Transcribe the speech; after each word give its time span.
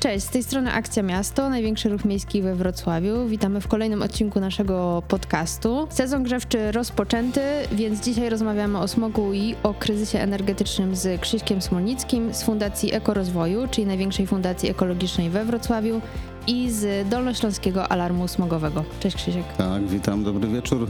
Cześć, 0.00 0.26
z 0.26 0.28
tej 0.28 0.42
strony 0.42 0.72
Akcja 0.72 1.02
Miasto, 1.02 1.50
największy 1.50 1.88
ruch 1.88 2.04
miejski 2.04 2.42
we 2.42 2.54
Wrocławiu. 2.54 3.26
Witamy 3.26 3.60
w 3.60 3.68
kolejnym 3.68 4.02
odcinku 4.02 4.40
naszego 4.40 5.02
podcastu. 5.08 5.86
Sezon 5.90 6.22
grzewczy 6.22 6.72
rozpoczęty, 6.72 7.40
więc 7.72 8.04
dzisiaj 8.04 8.30
rozmawiamy 8.30 8.78
o 8.78 8.88
smogu 8.88 9.32
i 9.32 9.54
o 9.62 9.74
kryzysie 9.74 10.18
energetycznym 10.18 10.96
z 10.96 11.20
Krzyśkiem 11.20 11.62
Smolnickim 11.62 12.34
z 12.34 12.42
Fundacji 12.42 12.94
Ekorozwoju, 12.94 13.68
czyli 13.70 13.86
największej 13.86 14.26
fundacji 14.26 14.70
ekologicznej 14.70 15.30
we 15.30 15.44
Wrocławiu 15.44 16.00
i 16.46 16.70
z 16.70 17.08
Dolnośląskiego 17.08 17.88
Alarmu 17.88 18.28
Smogowego. 18.28 18.84
Cześć 19.00 19.16
Krzysiek. 19.16 19.44
Tak, 19.58 19.86
witam, 19.86 20.24
dobry 20.24 20.48
wieczór. 20.48 20.88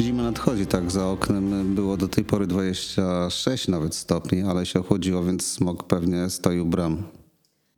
Zima 0.00 0.22
nadchodzi, 0.22 0.66
tak, 0.66 0.90
za 0.90 1.06
oknem 1.06 1.74
było 1.74 1.96
do 1.96 2.08
tej 2.08 2.24
pory 2.24 2.46
26 2.46 3.68
nawet 3.68 3.94
stopni, 3.94 4.42
ale 4.42 4.66
się 4.66 4.80
ochłodziło, 4.80 5.24
więc 5.24 5.46
smog 5.46 5.84
pewnie 5.84 6.30
stoi 6.30 6.60
u 6.60 6.66
bram. 6.66 7.15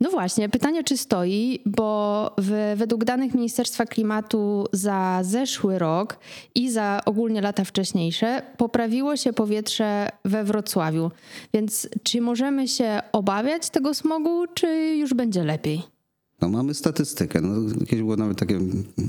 No 0.01 0.09
właśnie, 0.09 0.49
pytanie 0.49 0.83
czy 0.83 0.97
stoi, 0.97 1.59
bo 1.65 2.31
w, 2.37 2.73
według 2.75 3.03
danych 3.03 3.33
Ministerstwa 3.33 3.85
Klimatu 3.85 4.65
za 4.73 5.19
zeszły 5.21 5.79
rok 5.79 6.19
i 6.55 6.71
za 6.71 7.01
ogólnie 7.05 7.41
lata 7.41 7.63
wcześniejsze 7.63 8.41
poprawiło 8.57 9.17
się 9.17 9.33
powietrze 9.33 10.09
we 10.25 10.43
Wrocławiu. 10.43 11.11
Więc 11.53 11.89
czy 12.03 12.21
możemy 12.21 12.67
się 12.67 12.99
obawiać 13.11 13.69
tego 13.69 13.93
smogu, 13.93 14.45
czy 14.53 14.95
już 14.95 15.13
będzie 15.13 15.43
lepiej? 15.43 15.98
No 16.41 16.49
mamy 16.49 16.73
statystykę. 16.73 17.41
No, 17.41 17.75
kiedyś 17.79 17.99
było 17.99 18.15
nawet 18.15 18.37
takie, 18.37 18.59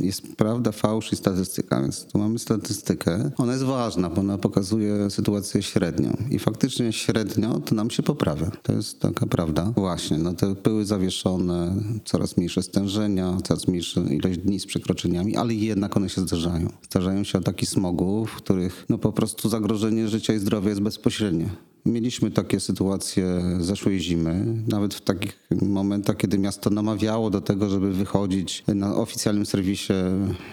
jest 0.00 0.36
prawda, 0.36 0.72
fałsz 0.72 1.12
i 1.12 1.16
statystyka, 1.16 1.82
więc 1.82 2.04
tu 2.04 2.18
mamy 2.18 2.38
statystykę. 2.38 3.30
Ona 3.36 3.52
jest 3.52 3.64
ważna, 3.64 4.10
bo 4.10 4.20
ona 4.20 4.38
pokazuje 4.38 5.10
sytuację 5.10 5.62
średnią. 5.62 6.16
I 6.30 6.38
faktycznie 6.38 6.92
średnio 6.92 7.60
to 7.60 7.74
nam 7.74 7.90
się 7.90 8.02
poprawia. 8.02 8.50
To 8.62 8.72
jest 8.72 9.00
taka 9.00 9.26
prawda. 9.26 9.72
Właśnie, 9.76 10.18
no 10.18 10.32
te 10.34 10.54
pyły 10.54 10.84
zawieszone, 10.84 11.74
coraz 12.04 12.36
mniejsze 12.36 12.62
stężenia, 12.62 13.38
coraz 13.44 13.68
mniejsza 13.68 14.00
ilość 14.00 14.38
dni 14.38 14.60
z 14.60 14.66
przekroczeniami, 14.66 15.36
ale 15.36 15.54
jednak 15.54 15.96
one 15.96 16.08
się 16.08 16.20
zdarzają. 16.20 16.68
Zdarzają 16.90 17.24
się 17.24 17.38
ataki 17.38 17.66
smogu, 17.66 18.26
w 18.26 18.34
których 18.34 18.84
no 18.88 18.98
po 18.98 19.12
prostu 19.12 19.48
zagrożenie 19.48 20.08
życia 20.08 20.34
i 20.34 20.38
zdrowia 20.38 20.68
jest 20.68 20.82
bezpośrednie. 20.82 21.50
Mieliśmy 21.86 22.30
takie 22.30 22.60
sytuacje 22.60 23.42
zeszłej 23.60 24.00
zimy, 24.00 24.62
nawet 24.68 24.94
w 24.94 25.00
takich 25.00 25.48
momentach, 25.62 26.16
kiedy 26.16 26.38
miasto 26.38 26.70
namawiało 26.70 27.30
do 27.30 27.40
tego, 27.40 27.68
żeby 27.68 27.92
wychodzić 27.92 28.64
na 28.74 28.96
oficjalnym 28.96 29.46
serwisie 29.46 29.92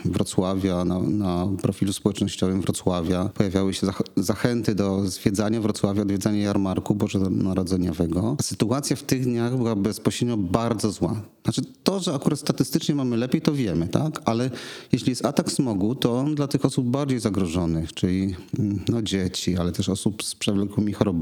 Wrocławia, 0.06 0.86
na, 0.86 1.00
na 1.00 1.48
profilu 1.62 1.94
społecznościowym 1.94 2.62
Wrocławia. 2.62 3.30
Pojawiały 3.34 3.74
się 3.74 3.88
zachęty 4.16 4.76
do 4.76 5.10
zwiedzania 5.10 5.62
Wrocławia, 5.62 6.02
odwiedzania 6.02 6.44
jarmarku 6.44 6.96
bożonarodzeniowego. 6.96 8.38
Sytuacja 8.42 8.96
w 8.96 9.04
tych 9.04 9.24
dniach 9.24 9.58
była 9.58 9.76
bezpośrednio 9.76 10.38
bardzo 10.38 10.92
zła. 10.92 11.22
Znaczy 11.44 11.62
to, 11.84 12.00
że 12.00 12.14
akurat 12.14 12.40
statystycznie 12.40 12.96
mamy 12.96 13.18
lepiej, 13.18 13.42
to 13.42 13.54
wiemy, 13.54 13.88
tak? 13.88 14.22
Ale 14.26 14.50
jeśli 14.92 15.10
jest 15.10 15.26
atak 15.26 15.52
smogu, 15.52 15.96
to 15.96 16.20
on 16.20 16.36
dla 16.36 16.48
tych 16.48 16.66
osób 16.66 16.88
bardziej 16.88 17.20
zagrożonych, 17.20 17.94
czyli 17.94 18.36
no, 18.90 19.02
dzieci, 19.02 19.58
ale 19.58 19.72
też 19.72 19.90
osób 19.90 20.24
z 20.24 20.36
przewlekłymi 20.36 20.94
chorobami 20.94 21.17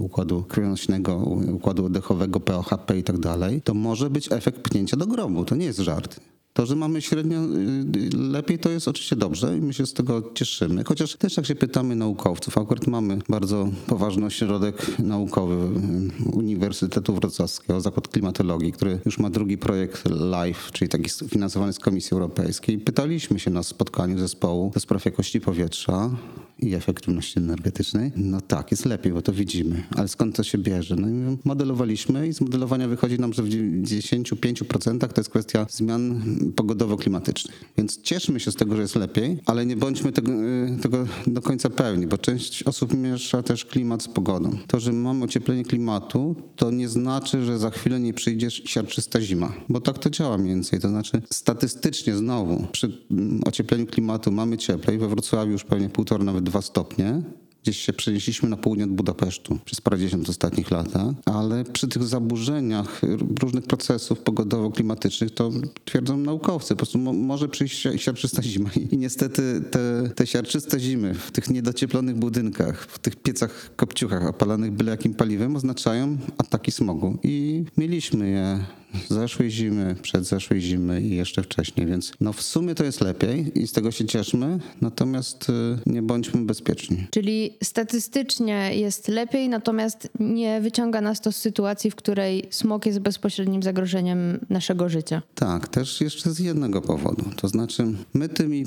układu 0.00 0.42
krwionośnego, 0.42 1.16
układu 1.54 1.84
oddechowego, 1.84 2.40
POHP 2.40 2.98
i 2.98 3.02
tak 3.02 3.18
dalej, 3.18 3.62
to 3.62 3.74
może 3.74 4.10
być 4.10 4.32
efekt 4.32 4.60
pchnięcia 4.60 4.96
do 4.96 5.06
grobu. 5.06 5.44
To 5.44 5.54
nie 5.54 5.66
jest 5.66 5.78
żart. 5.78 6.20
To, 6.58 6.66
że 6.66 6.76
mamy 6.76 7.02
średnio 7.02 7.38
y, 7.38 8.16
lepiej, 8.16 8.58
to 8.58 8.70
jest 8.70 8.88
oczywiście 8.88 9.16
dobrze 9.16 9.58
i 9.58 9.60
my 9.60 9.72
się 9.74 9.86
z 9.86 9.92
tego 9.92 10.30
cieszymy. 10.34 10.84
Chociaż 10.84 11.16
też 11.16 11.36
jak 11.36 11.46
się 11.46 11.54
pytamy 11.54 11.96
naukowców, 11.96 12.58
akurat 12.58 12.86
mamy 12.86 13.18
bardzo 13.28 13.68
poważny 13.86 14.26
ośrodek 14.26 14.98
naukowy 14.98 15.54
y, 15.54 16.30
Uniwersytetu 16.32 17.14
Wrocławskiego, 17.14 17.80
Zakład 17.80 18.08
Klimatologii, 18.08 18.72
który 18.72 19.00
już 19.06 19.18
ma 19.18 19.30
drugi 19.30 19.58
projekt 19.58 20.04
LIFE, 20.06 20.72
czyli 20.72 20.88
taki 20.88 21.10
finansowany 21.28 21.72
z 21.72 21.78
Komisji 21.78 22.14
Europejskiej. 22.14 22.78
Pytaliśmy 22.78 23.38
się 23.38 23.50
na 23.50 23.62
spotkaniu 23.62 24.18
zespołu 24.18 24.70
do 24.74 24.80
spraw 24.80 25.04
jakości 25.04 25.40
powietrza 25.40 26.10
i 26.58 26.74
efektywności 26.74 27.38
energetycznej. 27.38 28.12
No 28.16 28.40
tak, 28.40 28.70
jest 28.70 28.84
lepiej, 28.84 29.12
bo 29.12 29.22
to 29.22 29.32
widzimy. 29.32 29.84
Ale 29.96 30.08
skąd 30.08 30.36
to 30.36 30.42
się 30.42 30.58
bierze? 30.58 30.96
No 30.96 31.36
modelowaliśmy 31.44 32.28
i 32.28 32.32
z 32.32 32.40
modelowania 32.40 32.88
wychodzi 32.88 33.18
nam, 33.18 33.32
że 33.32 33.42
w 33.42 33.48
95% 33.48 35.08
to 35.08 35.20
jest 35.20 35.30
kwestia 35.30 35.66
zmian 35.70 36.22
pogodowo-klimatycznych. 36.56 37.64
Więc 37.76 38.02
cieszmy 38.02 38.40
się 38.40 38.50
z 38.52 38.54
tego, 38.54 38.76
że 38.76 38.82
jest 38.82 38.96
lepiej, 38.96 39.38
ale 39.46 39.66
nie 39.66 39.76
bądźmy 39.76 40.12
tego, 40.12 40.32
y, 40.32 40.78
tego 40.82 41.06
do 41.26 41.42
końca 41.42 41.70
pewni, 41.70 42.06
bo 42.06 42.18
część 42.18 42.62
osób 42.62 42.94
miesza 42.94 43.42
też 43.42 43.64
klimat 43.64 44.02
z 44.02 44.08
pogodą. 44.08 44.58
To, 44.66 44.80
że 44.80 44.92
mamy 44.92 45.24
ocieplenie 45.24 45.64
klimatu, 45.64 46.36
to 46.56 46.70
nie 46.70 46.88
znaczy, 46.88 47.44
że 47.44 47.58
za 47.58 47.70
chwilę 47.70 48.00
nie 48.00 48.14
przyjdzie 48.14 48.50
siarczysta 48.50 49.20
zima, 49.20 49.52
bo 49.68 49.80
tak 49.80 49.98
to 49.98 50.10
działa 50.10 50.38
mniej 50.38 50.54
więcej. 50.54 50.80
To 50.80 50.88
znaczy 50.88 51.22
statystycznie 51.30 52.16
znowu 52.16 52.66
przy 52.72 52.98
mm, 53.10 53.40
ociepleniu 53.46 53.86
klimatu 53.86 54.32
mamy 54.32 54.58
cieplej, 54.58 54.98
we 54.98 55.08
Wrocławiu 55.08 55.52
już 55.52 55.64
pewnie 55.64 55.88
półtora, 55.88 56.24
nawet 56.24 56.47
dwa 56.48 56.62
stopnie, 56.62 57.22
gdzieś 57.62 57.78
się 57.78 57.92
przenieśliśmy 57.92 58.48
na 58.48 58.56
południe 58.56 58.84
od 58.84 58.90
Budapesztu 58.90 59.58
przez 59.64 59.80
parędziesiąt 59.80 60.28
ostatnich 60.28 60.70
lat, 60.70 60.88
ale 61.24 61.64
przy 61.64 61.88
tych 61.88 62.04
zaburzeniach 62.04 63.00
różnych 63.42 63.64
procesów 63.64 64.20
pogodowo-klimatycznych 64.20 65.30
to 65.30 65.50
twierdzą 65.84 66.16
naukowcy, 66.16 66.68
po 66.68 66.76
prostu 66.76 66.98
może 66.98 67.48
przyjść 67.48 67.88
siarczysta 67.96 68.42
zima 68.42 68.70
i 68.90 68.96
niestety 68.98 69.62
te, 69.70 70.10
te 70.14 70.26
siarczyste 70.26 70.80
zimy 70.80 71.14
w 71.14 71.30
tych 71.30 71.50
niedocieplonych 71.50 72.16
budynkach, 72.16 72.86
w 72.86 72.98
tych 72.98 73.16
piecach 73.16 73.76
kopciuchach 73.76 74.26
opalanych 74.26 74.72
byle 74.72 74.90
jakim 74.90 75.14
paliwem 75.14 75.56
oznaczają 75.56 76.16
ataki 76.38 76.72
smogu. 76.72 77.18
I 77.22 77.64
mieliśmy 77.76 78.30
je 78.30 78.64
zeszłej 79.08 79.50
zimy, 79.50 79.96
zeszłej 80.20 80.60
zimy 80.60 81.02
i 81.02 81.16
jeszcze 81.16 81.42
wcześniej, 81.42 81.86
więc 81.86 82.12
no 82.20 82.32
w 82.32 82.42
sumie 82.42 82.74
to 82.74 82.84
jest 82.84 83.00
lepiej 83.00 83.60
i 83.62 83.66
z 83.66 83.72
tego 83.72 83.90
się 83.90 84.04
cieszmy, 84.04 84.58
natomiast 84.80 85.50
y, 85.50 85.52
nie 85.86 86.02
bądźmy 86.02 86.40
bezpieczni. 86.40 87.06
Czyli 87.10 87.56
statystycznie 87.64 88.70
jest 88.74 89.08
lepiej, 89.08 89.48
natomiast 89.48 90.08
nie 90.20 90.60
wyciąga 90.60 91.00
nas 91.00 91.20
to 91.20 91.32
z 91.32 91.36
sytuacji, 91.36 91.90
w 91.90 91.96
której 91.96 92.48
smog 92.50 92.86
jest 92.86 92.98
bezpośrednim 92.98 93.62
zagrożeniem 93.62 94.46
naszego 94.50 94.88
życia. 94.88 95.22
Tak, 95.34 95.68
też 95.68 96.00
jeszcze 96.00 96.30
z 96.30 96.38
jednego 96.38 96.82
powodu. 96.82 97.24
To 97.36 97.48
znaczy, 97.48 97.84
my 98.14 98.28
tymi 98.28 98.64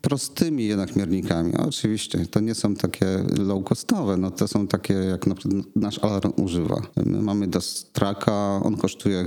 prostymi 0.00 0.66
jednak 0.66 0.96
miernikami, 0.96 1.52
oczywiście 1.56 2.26
to 2.26 2.40
nie 2.40 2.54
są 2.54 2.74
takie 2.74 3.06
low-costowe, 3.38 4.18
no 4.18 4.30
to 4.30 4.48
są 4.48 4.66
takie, 4.66 4.94
jak 4.94 5.26
na 5.26 5.34
przykład 5.34 5.64
nasz 5.76 5.98
alarm 5.98 6.32
używa. 6.36 6.82
My 6.96 7.22
mamy 7.22 7.46
Dostraka, 7.46 8.60
on 8.62 8.76
kosztuje 8.76 9.26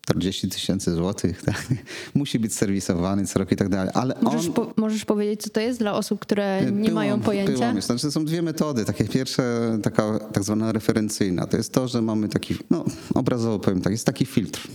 40 0.00 0.48
tysięcy 0.48 0.94
złotych, 0.94 1.42
tak? 1.46 1.66
musi 2.14 2.38
być 2.38 2.54
serwisowany 2.54 3.26
co 3.26 3.38
roku 3.38 3.54
i 3.54 3.56
tak 3.56 3.68
dalej. 3.68 3.90
Ale 3.94 4.14
możesz, 4.22 4.46
on... 4.46 4.52
po, 4.52 4.72
możesz 4.76 5.04
powiedzieć, 5.04 5.42
co 5.42 5.50
to 5.50 5.60
jest 5.60 5.78
dla 5.78 5.94
osób, 5.94 6.20
które 6.20 6.70
nie 6.72 6.92
mają 6.92 7.20
pojęcia? 7.20 7.52
Pyłom 7.52 7.82
Znaczy, 7.82 8.02
to 8.02 8.12
są 8.12 8.24
dwie 8.24 8.42
metody. 8.42 8.84
Takie 8.84 9.04
pierwsze, 9.04 9.78
taka 9.82 10.18
tak 10.18 10.44
zwana 10.44 10.72
referencyjna, 10.72 11.46
to 11.46 11.56
jest 11.56 11.72
to, 11.72 11.88
że 11.88 12.02
mamy 12.02 12.28
taki, 12.28 12.54
no 12.70 12.84
obrazowo 13.14 13.58
powiem 13.58 13.80
tak, 13.80 13.92
jest 13.92 14.06
taki 14.06 14.26
filtr 14.26 14.68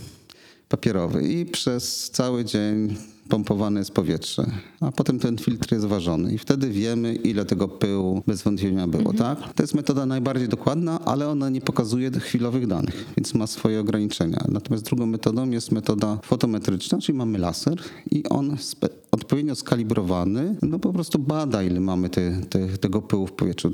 papierowy 0.68 1.22
i 1.22 1.46
przez 1.46 2.10
cały 2.10 2.44
dzień 2.44 2.96
pompowane 3.28 3.80
jest 3.80 3.90
powietrze, 3.90 4.46
a 4.80 4.92
potem 4.92 5.18
ten 5.18 5.38
filtr 5.38 5.72
jest 5.72 5.86
ważony 5.86 6.34
i 6.34 6.38
wtedy 6.38 6.70
wiemy, 6.70 7.14
ile 7.14 7.44
tego 7.44 7.68
pyłu 7.68 8.22
bez 8.26 8.42
wątpienia 8.42 8.86
było, 8.86 9.10
mhm. 9.10 9.36
tak? 9.36 9.54
To 9.54 9.62
jest 9.62 9.74
metoda 9.74 10.06
najbardziej 10.06 10.48
dokładna, 10.48 11.00
ale 11.04 11.28
ona 11.28 11.50
nie 11.50 11.60
pokazuje 11.60 12.10
chwilowych 12.10 12.66
danych, 12.66 13.04
więc 13.16 13.34
ma 13.34 13.46
swoje 13.46 13.80
ograniczenia. 13.80 14.44
Natomiast 14.48 14.84
drugą 14.84 15.06
metodą 15.06 15.50
jest 15.50 15.72
metoda 15.72 16.18
fotometryczna, 16.22 16.98
czyli 16.98 17.18
mamy 17.18 17.38
laser 17.38 17.78
i 18.10 18.24
on 18.28 18.56
odpowiednio 19.14 19.54
skalibrowany, 19.54 20.56
no 20.62 20.78
po 20.78 20.92
prostu 20.92 21.18
bada, 21.18 21.62
ile 21.62 21.80
mamy 21.80 22.08
te, 22.08 22.40
te, 22.50 22.68
tego 22.68 23.02
pyłu 23.02 23.26
w 23.26 23.32
powietrzu. 23.32 23.70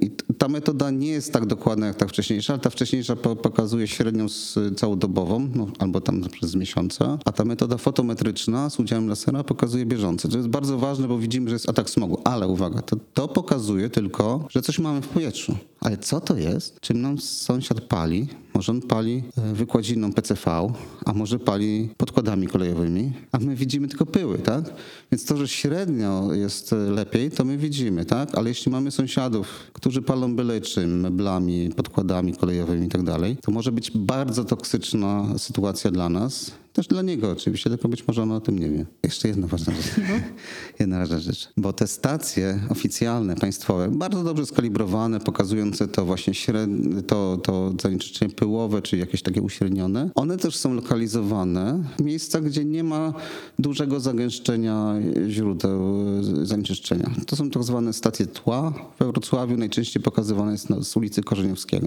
I 0.00 0.10
ta 0.38 0.48
metoda 0.48 0.90
nie 0.90 1.08
jest 1.08 1.32
tak 1.32 1.46
dokładna 1.46 1.86
jak 1.86 1.96
ta 1.96 2.06
wcześniejsza, 2.06 2.52
ale 2.52 2.62
ta 2.62 2.70
wcześniejsza 2.70 3.16
pokazuje 3.16 3.88
średnią 3.88 4.28
z 4.28 4.58
całodobową, 4.76 5.48
no, 5.54 5.66
albo 5.78 6.00
tam 6.00 6.20
przez 6.20 6.54
miesiąca, 6.54 7.18
a 7.24 7.32
ta 7.32 7.44
metoda 7.44 7.76
fotometryczna 7.76 8.70
z 8.70 8.80
udziałem 8.80 8.93
lasera 9.00 9.44
pokazuje 9.44 9.86
bieżące. 9.86 10.28
To 10.28 10.36
jest 10.36 10.48
bardzo 10.48 10.78
ważne, 10.78 11.08
bo 11.08 11.18
widzimy, 11.18 11.48
że 11.48 11.54
jest 11.54 11.68
atak 11.68 11.90
smogu. 11.90 12.18
Ale 12.24 12.48
uwaga, 12.48 12.82
to, 12.82 12.96
to 13.14 13.28
pokazuje 13.28 13.90
tylko, 13.90 14.46
że 14.50 14.62
coś 14.62 14.78
mamy 14.78 15.02
w 15.02 15.08
powietrzu. 15.08 15.56
Ale 15.80 15.98
co 15.98 16.20
to 16.20 16.36
jest? 16.36 16.80
Czym 16.80 17.00
nam 17.00 17.18
sąsiad 17.18 17.80
pali? 17.80 18.28
Może 18.54 18.72
on 18.72 18.80
pali 18.80 19.22
e, 19.38 19.54
wykładziną 19.54 20.12
PCV, 20.12 20.72
a 21.04 21.12
może 21.12 21.38
pali 21.38 21.88
podkładami 21.96 22.46
kolejowymi, 22.46 23.12
a 23.32 23.38
my 23.38 23.56
widzimy 23.56 23.88
tylko 23.88 24.06
pyły, 24.06 24.38
tak? 24.38 24.64
Więc 25.12 25.24
to, 25.24 25.36
że 25.36 25.48
średnio 25.48 26.32
jest 26.32 26.72
lepiej, 26.72 27.30
to 27.30 27.44
my 27.44 27.58
widzimy, 27.58 28.04
tak? 28.04 28.34
Ale 28.34 28.48
jeśli 28.48 28.72
mamy 28.72 28.90
sąsiadów, 28.90 29.48
którzy 29.72 30.02
palą 30.02 30.36
byle 30.36 30.60
czym, 30.60 31.00
meblami, 31.00 31.70
podkładami 31.76 32.36
kolejowymi 32.36 32.86
i 32.86 32.90
tak 32.90 33.02
dalej, 33.02 33.36
to 33.42 33.52
może 33.52 33.72
być 33.72 33.90
bardzo 33.90 34.44
toksyczna 34.44 35.38
sytuacja 35.38 35.90
dla 35.90 36.08
nas 36.08 36.63
Też 36.74 36.86
dla 36.86 37.02
niego 37.02 37.30
oczywiście, 37.30 37.70
tylko 37.70 37.88
być 37.88 38.06
może 38.06 38.22
on 38.22 38.32
o 38.32 38.40
tym 38.40 38.58
nie 38.58 38.70
wie. 38.70 38.86
Jeszcze 39.02 39.28
jedna 39.28 39.46
ważna 39.46 39.72
rzecz. 39.74 40.06
jedna 40.80 40.98
ważna 40.98 41.18
rzecz. 41.18 41.48
Bo 41.56 41.72
te 41.72 41.86
stacje 41.86 42.60
oficjalne, 42.68 43.36
państwowe, 43.36 43.88
bardzo 43.90 44.24
dobrze 44.24 44.46
skalibrowane, 44.46 45.20
pokazujące 45.20 45.88
to 45.88 46.04
właśnie 46.04 46.34
średnie, 46.34 47.02
to, 47.02 47.36
to 47.42 47.72
zanieczyszczenie 47.82 48.34
pyłowe, 48.34 48.82
czy 48.82 48.96
jakieś 48.96 49.22
takie 49.22 49.42
uśrednione, 49.42 50.10
one 50.14 50.36
też 50.36 50.56
są 50.56 50.74
lokalizowane 50.74 51.84
w 51.98 52.02
miejscach, 52.02 52.42
gdzie 52.44 52.64
nie 52.64 52.84
ma 52.84 53.12
dużego 53.58 54.00
zagęszczenia 54.00 54.94
źródeł 55.28 56.04
zanieczyszczenia. 56.42 57.10
To 57.26 57.36
są 57.36 57.50
tak 57.50 57.62
zwane 57.62 57.92
stacje 57.92 58.26
tła. 58.26 58.72
We 58.98 59.06
Wrocławiu 59.06 59.56
najczęściej 59.56 60.02
pokazywane 60.02 60.52
jest 60.52 60.68
z 60.80 60.96
ulicy 60.96 61.22
Korzeniowskiego. 61.22 61.86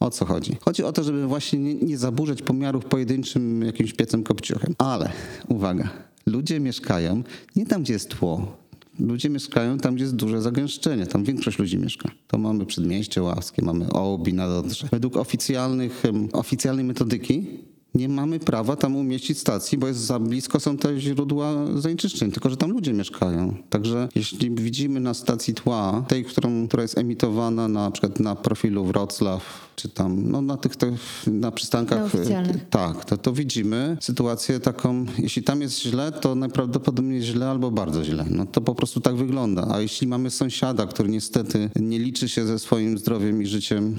O 0.00 0.10
co 0.10 0.24
chodzi? 0.24 0.56
Chodzi 0.60 0.84
o 0.84 0.92
to, 0.92 1.04
żeby 1.04 1.26
właśnie 1.26 1.58
nie, 1.58 1.74
nie 1.74 1.98
zaburzać 1.98 2.42
pomiarów 2.42 2.84
pojedynczym 2.84 3.62
jakimś 3.62 3.92
piecem 3.92 4.22
kopciuchem. 4.22 4.74
Ale 4.78 5.12
uwaga, 5.48 5.88
ludzie 6.26 6.60
mieszkają 6.60 7.22
nie 7.56 7.66
tam, 7.66 7.82
gdzie 7.82 7.92
jest 7.92 8.08
tło. 8.08 8.56
Ludzie 8.98 9.30
mieszkają 9.30 9.78
tam, 9.78 9.94
gdzie 9.94 10.04
jest 10.04 10.16
duże 10.16 10.42
zagęszczenie. 10.42 11.06
Tam 11.06 11.24
większość 11.24 11.58
ludzi 11.58 11.78
mieszka. 11.78 12.10
To 12.26 12.38
mamy 12.38 12.66
Przedmieście 12.66 13.22
Ławskie, 13.22 13.62
mamy 13.62 13.90
Ołbi 13.90 14.34
na 14.34 14.48
Dodrze. 14.48 14.88
Według 14.90 15.16
oficjalnych, 15.16 16.02
oficjalnej 16.32 16.84
metodyki 16.84 17.46
nie 17.94 18.08
mamy 18.08 18.38
prawa 18.38 18.76
tam 18.76 18.96
umieścić 18.96 19.38
stacji, 19.38 19.78
bo 19.78 19.86
jest 19.86 20.00
za 20.00 20.18
blisko 20.18 20.60
są 20.60 20.76
te 20.76 21.00
źródła 21.00 21.52
zanieczyszczeń, 21.76 22.32
tylko 22.32 22.50
że 22.50 22.56
tam 22.56 22.70
ludzie 22.70 22.92
mieszkają. 22.92 23.54
Także 23.70 24.08
jeśli 24.14 24.50
widzimy 24.50 25.00
na 25.00 25.14
stacji 25.14 25.54
tła, 25.54 26.04
tej, 26.08 26.24
którą, 26.24 26.68
która 26.68 26.82
jest 26.82 26.98
emitowana 26.98 27.68
na 27.68 27.90
przykład 27.90 28.20
na 28.20 28.36
profilu 28.36 28.84
Wrocław, 28.84 29.70
czy 29.76 29.88
tam 29.88 30.30
no, 30.30 30.42
na 30.42 30.56
tych, 30.56 30.76
tych 30.76 31.26
na 31.26 31.50
przystankach. 31.50 31.98
Neoficjalnych. 31.98 32.68
Tak, 32.68 33.04
to, 33.04 33.18
to 33.18 33.32
widzimy 33.32 33.96
sytuację 34.00 34.60
taką, 34.60 35.06
jeśli 35.18 35.42
tam 35.42 35.60
jest 35.60 35.82
źle, 35.82 36.12
to 36.12 36.34
najprawdopodobniej 36.34 37.22
źle 37.22 37.50
albo 37.50 37.70
bardzo 37.70 38.04
źle. 38.04 38.24
No 38.30 38.46
to 38.46 38.60
po 38.60 38.74
prostu 38.74 39.00
tak 39.00 39.16
wygląda. 39.16 39.68
A 39.70 39.80
jeśli 39.80 40.06
mamy 40.06 40.30
sąsiada, 40.30 40.86
który 40.86 41.08
niestety 41.08 41.70
nie 41.76 41.98
liczy 41.98 42.28
się 42.28 42.46
ze 42.46 42.58
swoim 42.58 42.98
zdrowiem 42.98 43.42
i 43.42 43.46
życiem 43.46 43.96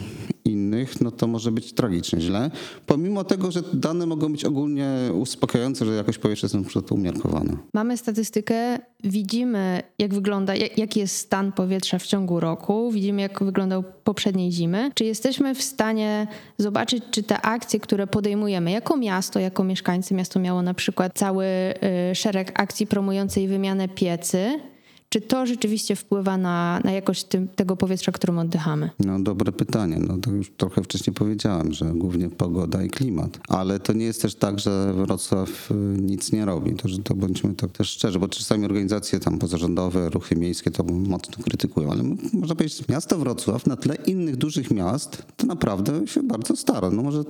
innych, 0.75 1.01
no 1.01 1.11
to 1.11 1.27
może 1.27 1.51
być 1.51 1.73
tragicznie 1.73 2.21
źle. 2.21 2.51
Pomimo 2.85 3.23
tego, 3.23 3.51
że 3.51 3.61
dane 3.73 4.05
mogą 4.05 4.31
być 4.31 4.45
ogólnie 4.45 4.89
uspokajające, 5.13 5.85
że 5.85 5.95
jakość 5.95 6.17
powietrza 6.17 6.45
jest 6.45 6.55
na 6.55 6.61
przykład 6.63 6.91
umiarkowana. 6.91 7.57
Mamy 7.73 7.97
statystykę, 7.97 8.79
widzimy 9.03 9.81
jak 9.99 10.13
wygląda, 10.13 10.55
jak- 10.55 10.77
jaki 10.77 10.99
jest 10.99 11.17
stan 11.17 11.51
powietrza 11.51 11.99
w 11.99 12.05
ciągu 12.07 12.39
roku, 12.39 12.91
widzimy 12.91 13.21
jak 13.21 13.43
wyglądał 13.43 13.83
poprzedniej 14.03 14.51
zimy. 14.51 14.91
Czy 14.93 15.05
jesteśmy 15.05 15.55
w 15.55 15.61
stanie 15.63 16.27
zobaczyć, 16.57 17.03
czy 17.11 17.23
te 17.23 17.41
akcje, 17.41 17.79
które 17.79 18.07
podejmujemy 18.07 18.71
jako 18.71 18.97
miasto, 18.97 19.39
jako 19.39 19.63
mieszkańcy, 19.63 20.13
miasto 20.13 20.39
miało 20.39 20.61
na 20.61 20.73
przykład 20.73 21.11
cały 21.15 21.45
y, 22.11 22.15
szereg 22.15 22.59
akcji 22.59 22.87
promującej 22.87 23.47
wymianę 23.47 23.87
piecy, 23.87 24.59
czy 25.15 25.21
to 25.21 25.45
rzeczywiście 25.45 25.95
wpływa 25.95 26.37
na, 26.37 26.81
na 26.83 26.91
jakość 26.91 27.23
tym, 27.23 27.47
tego 27.47 27.77
powietrza, 27.77 28.11
którym 28.11 28.37
oddychamy? 28.37 28.89
No 28.99 29.19
dobre 29.19 29.51
pytanie. 29.51 29.97
No 29.99 30.17
to 30.17 30.31
już 30.31 30.51
trochę 30.57 30.83
wcześniej 30.83 31.13
powiedziałem, 31.13 31.73
że 31.73 31.85
głównie 31.85 32.29
pogoda 32.29 32.83
i 32.83 32.89
klimat. 32.89 33.39
Ale 33.47 33.79
to 33.79 33.93
nie 33.93 34.05
jest 34.05 34.21
też 34.21 34.35
tak, 34.35 34.59
że 34.59 34.93
Wrocław 34.93 35.71
y, 35.71 35.73
nic 36.01 36.31
nie 36.31 36.45
robi. 36.45 36.73
To, 36.73 36.87
że 36.87 36.99
to 36.99 37.15
bądźmy 37.15 37.53
to 37.53 37.67
też 37.67 37.89
szczerzy, 37.89 38.19
bo 38.19 38.27
czasami 38.27 38.65
organizacje 38.65 39.19
tam 39.19 39.39
pozarządowe, 39.39 40.09
ruchy 40.09 40.35
miejskie 40.35 40.71
to 40.71 40.83
mocno 40.83 41.43
krytykują. 41.43 41.91
Ale 41.91 42.03
można 42.33 42.55
powiedzieć, 42.55 42.87
miasto 42.87 43.17
Wrocław 43.17 43.67
na 43.67 43.75
tle 43.75 43.95
innych 43.95 44.35
dużych 44.35 44.71
miast 44.71 45.23
to 45.37 45.47
naprawdę 45.47 46.07
się 46.07 46.23
bardzo 46.23 46.55
stara. 46.55 46.89
No 46.89 47.03
może 47.03 47.23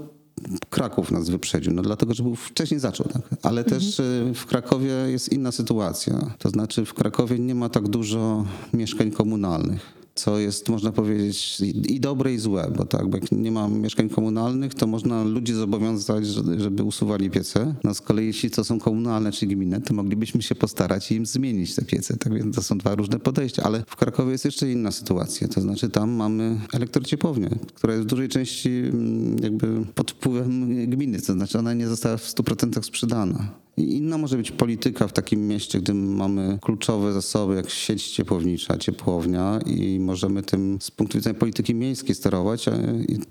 Kraków 0.70 1.12
nas 1.12 1.30
wyprzedził, 1.30 1.74
no 1.74 1.82
dlatego, 1.82 2.14
że 2.14 2.24
był 2.24 2.36
wcześniej 2.36 2.80
zaczął, 2.80 3.08
tak? 3.08 3.22
Ale 3.44 3.64
też 3.64 4.00
y, 4.00 4.32
w 4.36 4.46
Krakowie 4.46 4.92
jest 4.92 5.32
inna 5.32 5.52
sytuacja. 5.52 6.36
To 6.40 6.50
znaczy 6.50 6.86
w 6.86 6.94
Krakowie 6.94 7.40
nie 7.40 7.56
ma 7.56 7.70
tak 7.70 7.88
dużo 7.88 8.46
mieszkań 8.74 9.12
komunalnych. 9.12 10.05
Co 10.18 10.40
jest, 10.40 10.70
można 10.70 10.92
powiedzieć, 10.92 11.62
i 11.90 12.00
dobre, 12.00 12.34
i 12.34 12.38
złe, 12.38 12.72
bo 12.78 12.86
tak, 12.86 13.08
bo 13.08 13.18
jak 13.18 13.32
nie 13.32 13.52
ma 13.52 13.68
mieszkań 13.68 14.10
komunalnych, 14.10 14.74
to 14.74 14.88
można 14.88 15.24
ludzi 15.24 15.54
zobowiązać, 15.54 16.28
że- 16.28 16.60
żeby 16.60 16.84
usuwali 16.84 17.30
piece. 17.30 17.76
No 17.84 17.94
z 17.94 18.02
kolei, 18.02 18.26
jeśli 18.28 18.52
to 18.52 18.64
są 18.64 18.80
komunalne 18.80 19.32
czy 19.32 19.48
gminne, 19.48 19.82
to 19.82 19.94
moglibyśmy 19.94 20.42
się 20.42 20.56
postarać 20.56 21.12
im 21.12 21.26
zmienić 21.26 21.76
te 21.76 21.82
piece. 21.86 22.18
Tak 22.18 22.34
więc 22.34 22.56
to 22.56 22.64
są 22.64 22.78
dwa 22.78 22.96
różne 22.96 23.20
podejścia. 23.20 23.64
Ale 23.64 23.84
w 23.88 23.96
Krakowie 23.96 24.32
jest 24.32 24.46
jeszcze 24.46 24.72
inna 24.72 24.92
sytuacja. 24.92 25.48
To 25.48 25.62
znaczy 25.62 25.90
tam 25.90 26.12
mamy 26.12 26.60
elektrociepłownię, 26.74 27.50
która 27.74 27.94
jest 27.94 28.06
w 28.06 28.10
dużej 28.10 28.30
części 28.30 28.70
mm, 28.70 29.38
jakby 29.44 29.86
pod 29.96 30.12
wpływem 30.12 30.86
gminy. 30.90 31.22
To 31.22 31.34
znaczy 31.34 31.60
ona 31.60 31.74
nie 31.74 31.88
została 31.88 32.18
w 32.18 32.24
100% 32.28 32.84
sprzedana. 32.84 33.65
Inna 33.78 34.18
może 34.18 34.38
być 34.38 34.52
polityka 34.52 35.08
w 35.08 35.14
takim 35.14 35.48
mieście, 35.48 35.80
gdy 35.80 35.94
mamy 35.94 36.60
kluczowe 36.62 37.14
zasoby, 37.14 37.56
jak 37.56 37.70
sieć 37.70 38.12
ciepłownicza, 38.12 38.78
ciepłownia 38.78 39.60
i 39.66 40.00
możemy 40.00 40.44
tym 40.44 40.78
z 40.82 40.92
punktu 40.92 41.18
widzenia 41.18 41.40
polityki 41.40 41.76
miejskiej 41.76 42.16
sterować, 42.16 42.66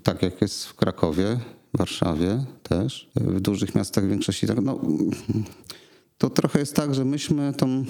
tak 0.03 0.21
jak 0.21 0.41
jest 0.41 0.65
w 0.65 0.75
Krakowie, 0.75 1.39
Warszawie 1.73 2.45
też, 2.63 3.09
w 3.15 3.39
dużych 3.39 3.75
miastach 3.75 4.05
w 4.05 4.09
większości 4.09 4.47
tak, 4.47 4.61
no, 4.61 4.79
to 6.17 6.29
trochę 6.29 6.59
jest 6.59 6.75
tak, 6.75 6.95
że 6.95 7.05
myśmy 7.05 7.53
tą 7.53 7.85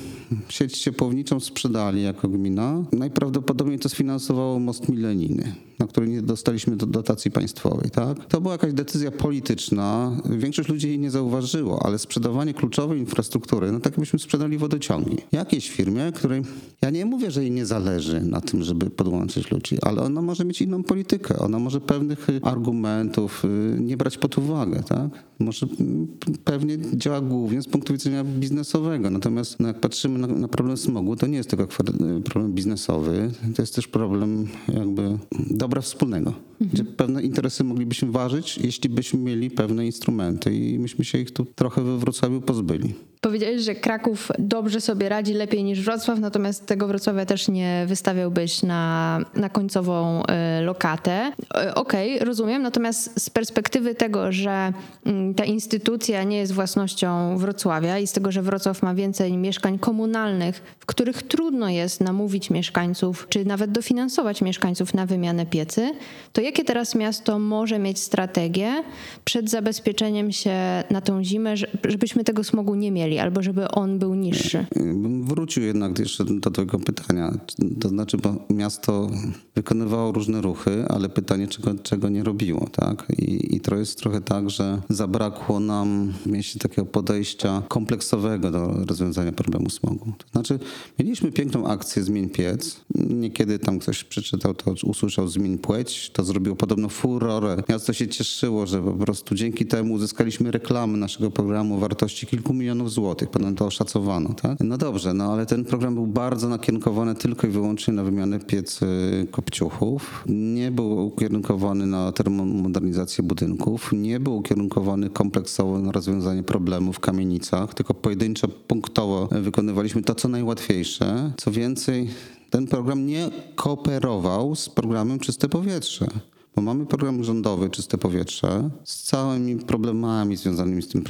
sieć 0.49 0.79
ciepłowniczą 0.79 1.39
sprzedali 1.39 2.03
jako 2.03 2.27
gmina. 2.27 2.83
Najprawdopodobniej 2.91 3.79
to 3.79 3.89
sfinansowało 3.89 4.59
most 4.59 4.89
milenijny, 4.89 5.55
na 5.79 5.87
który 5.87 6.07
nie 6.07 6.21
dostaliśmy 6.21 6.75
do 6.75 6.85
dotacji 6.85 7.31
państwowej. 7.31 7.89
Tak? 7.91 8.25
To 8.25 8.41
była 8.41 8.53
jakaś 8.53 8.73
decyzja 8.73 9.11
polityczna. 9.11 10.17
Większość 10.29 10.69
ludzi 10.69 10.87
jej 10.87 10.99
nie 10.99 11.11
zauważyło, 11.11 11.85
ale 11.85 11.99
sprzedawanie 11.99 12.53
kluczowej 12.53 12.99
infrastruktury, 12.99 13.71
no 13.71 13.79
tak 13.79 13.93
jakbyśmy 13.93 14.19
sprzedali 14.19 14.57
wodociągi. 14.57 15.17
Jakiejś 15.31 15.69
firmie, 15.69 16.11
której 16.15 16.41
ja 16.81 16.89
nie 16.89 17.05
mówię, 17.05 17.31
że 17.31 17.41
jej 17.41 17.51
nie 17.51 17.65
zależy 17.65 18.21
na 18.21 18.41
tym, 18.41 18.63
żeby 18.63 18.89
podłączyć 18.89 19.51
ludzi, 19.51 19.77
ale 19.81 20.01
ona 20.01 20.21
może 20.21 20.45
mieć 20.45 20.61
inną 20.61 20.83
politykę. 20.83 21.39
Ona 21.39 21.59
może 21.59 21.81
pewnych 21.81 22.29
y, 22.29 22.39
argumentów 22.43 23.45
y, 23.45 23.77
nie 23.79 23.97
brać 23.97 24.17
pod 24.17 24.37
uwagę. 24.37 24.83
Tak? 24.83 25.09
Może 25.39 25.67
mm, 25.79 26.07
pewnie 26.43 26.77
działa 26.93 27.21
głównie 27.21 27.61
z 27.61 27.67
punktu 27.67 27.93
widzenia 27.93 28.14
biznesowego. 28.23 29.09
Natomiast 29.09 29.59
no, 29.59 29.67
jak 29.67 29.79
patrzymy 29.79 30.19
na, 30.19 30.27
na 30.27 30.47
problem 30.47 30.77
smogu, 30.77 31.15
to 31.15 31.27
nie 31.27 31.37
jest 31.37 31.49
tylko 31.49 31.65
kwar- 31.65 32.21
problem 32.23 32.53
biznesowy, 32.53 33.31
to 33.55 33.61
jest 33.61 33.75
też 33.75 33.87
problem 33.87 34.47
jakby 34.73 35.17
dobra 35.51 35.81
wspólnego. 35.81 36.33
Gdzie 36.61 36.83
pewne 36.83 37.23
interesy 37.23 37.63
moglibyśmy 37.63 38.11
ważyć, 38.11 38.57
jeśli 38.57 38.89
byśmy 38.89 39.19
mieli 39.19 39.51
pewne 39.51 39.85
instrumenty 39.85 40.55
i 40.55 40.79
myśmy 40.79 41.05
się 41.05 41.17
ich 41.17 41.31
tu 41.31 41.45
trochę 41.55 41.81
we 41.81 41.97
Wrocławiu 41.97 42.41
pozbyli. 42.41 42.93
Powiedziałeś, 43.25 43.61
że 43.61 43.75
Kraków 43.75 44.31
dobrze 44.39 44.81
sobie 44.81 45.09
radzi, 45.09 45.33
lepiej 45.33 45.63
niż 45.63 45.81
Wrocław, 45.81 46.19
natomiast 46.19 46.65
tego 46.65 46.87
Wrocławia 46.87 47.25
też 47.25 47.47
nie 47.47 47.85
wystawiałbyś 47.87 48.63
na, 48.63 49.19
na 49.35 49.49
końcową 49.49 50.25
e, 50.25 50.61
lokatę. 50.61 51.31
E, 51.55 51.75
Okej, 51.75 52.19
rozumiem, 52.19 52.61
natomiast 52.61 53.21
z 53.23 53.29
perspektywy 53.29 53.95
tego, 53.95 54.31
że 54.31 54.73
mm, 55.05 55.33
ta 55.33 55.45
instytucja 55.45 56.23
nie 56.23 56.37
jest 56.37 56.51
własnością 56.53 57.37
Wrocławia 57.37 57.99
i 57.99 58.07
z 58.07 58.11
tego, 58.11 58.31
że 58.31 58.41
Wrocław 58.41 58.81
ma 58.83 58.95
więcej 58.95 59.37
mieszkań 59.37 59.79
komunalnych, 59.79 60.61
w 60.79 60.85
których 60.85 61.23
trudno 61.23 61.69
jest 61.69 62.01
namówić 62.01 62.49
mieszkańców, 62.49 63.27
czy 63.29 63.45
nawet 63.45 63.71
dofinansować 63.71 64.41
mieszkańców 64.41 64.93
na 64.93 65.05
wymianę 65.05 65.45
piecy, 65.45 65.91
to 66.33 66.41
jakie 66.41 66.63
teraz 66.63 66.95
miasto 66.95 67.39
może 67.39 67.79
mieć 67.79 67.99
strategię 67.99 68.83
przed 69.23 69.49
zabezpieczeniem 69.49 70.31
się 70.31 70.83
na 70.89 71.01
tą 71.01 71.23
zimę, 71.23 71.57
że- 71.57 71.67
żebyśmy 71.87 72.23
tego 72.23 72.43
smogu 72.43 72.75
nie 72.75 72.91
mieli, 72.91 73.14
albo 73.19 73.41
żeby 73.41 73.71
on 73.71 73.99
był 73.99 74.15
niższy? 74.15 74.65
Bym 74.75 75.23
wrócił 75.23 75.63
jednak 75.63 75.99
jeszcze 75.99 76.25
do 76.25 76.51
tego 76.51 76.79
pytania. 76.79 77.37
To 77.79 77.89
znaczy, 77.89 78.17
bo 78.17 78.35
miasto 78.49 79.09
wykonywało 79.55 80.11
różne 80.11 80.41
ruchy, 80.41 80.85
ale 80.87 81.09
pytanie, 81.09 81.47
czego, 81.47 81.73
czego 81.83 82.09
nie 82.09 82.23
robiło, 82.23 82.67
tak? 82.71 83.07
I, 83.17 83.55
I 83.55 83.59
to 83.59 83.75
jest 83.75 83.99
trochę 83.99 84.21
tak, 84.21 84.49
że 84.49 84.81
zabrakło 84.89 85.59
nam 85.59 86.13
w 86.23 86.25
mieście 86.25 86.59
takiego 86.59 86.85
podejścia 86.85 87.63
kompleksowego 87.67 88.51
do 88.51 88.67
rozwiązania 88.85 89.31
problemu 89.31 89.69
smogu. 89.69 90.13
To 90.17 90.25
znaczy, 90.31 90.59
mieliśmy 90.99 91.31
piękną 91.31 91.67
akcję 91.67 92.03
Zmień 92.03 92.29
Piec. 92.29 92.81
Niekiedy 92.95 93.59
tam 93.59 93.79
ktoś 93.79 94.03
przeczytał 94.03 94.53
to, 94.53 94.73
usłyszał 94.83 95.27
Zmień 95.27 95.57
Płeć. 95.57 96.09
To 96.09 96.23
zrobiło 96.23 96.55
podobno 96.55 96.89
furorę. 96.89 97.63
Miasto 97.69 97.93
się 97.93 98.07
cieszyło, 98.07 98.67
że 98.67 98.81
po 98.81 98.93
prostu 98.93 99.35
dzięki 99.35 99.65
temu 99.65 99.93
uzyskaliśmy 99.93 100.51
reklamy 100.51 100.97
naszego 100.97 101.31
programu 101.31 101.75
o 101.75 101.79
wartości 101.79 102.27
kilku 102.27 102.53
milionów 102.53 102.91
złotych. 102.91 103.04
Potem 103.31 103.55
to 103.55 103.65
oszacowano, 103.65 104.33
tak? 104.33 104.57
No 104.59 104.77
dobrze, 104.77 105.13
no 105.13 105.33
ale 105.33 105.45
ten 105.45 105.65
program 105.65 105.95
był 105.95 106.07
bardzo 106.07 106.49
nakierunkowany 106.49 107.15
tylko 107.15 107.47
i 107.47 107.49
wyłącznie 107.49 107.93
na 107.93 108.03
wymianę 108.03 108.39
piecy 108.39 108.85
kopciuchów. 109.31 110.23
Nie 110.27 110.71
był 110.71 111.07
ukierunkowany 111.07 111.85
na 111.85 112.11
termomodernizację 112.11 113.23
budynków. 113.23 113.89
Nie 113.93 114.19
był 114.19 114.37
ukierunkowany 114.37 115.09
kompleksowo 115.09 115.79
na 115.79 115.91
rozwiązanie 115.91 116.43
problemu 116.43 116.93
w 116.93 116.99
kamienicach, 116.99 117.73
tylko 117.73 117.93
pojedynczo, 117.93 118.47
punktowo 118.47 119.29
wykonywaliśmy 119.31 120.03
to, 120.03 120.15
co 120.15 120.27
najłatwiejsze. 120.27 121.31
Co 121.37 121.51
więcej, 121.51 122.09
ten 122.49 122.67
program 122.67 123.05
nie 123.05 123.29
kooperował 123.55 124.55
z 124.55 124.69
programem 124.69 125.19
Czyste 125.19 125.49
Powietrze. 125.49 126.07
Bo 126.55 126.61
mamy 126.61 126.85
program 126.85 127.23
rządowy 127.23 127.69
Czyste 127.69 127.97
Powietrze 127.97 128.69
z 128.83 129.03
całymi 129.03 129.55
problemami 129.55 130.37
związanymi 130.37 130.81
z 130.81 130.87
tym 130.87 131.03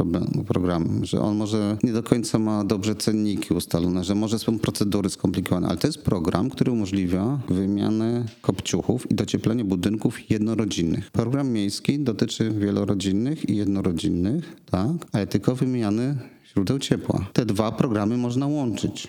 programem, 0.48 1.06
że 1.06 1.22
on 1.22 1.38
może 1.38 1.78
nie 1.84 1.94
do 1.94 2.04
końca 2.04 2.40
ma 2.40 2.64
dobrze 2.64 2.96
cenniki 2.96 3.54
ustalone, 3.54 4.04
że 4.04 4.16
może 4.16 4.40
są 4.40 4.60
procedury 4.60 5.10
skomplikowane, 5.10 5.68
ale 5.68 5.78
to 5.78 5.88
jest 5.88 6.02
program, 6.02 6.50
który 6.50 6.72
umożliwia 6.72 7.40
wymianę 7.50 8.26
kopciuchów 8.42 9.12
i 9.12 9.16
docieplenie 9.16 9.64
budynków 9.64 10.30
jednorodzinnych. 10.30 11.12
Program 11.12 11.50
miejski 11.50 12.00
dotyczy 12.00 12.52
wielorodzinnych 12.52 13.50
i 13.50 13.56
jednorodzinnych, 13.56 14.56
tak, 14.66 14.92
ale 15.12 15.28
tylko 15.28 15.56
wymiany 15.56 16.18
źródeł 16.56 16.80
ciepła. 16.80 17.26
Te 17.34 17.46
dwa 17.46 17.72
programy 17.72 18.18
można 18.18 18.48
łączyć. 18.48 19.08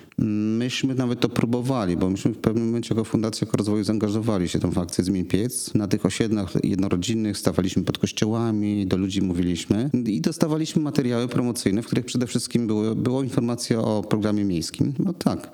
Myśmy 0.59 0.95
nawet 0.95 1.21
to 1.21 1.29
próbowali, 1.29 1.97
bo 1.97 2.11
myśmy 2.11 2.33
w 2.33 2.39
pewnym 2.39 2.67
momencie 2.67 2.95
jako 2.95 3.05
Fundacja 3.05 3.47
Rozwoju 3.53 3.85
zaangażowali 3.85 4.49
się 4.49 4.59
w 4.59 4.79
akcję 4.79 5.05
Zmień 5.05 5.25
Piec. 5.25 5.75
Na 5.75 5.89
tych 5.89 6.07
osiedlach 6.07 6.53
jednorodzinnych 6.65 7.39
stawaliśmy 7.39 7.83
pod 7.83 7.99
kościołami, 7.99 8.87
do 8.87 8.97
ludzi 8.97 9.23
mówiliśmy 9.23 9.91
i 10.07 10.21
dostawaliśmy 10.21 10.83
materiały 10.83 11.29
promocyjne, 11.29 11.83
w 11.83 11.87
których 11.87 12.05
przede 12.05 12.27
wszystkim 12.27 12.67
było, 12.67 12.95
było 12.95 13.23
informacja 13.23 13.79
o 13.79 14.03
programie 14.03 14.45
miejskim. 14.45 14.95
No 14.99 15.13
tak. 15.13 15.51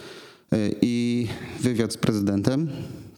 I 0.83 1.27
wywiad 1.61 1.93
z 1.93 1.97
prezydentem 1.97 2.69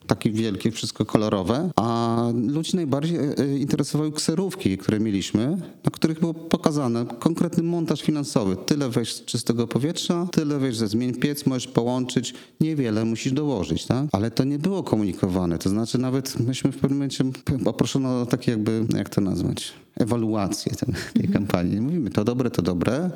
takie 0.06 0.30
wielkie, 0.30 0.70
wszystko 0.70 1.04
kolorowe, 1.04 1.70
a 1.76 2.16
ludzi 2.48 2.76
najbardziej 2.76 3.16
e, 3.16 3.38
e, 3.38 3.58
interesowały 3.58 4.12
kserówki, 4.12 4.78
które 4.78 5.00
mieliśmy, 5.00 5.56
na 5.84 5.90
których 5.90 6.20
było 6.20 6.34
pokazane 6.34 7.06
konkretny 7.18 7.62
montaż 7.62 8.02
finansowy. 8.02 8.56
Tyle 8.66 8.88
weź 8.88 9.14
z 9.14 9.24
czystego 9.24 9.66
powietrza, 9.66 10.26
tyle 10.32 10.58
weź 10.58 10.76
ze 10.76 10.88
zmień 10.88 11.14
piec, 11.14 11.46
możesz 11.46 11.66
połączyć, 11.66 12.34
niewiele 12.60 13.04
musisz 13.04 13.32
dołożyć, 13.32 13.86
tak? 13.86 14.06
Ale 14.12 14.30
to 14.30 14.44
nie 14.44 14.58
było 14.58 14.82
komunikowane, 14.82 15.58
to 15.58 15.68
znaczy 15.68 15.98
nawet 15.98 16.40
myśmy 16.40 16.72
w 16.72 16.76
pewnym 16.76 16.98
momencie 16.98 17.24
poproszono 17.64 18.20
o 18.20 18.26
takie 18.26 18.50
jakby, 18.50 18.86
jak 18.96 19.08
to 19.08 19.20
nazwać, 19.20 19.72
ewaluację 19.96 20.72
tej 21.14 21.28
kampanii. 21.28 21.80
Mówimy, 21.80 22.10
to 22.10 22.24
dobre, 22.24 22.50
to 22.50 22.62
dobre, 22.62 23.10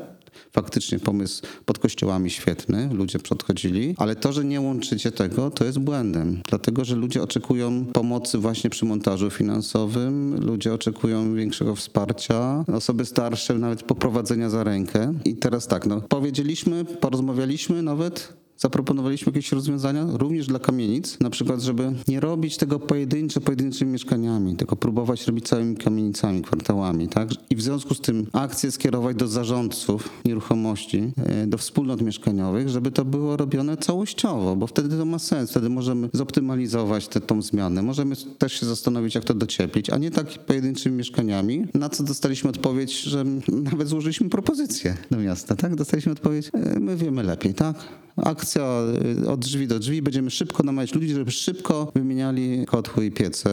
faktycznie 0.53 0.99
pomysł 0.99 1.43
pod 1.65 1.79
kościołami 1.79 2.31
świetny, 2.31 2.89
ludzie 2.93 3.19
podchodzili, 3.19 3.95
ale 3.99 4.17
to, 4.17 4.33
że 4.33 4.45
nie 4.45 4.61
łączycie 4.61 5.13
tego, 5.13 5.51
to 5.51 5.65
jest 5.65 5.79
błędem. 5.79 6.43
Dlatego, 6.49 6.85
że 6.85 6.97
ludzie 6.97 7.23
oczekują 7.23 7.85
pomocy 7.87 8.39
właśnie 8.39 8.71
przy 8.71 8.85
montażu 8.85 9.31
finansowym, 9.31 10.45
ludzie 10.47 10.75
oczekują 10.75 11.35
większego 11.35 11.77
wsparcia, 11.77 12.65
osoby 12.73 13.05
starsze 13.05 13.55
nawet 13.55 13.83
poprowadzenia 13.83 14.51
za 14.51 14.65
rękę. 14.65 15.15
I 15.25 15.37
teraz 15.37 15.67
tak, 15.67 15.87
no, 15.87 16.01
powiedzieliśmy, 16.01 16.85
porozmawialiśmy 16.85 17.83
nawet, 17.83 18.33
zaproponowaliśmy 18.59 19.33
jakieś 19.33 19.53
rozwiązania 19.53 20.07
również 20.13 20.47
dla 20.47 20.59
kamienic, 20.59 21.21
na 21.21 21.31
przykład, 21.31 21.61
żeby 21.61 21.93
nie 22.09 22.21
robić 22.21 22.57
tego 22.57 22.81
pojedyncze 22.81 23.41
pojedynczymi 23.41 23.93
mieszkaniami, 23.93 24.57
tylko 24.57 24.77
próbować 24.77 25.27
robić 25.27 25.49
całymi 25.49 25.77
kamienicami, 25.77 26.43
kwartałami, 26.43 27.09
tak? 27.09 27.29
I 27.51 27.57
w 27.57 27.63
związku 27.63 27.95
z 27.95 28.01
tym 28.01 28.27
akcje 28.33 28.71
skierować 28.71 29.17
do 29.17 29.29
zarządców 29.29 30.11
nieruchomości, 30.25 31.13
e, 31.17 31.47
do 31.47 31.59
wspólnot 31.59 32.03
mieszkaniowych, 32.03 32.69
żeby 32.69 32.91
to 32.91 33.05
było 33.05 33.37
robione 33.37 33.77
całościowo, 33.77 34.57
bo 34.57 34.67
wtedy 34.67 34.97
to 34.97 35.05
ma 35.05 35.19
sens, 35.19 35.51
wtedy 35.51 35.69
możemy 35.69 36.09
zoptymalizować 36.13 37.09
tę 37.09 37.21
tą 37.21 37.43
zmianę, 37.43 37.83
możemy 37.83 38.17
też 38.39 38.61
się 38.61 38.67
zastanowić, 38.67 39.15
jak 39.15 39.25
to 39.25 39.35
docieplić, 39.35 39.91
a 39.91 39.99
nie 39.99 40.11
tak 40.11 40.27
pojedynczymi 40.29 40.97
mieszkaniami, 40.97 41.67
na 41.75 41.89
co 41.89 42.03
dostaliśmy 42.03 42.51
odpowiedź, 42.51 43.01
że 43.03 43.25
nawet 43.49 43.89
złożyliśmy 43.89 44.29
propozycję 44.29 44.97
do 45.11 45.17
miasta, 45.19 45.57
tak? 45.57 45.75
Dostaliśmy 45.75 46.13
odpowiedź, 46.13 46.51
e, 46.53 46.81
my 46.81 46.97
wiemy 46.97 47.23
lepiej, 47.23 47.55
tak? 47.55 47.77
Akcja 48.25 48.83
y, 49.23 49.31
od 49.31 49.41
drzwi 49.41 49.67
do 49.67 49.79
drzwi. 49.79 50.03
Będziemy 50.03 50.31
szybko 50.31 50.63
namawiać 50.63 50.95
ludzi, 50.95 51.09
żeby 51.09 51.31
szybko 51.31 51.93
wymieniali 51.95 52.67
kotły 52.67 53.07
i 53.07 53.11
piece, 53.11 53.51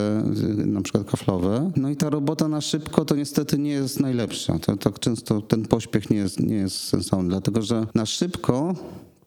y, 0.60 0.66
na 0.66 0.82
przykład 0.82 1.10
kaflowe. 1.10 1.70
No 1.76 1.90
i 1.90 1.96
ta 1.96 2.10
robota 2.10 2.48
na 2.48 2.60
szybko 2.60 3.04
to 3.04 3.16
niestety 3.16 3.58
nie 3.58 3.70
jest 3.70 4.00
najlepsza. 4.00 4.58
To, 4.58 4.76
tak 4.76 4.98
często 4.98 5.42
ten 5.42 5.62
pośpiech 5.62 6.10
nie 6.10 6.16
jest, 6.16 6.40
nie 6.40 6.56
jest 6.56 6.76
sensowny, 6.76 7.28
dlatego 7.28 7.62
że 7.62 7.86
na 7.94 8.06
szybko 8.06 8.74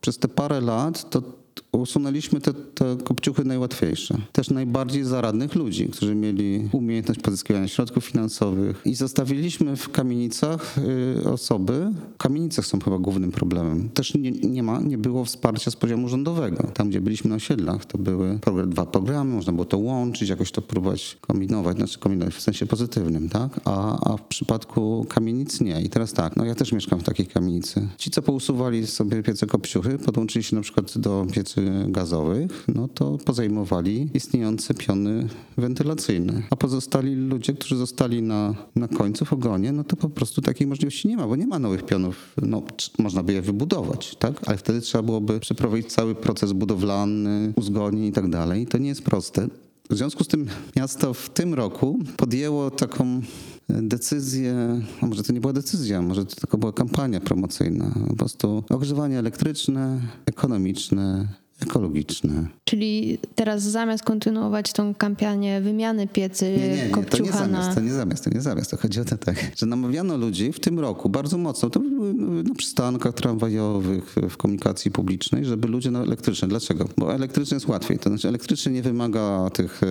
przez 0.02 0.18
te 0.18 0.28
parę 0.28 0.62
lat 0.62 1.10
to 1.10 1.39
usunęliśmy 1.72 2.42
te, 2.42 2.54
te 2.54 2.98
kopciuchy 3.04 3.46
najłatwiejsze. 3.46 4.18
Też 4.32 4.50
najbardziej 4.50 5.04
zaradnych 5.04 5.56
ludzi, 5.56 5.88
którzy 5.88 6.16
mieli 6.16 6.70
umiejętność 6.72 7.20
pozyskiwania 7.20 7.68
środków 7.68 8.06
finansowych 8.06 8.82
i 8.86 8.96
zostawiliśmy 8.96 9.76
w 9.76 9.92
kamienicach 9.92 10.76
y, 10.78 11.30
osoby. 11.30 11.92
Kamienice 12.18 12.64
są 12.64 12.80
chyba 12.80 12.98
głównym 12.98 13.32
problemem. 13.32 13.90
Też 13.90 14.14
nie, 14.14 14.32
nie, 14.32 14.64
ma, 14.64 14.80
nie 14.80 14.98
było 14.98 15.26
wsparcia 15.26 15.72
z 15.72 15.76
poziomu 15.76 16.08
rządowego. 16.10 16.64
Tam, 16.74 16.90
gdzie 16.90 17.02
byliśmy 17.02 17.30
na 17.30 17.36
osiedlach, 17.36 17.86
to 17.86 17.98
były 17.98 18.40
dwa 18.68 18.86
programy, 18.86 19.34
można 19.34 19.54
było 19.54 19.66
to 19.66 19.78
łączyć, 19.78 20.30
jakoś 20.30 20.52
to 20.52 20.62
próbować 20.62 21.18
kombinować, 21.22 21.78
znaczy 21.78 22.00
kombinować 22.00 22.36
w 22.36 22.42
sensie 22.42 22.66
pozytywnym, 22.66 23.30
tak? 23.30 23.60
A, 23.66 24.10
a 24.14 24.18
w 24.18 24.22
przypadku 24.22 25.06
kamienic 25.10 25.62
nie. 25.62 25.82
I 25.82 25.90
teraz 25.90 26.14
tak, 26.14 26.36
no 26.36 26.46
ja 26.46 26.56
też 26.56 26.72
mieszkam 26.72 27.00
w 27.00 27.04
takiej 27.04 27.28
kamienicy. 27.28 27.88
Ci, 27.98 28.12
co 28.12 28.22
pousuwali 28.22 28.88
sobie 28.88 29.24
piece 29.24 29.48
kopciuchy, 29.48 29.98
podłączyli 29.98 30.44
się 30.44 30.56
na 30.56 30.62
przykład 30.62 30.98
do 30.98 31.26
piecy 31.40 31.86
gazowych, 31.88 32.66
no 32.68 32.88
to 32.88 33.18
pozajmowali 33.18 34.10
istniejące 34.14 34.74
piony 34.74 35.28
wentylacyjne. 35.58 36.44
A 36.50 36.56
pozostali 36.56 37.16
ludzie, 37.16 37.54
którzy 37.54 37.76
zostali 37.76 38.22
na, 38.22 38.56
na 38.76 38.88
końcu 38.88 39.26
w 39.26 39.34
ogonie, 39.34 39.72
no 39.72 39.84
to 39.84 39.96
po 39.96 40.10
prostu 40.10 40.42
takiej 40.42 40.68
możliwości 40.68 41.08
nie 41.08 41.18
ma, 41.18 41.28
bo 41.28 41.36
nie 41.36 41.48
ma 41.48 41.60
nowych 41.60 41.86
pionów. 41.86 42.34
No, 42.42 42.64
można 42.98 43.24
by 43.24 43.34
je 43.34 43.42
wybudować, 43.42 44.16
tak? 44.16 44.42
Ale 44.46 44.58
wtedy 44.58 44.82
trzeba 44.82 45.02
byłoby 45.02 45.40
przeprowadzić 45.40 45.94
cały 45.94 46.16
proces 46.16 46.54
budowlany, 46.54 47.54
uzgodnień 47.56 48.06
i 48.06 48.12
tak 48.12 48.30
dalej. 48.30 48.68
To 48.68 48.78
nie 48.78 48.90
jest 48.90 49.04
proste. 49.04 49.48
W 49.90 49.96
związku 49.98 50.24
z 50.24 50.28
tym 50.28 50.48
miasto 50.76 51.14
w 51.14 51.30
tym 51.30 51.54
roku 51.54 52.00
podjęło 52.18 52.72
taką 52.72 53.22
decyzję, 53.70 54.82
a 55.02 55.06
może 55.06 55.24
to 55.24 55.34
nie 55.34 55.42
była 55.42 55.54
decyzja, 55.54 56.02
może 56.02 56.26
to 56.26 56.36
tylko 56.36 56.58
była 56.58 56.74
kampania 56.74 57.20
promocyjna. 57.20 57.94
Po 58.08 58.16
prostu 58.16 58.64
ogrzewanie 58.70 59.20
elektryczne, 59.20 60.02
ekonomiczne, 60.26 61.28
ekologiczne. 61.60 62.48
Czyli 62.64 63.18
teraz 63.36 63.64
zamiast 63.64 64.04
kontynuować 64.04 64.74
tą 64.74 64.96
kampanię 64.96 65.62
wymiany 65.62 66.08
piecy 66.08 66.58
nie, 66.58 66.68
nie, 66.68 66.84
nie, 66.86 66.90
kopciucha 66.90 67.32
to 67.32 67.46
nie 67.46 67.52
zamiast, 67.52 67.76
to 67.76 67.82
nie 67.82 67.94
zamiast, 67.94 68.24
to 68.24 68.30
nie 68.30 68.42
zamiast. 68.42 68.72
To 68.72 68.78
chodzi 68.78 69.00
o 69.00 69.06
to 69.06 69.18
tak, 69.18 69.52
że 69.58 69.66
namawiano 69.66 70.18
ludzi 70.18 70.54
w 70.54 70.60
tym 70.60 70.80
roku 70.80 71.10
bardzo 71.10 71.38
mocno, 71.38 71.70
to 71.70 71.80
były 71.80 72.14
na 72.44 72.56
przystankach 72.56 73.14
tramwajowych, 73.14 74.16
w 74.30 74.38
komunikacji 74.38 74.92
publicznej, 74.92 75.46
żeby 75.46 75.68
ludzie 75.68 75.92
na 75.92 76.02
elektryczne. 76.04 76.48
Dlaczego? 76.48 76.90
Bo 76.98 77.14
elektryczne 77.16 77.56
jest 77.56 77.68
łatwiej. 77.68 78.00
To 78.00 78.10
znaczy 78.10 78.28
elektryczny 78.28 78.72
nie 78.72 78.82
wymaga 78.82 79.50
tych 79.50 79.84
e, 79.84 79.88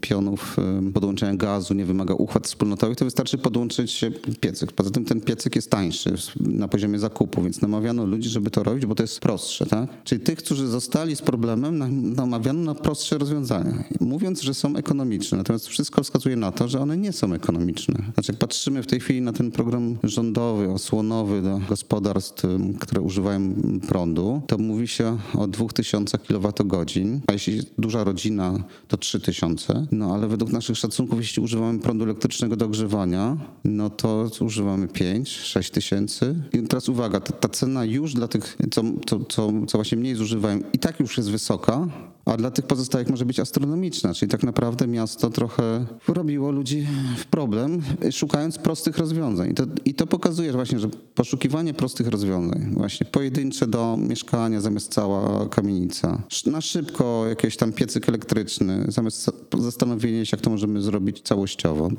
pionów 0.00 0.56
e, 0.58 0.92
podłączenia 0.92 1.34
gazu, 1.34 1.74
nie 1.74 1.84
wymaga 1.84 2.14
uchwat 2.14 2.46
wspólnotowych, 2.46 2.96
to 2.96 3.04
wystarczy 3.04 3.38
podłączyć 3.38 4.04
piecyk. 4.40 4.72
Poza 4.72 4.90
tym 4.90 5.04
ten 5.04 5.20
piecyk 5.20 5.56
jest 5.56 5.70
tańszy 5.70 6.14
na 6.40 6.68
poziomie 6.68 6.98
zakupu, 6.98 7.42
więc 7.42 7.62
namawiano 7.62 8.04
ludzi, 8.04 8.28
żeby 8.28 8.50
to 8.50 8.62
robić, 8.62 8.86
bo 8.86 8.94
to 8.94 9.02
jest 9.02 9.20
prostsze, 9.20 9.66
tak? 9.66 10.04
Czyli 10.04 10.20
tych, 10.20 10.35
którzy 10.36 10.66
zostali 10.66 11.16
z 11.16 11.22
problemem, 11.22 11.78
namawiano 12.14 12.60
na 12.60 12.74
prostsze 12.74 13.18
rozwiązania, 13.18 13.84
mówiąc, 14.00 14.42
że 14.42 14.54
są 14.54 14.76
ekonomiczne. 14.76 15.38
Natomiast 15.38 15.66
wszystko 15.66 16.02
wskazuje 16.02 16.36
na 16.36 16.52
to, 16.52 16.68
że 16.68 16.80
one 16.80 16.96
nie 16.96 17.12
są 17.12 17.32
ekonomiczne. 17.32 17.94
Znaczy, 18.14 18.32
jak 18.32 18.38
patrzymy 18.38 18.82
w 18.82 18.86
tej 18.86 19.00
chwili 19.00 19.20
na 19.22 19.32
ten 19.32 19.50
program 19.50 19.98
rządowy, 20.02 20.70
osłonowy 20.70 21.42
do 21.42 21.60
gospodarstw, 21.68 22.42
które 22.80 23.00
używają 23.00 23.54
prądu, 23.88 24.42
to 24.46 24.58
mówi 24.58 24.88
się 24.88 25.18
o 25.34 25.46
2000 25.46 26.18
kWh, 26.18 27.20
a 27.26 27.32
jeśli 27.32 27.62
duża 27.78 28.04
rodzina, 28.04 28.64
to 28.88 28.96
3000. 28.96 29.86
No 29.92 30.14
ale 30.14 30.28
według 30.28 30.52
naszych 30.52 30.78
szacunków, 30.78 31.18
jeśli 31.18 31.42
używamy 31.42 31.78
prądu 31.78 32.04
elektrycznego 32.04 32.56
do 32.56 32.66
ogrzewania, 32.66 33.36
no 33.64 33.90
to 33.90 34.30
używamy 34.40 34.86
5-6 34.86 35.70
tysięcy. 35.70 36.34
I 36.52 36.62
teraz 36.62 36.88
uwaga, 36.88 37.20
ta, 37.20 37.32
ta, 37.32 37.48
cena 37.48 37.84
już 37.84 38.14
dla 38.14 38.28
tych, 38.28 38.56
co, 38.70 38.82
co, 39.06 39.20
co, 39.24 39.52
co 39.66 39.78
właśnie 39.78 39.98
mniej 39.98 40.14
zużywają, 40.14 40.25
i 40.72 40.78
tak 40.78 41.00
już 41.00 41.16
jest 41.16 41.30
wysoka, 41.30 41.88
a 42.24 42.36
dla 42.36 42.50
tych 42.50 42.66
pozostałych 42.66 43.10
może 43.10 43.26
być 43.26 43.40
astronomiczna. 43.40 44.14
Czyli 44.14 44.30
tak 44.30 44.42
naprawdę 44.42 44.86
miasto 44.86 45.30
trochę 45.30 45.86
wrobiło 46.06 46.50
ludzi 46.50 46.86
w 47.16 47.26
problem, 47.26 47.82
szukając 48.12 48.58
prostych 48.58 48.98
rozwiązań. 48.98 49.50
I 49.50 49.54
to, 49.54 49.62
i 49.84 49.94
to 49.94 50.06
pokazuje 50.06 50.50
że 50.50 50.56
właśnie, 50.56 50.78
że 50.78 50.88
poszukiwanie 51.14 51.74
prostych 51.74 52.08
rozwiązań, 52.08 52.74
właśnie 52.74 53.06
pojedyncze 53.06 53.66
do 53.66 53.96
mieszkania 53.96 54.60
zamiast 54.60 54.92
cała 54.92 55.48
kamienica, 55.48 56.22
na 56.46 56.60
szybko 56.60 57.26
jakiś 57.28 57.56
tam 57.56 57.72
piecyk 57.72 58.08
elektryczny, 58.08 58.84
zamiast 58.88 59.30
zastanowienia 59.58 60.24
się, 60.24 60.36
jak 60.36 60.40
to 60.44 60.50
możemy 60.50 60.82
zrobić 60.82 61.20
całościowo 61.20 61.90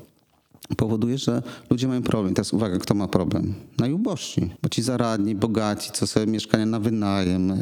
powoduje, 0.75 1.17
że 1.17 1.41
ludzie 1.69 1.87
mają 1.87 2.01
problem. 2.01 2.33
Teraz 2.33 2.53
uwaga, 2.53 2.77
kto 2.77 2.93
ma 2.93 3.07
problem? 3.07 3.53
Najubożsi, 3.77 4.49
bo 4.63 4.69
ci 4.69 4.81
zaradni, 4.81 5.35
bogaci, 5.35 5.91
co 5.93 6.07
sobie 6.07 6.27
mieszkania 6.27 6.65
na 6.65 6.79
wynajem 6.79 7.51
e, 7.51 7.55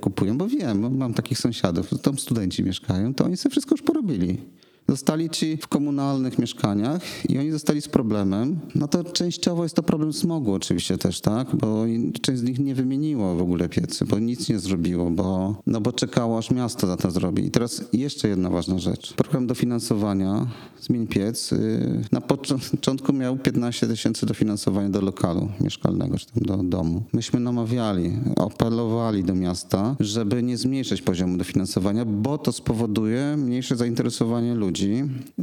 kupują, 0.00 0.38
bo 0.38 0.48
wiem, 0.48 0.96
mam 0.96 1.14
takich 1.14 1.38
sąsiadów, 1.38 2.00
tam 2.02 2.18
studenci 2.18 2.64
mieszkają, 2.64 3.14
to 3.14 3.24
oni 3.24 3.36
sobie 3.36 3.50
wszystko 3.50 3.74
już 3.74 3.82
porobili. 3.82 4.38
Zostali 4.88 5.30
ci 5.30 5.56
w 5.56 5.68
komunalnych 5.68 6.38
mieszkaniach 6.38 7.30
i 7.30 7.38
oni 7.38 7.50
zostali 7.50 7.82
z 7.82 7.88
problemem. 7.88 8.60
No 8.74 8.88
to 8.88 9.04
częściowo 9.04 9.62
jest 9.62 9.76
to 9.76 9.82
problem 9.82 10.12
smogu 10.12 10.52
oczywiście 10.52 10.98
też, 10.98 11.20
tak? 11.20 11.56
Bo 11.56 11.84
część 12.22 12.40
z 12.40 12.42
nich 12.42 12.58
nie 12.58 12.74
wymieniło 12.74 13.36
w 13.36 13.42
ogóle 13.42 13.68
piecy, 13.68 14.04
bo 14.04 14.18
nic 14.18 14.48
nie 14.48 14.58
zrobiło, 14.58 15.10
bo, 15.10 15.56
no 15.66 15.80
bo 15.80 15.92
czekało 15.92 16.38
aż 16.38 16.50
miasto 16.50 16.86
za 16.86 16.96
to 16.96 17.10
zrobi. 17.10 17.46
I 17.46 17.50
teraz 17.50 17.84
jeszcze 17.92 18.28
jedna 18.28 18.50
ważna 18.50 18.78
rzecz. 18.78 19.12
Program 19.12 19.46
dofinansowania 19.46 20.46
Zmień 20.80 21.06
Piec 21.06 21.52
y, 21.52 22.04
na 22.12 22.20
początku 22.20 23.12
miał 23.12 23.36
15 23.36 23.86
tysięcy 23.86 24.26
dofinansowania 24.26 24.88
do 24.88 25.00
lokalu 25.00 25.48
mieszkalnego, 25.60 26.18
czy 26.18 26.26
tam 26.26 26.42
do 26.42 26.56
domu. 26.76 27.02
Myśmy 27.12 27.40
namawiali, 27.40 28.12
apelowali 28.36 29.24
do 29.24 29.34
miasta, 29.34 29.96
żeby 30.00 30.42
nie 30.42 30.56
zmniejszać 30.56 31.02
poziomu 31.02 31.36
dofinansowania, 31.36 32.04
bo 32.04 32.38
to 32.38 32.52
spowoduje 32.52 33.36
mniejsze 33.36 33.76
zainteresowanie 33.76 34.54
ludzi 34.54 34.73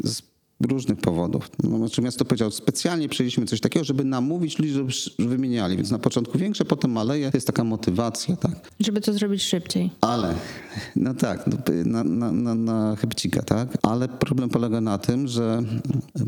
z 0.03 0.21
różnych 0.67 0.97
powodów. 0.97 1.49
No, 1.63 1.77
znaczy 1.77 2.01
miasto 2.01 2.25
powiedział, 2.25 2.51
specjalnie 2.51 3.09
przyjęliśmy 3.09 3.45
coś 3.45 3.59
takiego, 3.59 3.85
żeby 3.85 4.03
namówić 4.03 4.59
ludzi, 4.59 4.71
żeby 4.71 5.29
wymieniali. 5.29 5.77
Więc 5.77 5.91
na 5.91 5.99
początku 5.99 6.37
większe, 6.37 6.65
potem 6.65 6.91
maleje. 6.91 7.31
To 7.31 7.37
jest 7.37 7.47
taka 7.47 7.63
motywacja, 7.63 8.35
tak? 8.35 8.71
Żeby 8.79 9.01
to 9.01 9.13
zrobić 9.13 9.43
szybciej. 9.43 9.89
Ale, 10.01 10.35
no 10.95 11.13
tak, 11.13 11.47
no, 11.47 11.57
na, 11.85 12.03
na, 12.03 12.31
na, 12.31 12.55
na 12.55 12.95
chybcika, 12.95 13.41
tak? 13.41 13.77
Ale 13.81 14.07
problem 14.07 14.49
polega 14.49 14.81
na 14.81 14.97
tym, 14.97 15.27
że 15.27 15.63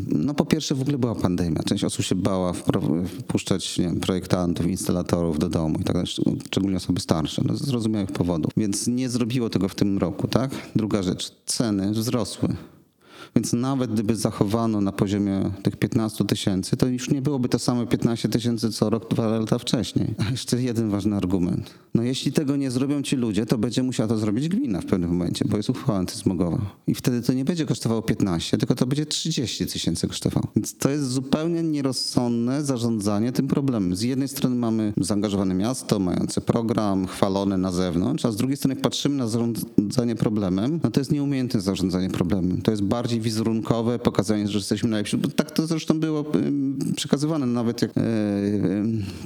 no 0.08 0.34
po 0.34 0.46
pierwsze 0.46 0.76
w 0.76 0.82
ogóle 0.82 0.98
była 0.98 1.16
pandemia. 1.16 1.64
Część 1.64 1.84
osób 1.84 2.06
się 2.06 2.16
bała 2.16 2.54
wpuszczać 3.20 3.76
wiem, 3.80 4.00
projektantów, 4.00 4.66
instalatorów 4.68 5.40
do 5.40 5.50
domu 5.50 5.80
i 5.80 5.84
tak 5.84 5.96
dalej, 5.96 6.12
szczególnie 6.46 6.78
osoby 6.78 7.00
starsze, 7.00 7.42
no, 7.46 7.56
z 7.58 7.64
zrozumiałych 7.64 8.12
powodów. 8.12 8.52
Więc 8.58 8.88
nie 8.88 9.10
zrobiło 9.10 9.50
tego 9.50 9.70
w 9.70 9.76
tym 9.76 9.98
roku, 9.98 10.28
tak? 10.28 10.52
Druga 10.76 11.04
rzecz, 11.04 11.32
ceny 11.46 11.92
wzrosły. 11.92 12.56
Więc 13.36 13.54
nawet 13.54 13.94
gdyby 13.94 14.16
zachowano 14.16 14.82
na 14.82 14.92
poziomie 14.92 15.52
tych 15.64 15.76
15 15.76 16.26
tysięcy, 16.26 16.78
to 16.78 16.88
już 16.88 17.10
nie 17.10 17.22
byłoby 17.22 17.50
to 17.50 17.60
samo 17.60 17.86
15 17.86 18.30
tysięcy 18.30 18.72
co 18.72 18.90
rok, 18.90 19.10
dwa 19.10 19.28
lata 19.28 19.60
wcześniej. 19.60 20.16
A 20.28 20.32
jeszcze 20.32 20.62
jeden 20.62 20.90
ważny 20.90 21.16
argument. 21.16 21.74
No 21.94 22.04
jeśli 22.04 22.32
tego 22.32 22.56
nie 22.56 22.72
zrobią 22.72 23.02
ci 23.02 23.16
ludzie, 23.16 23.46
to 23.46 23.58
będzie 23.58 23.84
musiała 23.84 24.10
to 24.10 24.18
zrobić 24.18 24.50
gmina 24.50 24.82
w 24.82 24.86
pewnym 24.86 25.10
momencie, 25.10 25.46
bo 25.50 25.58
jest 25.58 25.70
uchwała 25.70 26.00
antysmogowa. 26.00 26.62
I 26.88 26.96
wtedy 26.96 27.22
to 27.22 27.34
nie 27.34 27.46
będzie 27.46 27.66
kosztowało 27.66 28.02
15, 28.02 28.58
tylko 28.58 28.76
to 28.76 28.86
będzie 28.86 29.06
30 29.06 29.68
tysięcy 29.68 30.08
kosztowało. 30.08 30.48
Więc 30.56 30.78
to 30.78 30.90
jest 30.90 31.12
zupełnie 31.12 31.64
nierozsądne 31.64 32.64
zarządzanie 32.64 33.32
tym 33.32 33.48
problemem. 33.48 33.96
Z 33.96 34.02
jednej 34.02 34.28
strony 34.28 34.56
mamy 34.56 34.94
zaangażowane 34.98 35.54
miasto, 35.54 36.00
mające 36.00 36.42
program, 36.42 37.08
chwalone 37.08 37.58
na 37.58 37.72
zewnątrz, 37.72 38.26
a 38.26 38.32
z 38.32 38.36
drugiej 38.36 38.58
strony 38.58 38.76
jak 38.76 38.84
patrzymy 38.84 39.16
na 39.16 39.28
zarządzanie 39.28 40.16
problemem, 40.16 40.80
no 40.84 40.92
to 40.92 41.00
jest 41.00 41.12
nieumiejętne 41.12 41.62
zarządzanie 41.62 42.10
problemem. 42.10 42.62
To 42.62 42.72
jest 42.72 42.84
bardziej 42.84 43.23
wizerunkowe, 43.24 44.00
pokazanie, 44.00 44.48
że 44.48 44.58
jesteśmy 44.58 44.90
najlepsi. 44.90 45.18
Bo 45.18 45.28
tak 45.28 45.52
to 45.52 45.68
zresztą 45.68 46.00
było 46.00 46.26
przekazywane, 46.96 47.46
nawet 47.46 47.82
jak 47.82 47.92
e, 47.98 48.02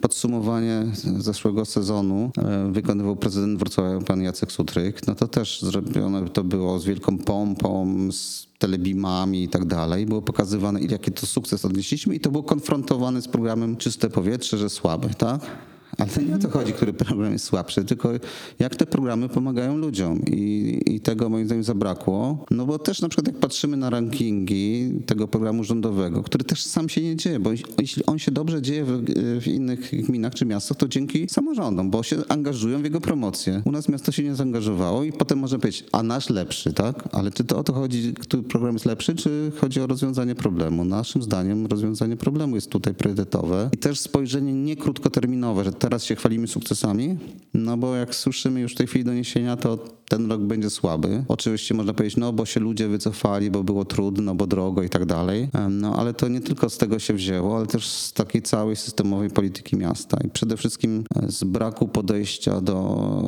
podsumowanie 0.02 0.86
zeszłego 1.18 1.66
sezonu 1.66 2.32
e, 2.38 2.72
wykonywał 2.72 3.16
prezydent 3.16 3.60
Wrocławia, 3.60 4.06
pan 4.06 4.22
Jacek 4.22 4.52
Sutryk, 4.52 5.08
no 5.08 5.16
to 5.16 5.28
też 5.28 5.62
zrobione 5.62 6.30
to 6.30 6.44
było 6.44 6.80
z 6.80 6.86
wielką 6.86 7.18
pompą, 7.18 7.98
z 8.12 8.48
telebimami 8.60 9.44
i 9.44 9.50
tak 9.50 9.66
dalej. 9.66 10.06
Było 10.06 10.22
pokazywane, 10.22 10.82
jaki 10.82 11.12
to 11.12 11.26
sukces 11.26 11.66
odnieśliśmy 11.66 12.16
i 12.16 12.20
to 12.20 12.32
było 12.32 12.44
konfrontowane 12.44 13.22
z 13.22 13.28
programem 13.28 13.78
Czyste 13.78 14.10
Powietrze, 14.10 14.58
że 14.58 14.70
słaby, 14.70 15.10
tak? 15.18 15.42
Ale 15.98 16.26
nie 16.28 16.36
o 16.36 16.40
to 16.40 16.50
chodzi, 16.50 16.74
który 16.74 16.94
program 16.94 17.32
jest 17.32 17.46
słabszy, 17.46 17.86
tylko 17.86 18.10
jak 18.60 18.76
te 18.76 18.86
programy 18.86 19.30
pomagają 19.30 19.78
ludziom. 19.78 20.22
I, 20.26 20.80
I 20.86 21.00
tego 21.00 21.30
moim 21.30 21.46
zdaniem 21.46 21.64
zabrakło. 21.64 22.46
No 22.52 22.66
bo 22.66 22.80
też 22.80 23.02
na 23.02 23.10
przykład 23.10 23.28
jak 23.28 23.36
patrzymy 23.36 23.78
na 23.78 23.90
rankingi 23.90 24.92
tego 25.06 25.28
programu 25.28 25.64
rządowego, 25.64 26.24
który 26.24 26.44
też 26.44 26.64
sam 26.64 26.90
się 26.90 27.02
nie 27.02 27.16
dzieje, 27.16 27.40
bo 27.40 27.52
jeśli 27.82 28.06
on 28.06 28.20
się 28.20 28.32
dobrze 28.32 28.62
dzieje 28.62 28.86
w, 28.86 29.04
w 29.42 29.48
innych 29.48 29.92
gminach 30.06 30.36
czy 30.36 30.46
miastach, 30.46 30.78
to 30.78 30.88
dzięki 30.88 31.30
samorządom, 31.30 31.92
bo 31.92 32.04
się 32.04 32.18
angażują 32.30 32.82
w 32.82 32.84
jego 32.84 33.02
promocję. 33.02 33.62
U 33.66 33.72
nas 33.72 33.90
miasto 33.90 34.12
się 34.12 34.24
nie 34.24 34.36
zaangażowało 34.36 35.04
i 35.04 35.12
potem 35.12 35.40
może 35.40 35.60
powiedzieć, 35.60 35.86
a 35.92 36.04
nasz 36.04 36.30
lepszy, 36.30 36.74
tak? 36.74 37.10
Ale 37.12 37.32
czy 37.32 37.44
to 37.44 37.58
o 37.58 37.64
to 37.64 37.74
chodzi, 37.74 38.14
który 38.14 38.44
program 38.44 38.74
jest 38.74 38.86
lepszy, 38.86 39.16
czy 39.16 39.52
chodzi 39.58 39.82
o 39.82 39.88
rozwiązanie 39.88 40.36
problemu? 40.36 40.86
Naszym 40.86 41.24
zdaniem 41.24 41.66
rozwiązanie 41.66 42.18
problemu 42.18 42.56
jest 42.56 42.70
tutaj 42.70 42.94
priorytetowe 42.94 43.70
i 43.74 43.78
też 43.78 44.00
spojrzenie 44.00 44.54
nie 44.54 44.76
krótkoterminowe, 44.76 45.64
że 45.64 45.72
teraz 45.88 46.04
się 46.04 46.16
chwalimy 46.16 46.48
sukcesami, 46.48 47.18
no 47.54 47.78
bo 47.78 47.96
jak 47.96 48.16
słyszymy 48.16 48.60
już 48.60 48.74
w 48.74 48.76
tej 48.76 48.88
chwili 48.88 49.06
doniesienia, 49.06 49.58
to 49.58 49.78
ten 50.10 50.32
rok 50.32 50.42
będzie 50.42 50.70
słaby. 50.70 51.24
Oczywiście 51.28 51.74
można 51.74 51.94
powiedzieć, 51.94 52.18
no 52.18 52.34
bo 52.34 52.46
się 52.46 52.60
ludzie 52.60 52.88
wycofali, 52.88 53.52
bo 53.52 53.64
było 53.64 53.86
trudno, 53.86 54.36
bo 54.36 54.48
drogo 54.48 54.84
i 54.84 54.90
tak 54.90 55.06
dalej. 55.06 55.50
No 55.70 55.96
ale 56.00 56.14
to 56.14 56.28
nie 56.28 56.42
tylko 56.42 56.70
z 56.70 56.78
tego 56.78 57.00
się 57.00 57.14
wzięło, 57.14 57.58
ale 57.58 57.68
też 57.68 57.88
z 57.88 58.14
takiej 58.14 58.42
całej 58.42 58.76
systemowej 58.76 59.30
polityki 59.30 59.78
miasta 59.78 60.18
i 60.26 60.30
przede 60.30 60.58
wszystkim 60.58 61.04
e, 61.16 61.32
z 61.32 61.44
braku 61.44 61.88
podejścia 61.88 62.62
do 62.62 62.78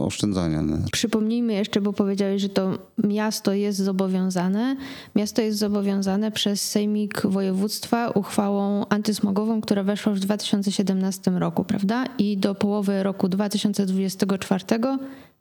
oszczędzania. 0.06 0.64
Przypomnijmy 0.92 1.54
jeszcze, 1.54 1.82
bo 1.82 1.94
powiedziałeś, 1.94 2.42
że 2.42 2.50
to 2.50 2.78
miasto 3.04 3.54
jest 3.54 3.80
zobowiązane. 3.80 4.76
Miasto 5.16 5.42
jest 5.42 5.58
zobowiązane 5.58 6.32
przez 6.32 6.62
Sejmik 6.62 7.22
Województwa 7.26 8.10
uchwałą 8.10 8.86
antysmogową, 8.90 9.62
która 9.62 9.84
weszła 9.84 10.14
w 10.14 10.20
2017 10.20 11.32
roku, 11.32 11.64
prawda? 11.64 12.06
I 12.18 12.38
do 12.38 12.49
połowy 12.56 13.04
roku 13.04 13.30
2024 13.30 14.64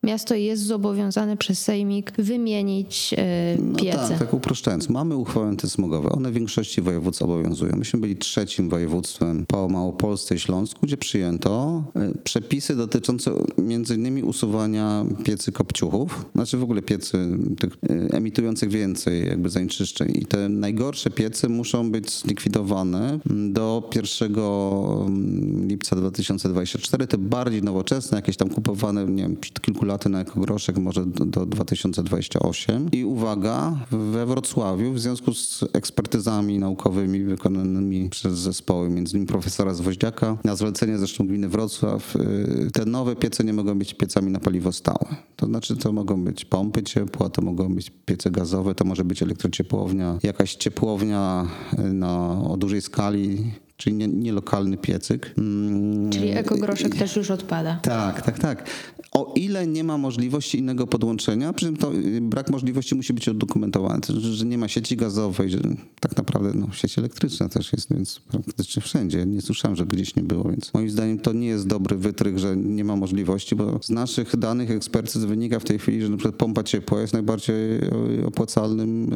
miasto 0.02 0.34
jest 0.34 0.62
zobowiązane 0.62 1.36
przez 1.36 1.62
Sejmik 1.62 2.12
wymienić 2.18 3.14
no 3.58 3.78
piece. 3.78 3.96
No 4.02 4.08
tak, 4.08 4.18
tak 4.18 4.34
uproszczając. 4.34 4.88
Mamy 4.88 5.16
uchwały 5.16 5.46
antysmogowe. 5.46 6.08
One 6.08 6.30
w 6.30 6.34
większości 6.34 6.82
województw 6.82 7.22
obowiązują. 7.22 7.76
Myśmy 7.76 8.00
byli 8.00 8.16
trzecim 8.16 8.68
województwem 8.68 9.46
po 9.46 9.68
Małopolsce 9.68 10.34
i 10.34 10.38
Śląsku, 10.38 10.80
gdzie 10.82 10.96
przyjęto 10.96 11.82
e, 11.96 12.12
przepisy 12.24 12.76
dotyczące 12.76 13.30
między 13.58 13.94
innymi 13.94 14.22
usuwania 14.22 15.04
piecy 15.24 15.52
kopciuchów, 15.52 16.24
znaczy 16.34 16.56
w 16.56 16.62
ogóle 16.62 16.82
piecy 16.82 17.28
tych 17.58 17.72
e, 17.72 18.16
emitujących 18.16 18.70
więcej 18.70 19.26
jakby 19.26 19.50
zanieczyszczeń. 19.50 20.12
I 20.14 20.26
te 20.26 20.48
najgorsze 20.48 21.10
piece 21.10 21.48
muszą 21.48 21.90
być 21.90 22.10
zlikwidowane 22.10 23.18
do 23.26 23.90
1 23.94 24.34
mm, 24.34 25.68
lipca 25.68 25.96
2024. 25.96 27.06
Te 27.06 27.18
bardziej 27.18 27.62
nowoczesne, 27.62 28.18
jakieś 28.18 28.36
tam 28.36 28.48
kupowane, 28.48 29.04
nie 29.04 29.22
wiem, 29.22 29.36
kilku 29.36 29.84
laty 29.88 30.08
na 30.08 30.20
ekogroszek 30.20 30.78
może 30.78 31.06
do, 31.06 31.24
do 31.24 31.46
2028. 31.46 32.88
I 32.92 33.04
uwaga, 33.04 33.76
we 33.90 34.26
Wrocławiu 34.26 34.92
w 34.92 35.00
związku 35.00 35.34
z 35.34 35.64
ekspertyzami 35.72 36.58
naukowymi 36.58 37.24
wykonanymi 37.24 38.10
przez 38.10 38.38
zespoły, 38.38 38.90
między 38.90 39.12
innymi 39.12 39.26
profesora 39.26 39.74
Zwoździaka, 39.74 40.36
na 40.44 40.56
zlecenie 40.56 40.98
zresztą 40.98 41.26
gminy 41.26 41.48
Wrocław, 41.48 42.16
y, 42.16 42.70
te 42.72 42.84
nowe 42.84 43.16
piece 43.16 43.44
nie 43.44 43.52
mogą 43.52 43.78
być 43.78 43.94
piecami 43.94 44.30
na 44.30 44.40
paliwo 44.40 44.72
stałe. 44.72 45.16
To 45.36 45.46
znaczy 45.46 45.76
to 45.76 45.92
mogą 45.92 46.24
być 46.24 46.44
pompy 46.44 46.82
ciepła, 46.82 47.30
to 47.30 47.42
mogą 47.42 47.74
być 47.74 47.92
piece 48.06 48.30
gazowe, 48.30 48.74
to 48.74 48.84
może 48.84 49.04
być 49.04 49.22
elektrociepłownia, 49.22 50.18
jakaś 50.22 50.54
ciepłownia 50.54 51.46
y, 51.78 51.92
na, 51.92 52.42
o 52.42 52.56
dużej 52.56 52.82
skali, 52.82 53.52
czyli 53.78 53.96
nie, 53.96 54.08
nie 54.08 54.32
lokalny 54.32 54.76
piecyk. 54.76 55.34
Mm, 55.38 56.10
czyli 56.10 56.28
ekogroszek 56.28 56.96
też 56.96 57.16
już 57.16 57.30
odpada. 57.30 57.80
Tak, 57.82 58.22
tak, 58.22 58.38
tak. 58.38 58.70
O 59.12 59.32
ile 59.36 59.66
nie 59.66 59.84
ma 59.84 59.98
możliwości 59.98 60.58
innego 60.58 60.86
podłączenia, 60.86 61.52
przy 61.52 61.66
czym 61.66 61.76
to 61.76 61.94
y, 61.94 62.20
brak 62.20 62.50
możliwości 62.50 62.94
musi 62.94 63.12
być 63.12 63.28
udokumentowany, 63.28 64.00
że 64.20 64.44
nie 64.44 64.58
ma 64.58 64.68
sieci 64.68 64.96
gazowej, 64.96 65.50
że 65.50 65.58
tak 66.00 66.16
naprawdę 66.16 66.52
no, 66.54 66.72
sieć 66.72 66.98
elektryczna 66.98 67.48
też 67.48 67.72
jest, 67.72 67.94
więc 67.94 68.20
praktycznie 68.20 68.82
wszędzie. 68.82 69.26
Nie 69.26 69.40
słyszałem, 69.40 69.76
że 69.76 69.86
gdzieś 69.86 70.16
nie 70.16 70.22
było, 70.22 70.50
więc 70.50 70.74
moim 70.74 70.90
zdaniem 70.90 71.18
to 71.18 71.32
nie 71.32 71.46
jest 71.46 71.66
dobry 71.66 71.96
wytrych, 71.96 72.38
że 72.38 72.56
nie 72.56 72.84
ma 72.84 72.96
możliwości, 72.96 73.56
bo 73.56 73.78
z 73.82 73.90
naszych 73.90 74.36
danych 74.36 74.70
ekspertyz 74.70 75.16
wynika 75.16 75.58
w 75.58 75.64
tej 75.64 75.78
chwili, 75.78 76.02
że 76.02 76.08
na 76.08 76.16
przykład 76.16 76.34
pompa 76.34 76.62
ciepła 76.62 77.00
jest 77.00 77.12
najbardziej 77.12 77.78
y, 78.20 78.26
opłacalnym 78.26 79.10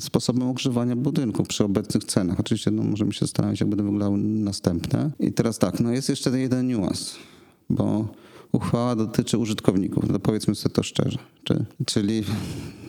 sposobem 0.00 0.48
ogrzewania 0.48 0.96
budynku 0.96 1.44
przy 1.44 1.64
obecnych 1.64 2.04
cenach. 2.04 2.40
Oczywiście 2.40 2.70
no, 2.70 2.82
możemy 2.82 3.12
się 3.12 3.20
zastanawiać, 3.20 3.45
jak 3.60 3.68
będą 3.68 3.84
wyglądały 3.84 4.18
następne. 4.18 5.10
I 5.20 5.32
teraz 5.32 5.58
tak, 5.58 5.80
no 5.80 5.92
jest 5.92 6.08
jeszcze 6.08 6.38
jeden 6.38 6.66
niuans, 6.66 7.14
bo 7.70 8.08
uchwała 8.52 8.96
dotyczy 8.96 9.38
użytkowników, 9.38 10.04
no 10.10 10.18
powiedzmy 10.18 10.54
sobie 10.54 10.74
to 10.74 10.82
szczerze. 10.82 11.18
Czy, 11.44 11.64
czyli 11.86 12.24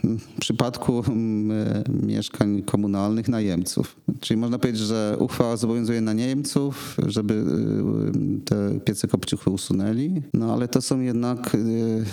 w 0.04 0.40
przypadku 0.40 1.04
mm, 1.08 1.84
mieszkań 2.04 2.64
komunalnych 2.64 3.28
najemców. 3.28 3.96
Czyli 4.20 4.40
można 4.40 4.60
powiedzieć, 4.60 4.82
że 4.82 5.18
uchwała 5.20 5.58
zobowiązuje 5.58 6.02
na 6.02 6.14
Niemców, 6.14 6.98
żeby 7.08 7.34
y, 7.34 8.40
te 8.46 8.80
piece 8.80 9.08
kopciuchy 9.08 9.50
usunęli, 9.50 10.22
no 10.34 10.54
ale 10.54 10.68
to 10.68 10.82
są 10.82 11.00
jednak 11.00 11.56
y, 11.56 12.06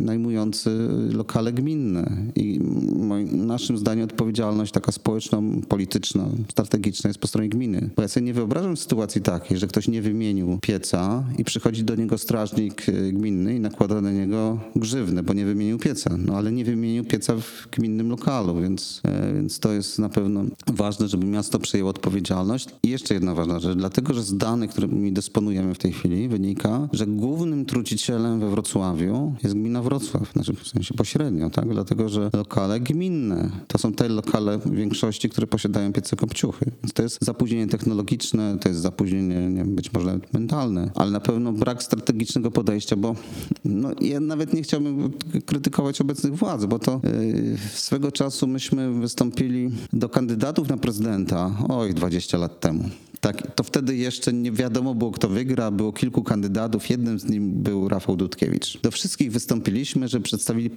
najmujący 0.00 0.70
lokale 1.12 1.52
gminne 1.52 2.16
i 2.36 2.60
moim, 2.96 3.46
naszym 3.46 3.78
zdaniem 3.78 4.04
odpowiedzialność 4.04 4.72
taka 4.72 4.92
społeczno-polityczna, 4.92 6.28
strategiczna 6.50 7.08
jest 7.08 7.20
po 7.20 7.26
stronie 7.26 7.48
gminy. 7.48 7.90
Bo 7.96 8.02
ja 8.02 8.08
sobie 8.08 8.26
nie 8.26 8.34
wyobrażam 8.34 8.76
sytuacji 8.76 9.20
takiej, 9.20 9.58
że 9.58 9.66
ktoś 9.66 9.88
nie 9.88 10.02
wymienił 10.02 10.58
pieca 10.62 11.24
i 11.38 11.44
przychodzi 11.44 11.84
do 11.84 11.94
niego 11.94 12.18
strażnik 12.18 12.86
gminny 12.92 13.56
i 13.56 13.60
nakłada 13.60 14.00
na 14.00 14.12
niego 14.12 14.58
grzywnę, 14.76 15.22
bo 15.22 15.32
nie 15.32 15.44
wymienił 15.44 15.78
pieca. 15.78 16.16
No 16.18 16.36
ale 16.36 16.52
nie 16.52 16.64
wymienił 16.64 17.04
pieca 17.04 17.34
w 17.36 17.68
gminnym 17.72 18.10
lokalu, 18.10 18.60
więc, 18.60 19.00
e, 19.04 19.34
więc 19.34 19.58
to 19.58 19.72
jest 19.72 19.98
na 19.98 20.08
pewno 20.08 20.44
ważne, 20.66 21.08
żeby 21.08 21.26
miasto 21.26 21.58
przejęło 21.58 21.90
odpowiedzialność. 21.90 22.68
I 22.82 22.88
jeszcze 22.88 23.14
jedna 23.14 23.34
ważna 23.34 23.60
rzecz, 23.60 23.78
dlatego 23.78 24.14
że 24.14 24.22
z 24.22 24.36
danych, 24.36 24.70
którymi 24.70 25.12
dysponujemy 25.12 25.74
w 25.74 25.78
tej 25.78 25.92
chwili, 25.92 26.28
wynika, 26.28 26.88
że 26.92 27.06
głównym 27.06 27.64
trucicielem 27.64 28.40
we 28.40 28.50
Wrocławiu 28.50 29.34
jest 29.42 29.54
gmina 29.54 29.82
Wrocław, 29.82 30.32
znaczy 30.32 30.52
w 30.52 30.68
sensie 30.68 30.94
pośrednio, 30.94 31.50
tak? 31.50 31.68
Dlatego, 31.68 32.08
że 32.08 32.30
lokale 32.32 32.80
gminne 32.80 33.50
to 33.66 33.78
są 33.78 33.92
te 33.92 34.08
lokale 34.08 34.58
w 34.58 34.74
większości, 34.74 35.28
które 35.28 35.46
posiadają 35.46 35.92
piece 35.92 36.16
kopciuchy. 36.16 36.70
Więc 36.82 36.92
to 36.92 37.02
jest 37.02 37.18
zapóźnienie 37.24 37.66
technologiczne, 37.66 38.58
to 38.60 38.68
jest 38.68 38.80
zapóźnienie 38.80 39.48
nie 39.50 39.56
wiem, 39.56 39.74
być 39.74 39.92
może 39.92 40.06
nawet 40.06 40.34
mentalne, 40.34 40.90
ale 40.94 41.10
na 41.10 41.20
pewno 41.20 41.52
brak 41.52 41.82
strategicznego 41.82 42.50
podejścia, 42.50 42.77
bo 42.96 43.16
no, 43.64 43.90
ja 44.00 44.20
nawet 44.20 44.54
nie 44.54 44.62
chciałbym 44.62 45.12
krytykować 45.46 46.00
obecnych 46.00 46.34
władz, 46.34 46.64
bo 46.64 46.78
to 46.78 47.00
yy, 47.04 47.58
swego 47.74 48.12
czasu 48.12 48.46
myśmy 48.46 48.92
wystąpili 48.92 49.70
do 49.92 50.08
kandydatów 50.08 50.68
na 50.68 50.76
prezydenta, 50.76 51.50
oj, 51.68 51.94
20 51.94 52.38
lat 52.38 52.60
temu. 52.60 52.84
Tak, 53.20 53.54
to 53.54 53.64
wtedy 53.64 53.96
jeszcze 53.96 54.32
nie 54.32 54.52
wiadomo 54.52 54.94
było, 54.94 55.10
kto 55.10 55.28
wygra. 55.28 55.70
Było 55.70 55.92
kilku 55.92 56.22
kandydatów. 56.22 56.90
Jednym 56.90 57.18
z 57.18 57.24
nim 57.24 57.62
był 57.62 57.88
Rafał 57.88 58.16
Dudkiewicz. 58.16 58.80
Do 58.82 58.90
wszystkich 58.90 59.32
wystąpiliśmy, 59.32 60.08
że 60.08 60.20
przedstawili 60.20 60.70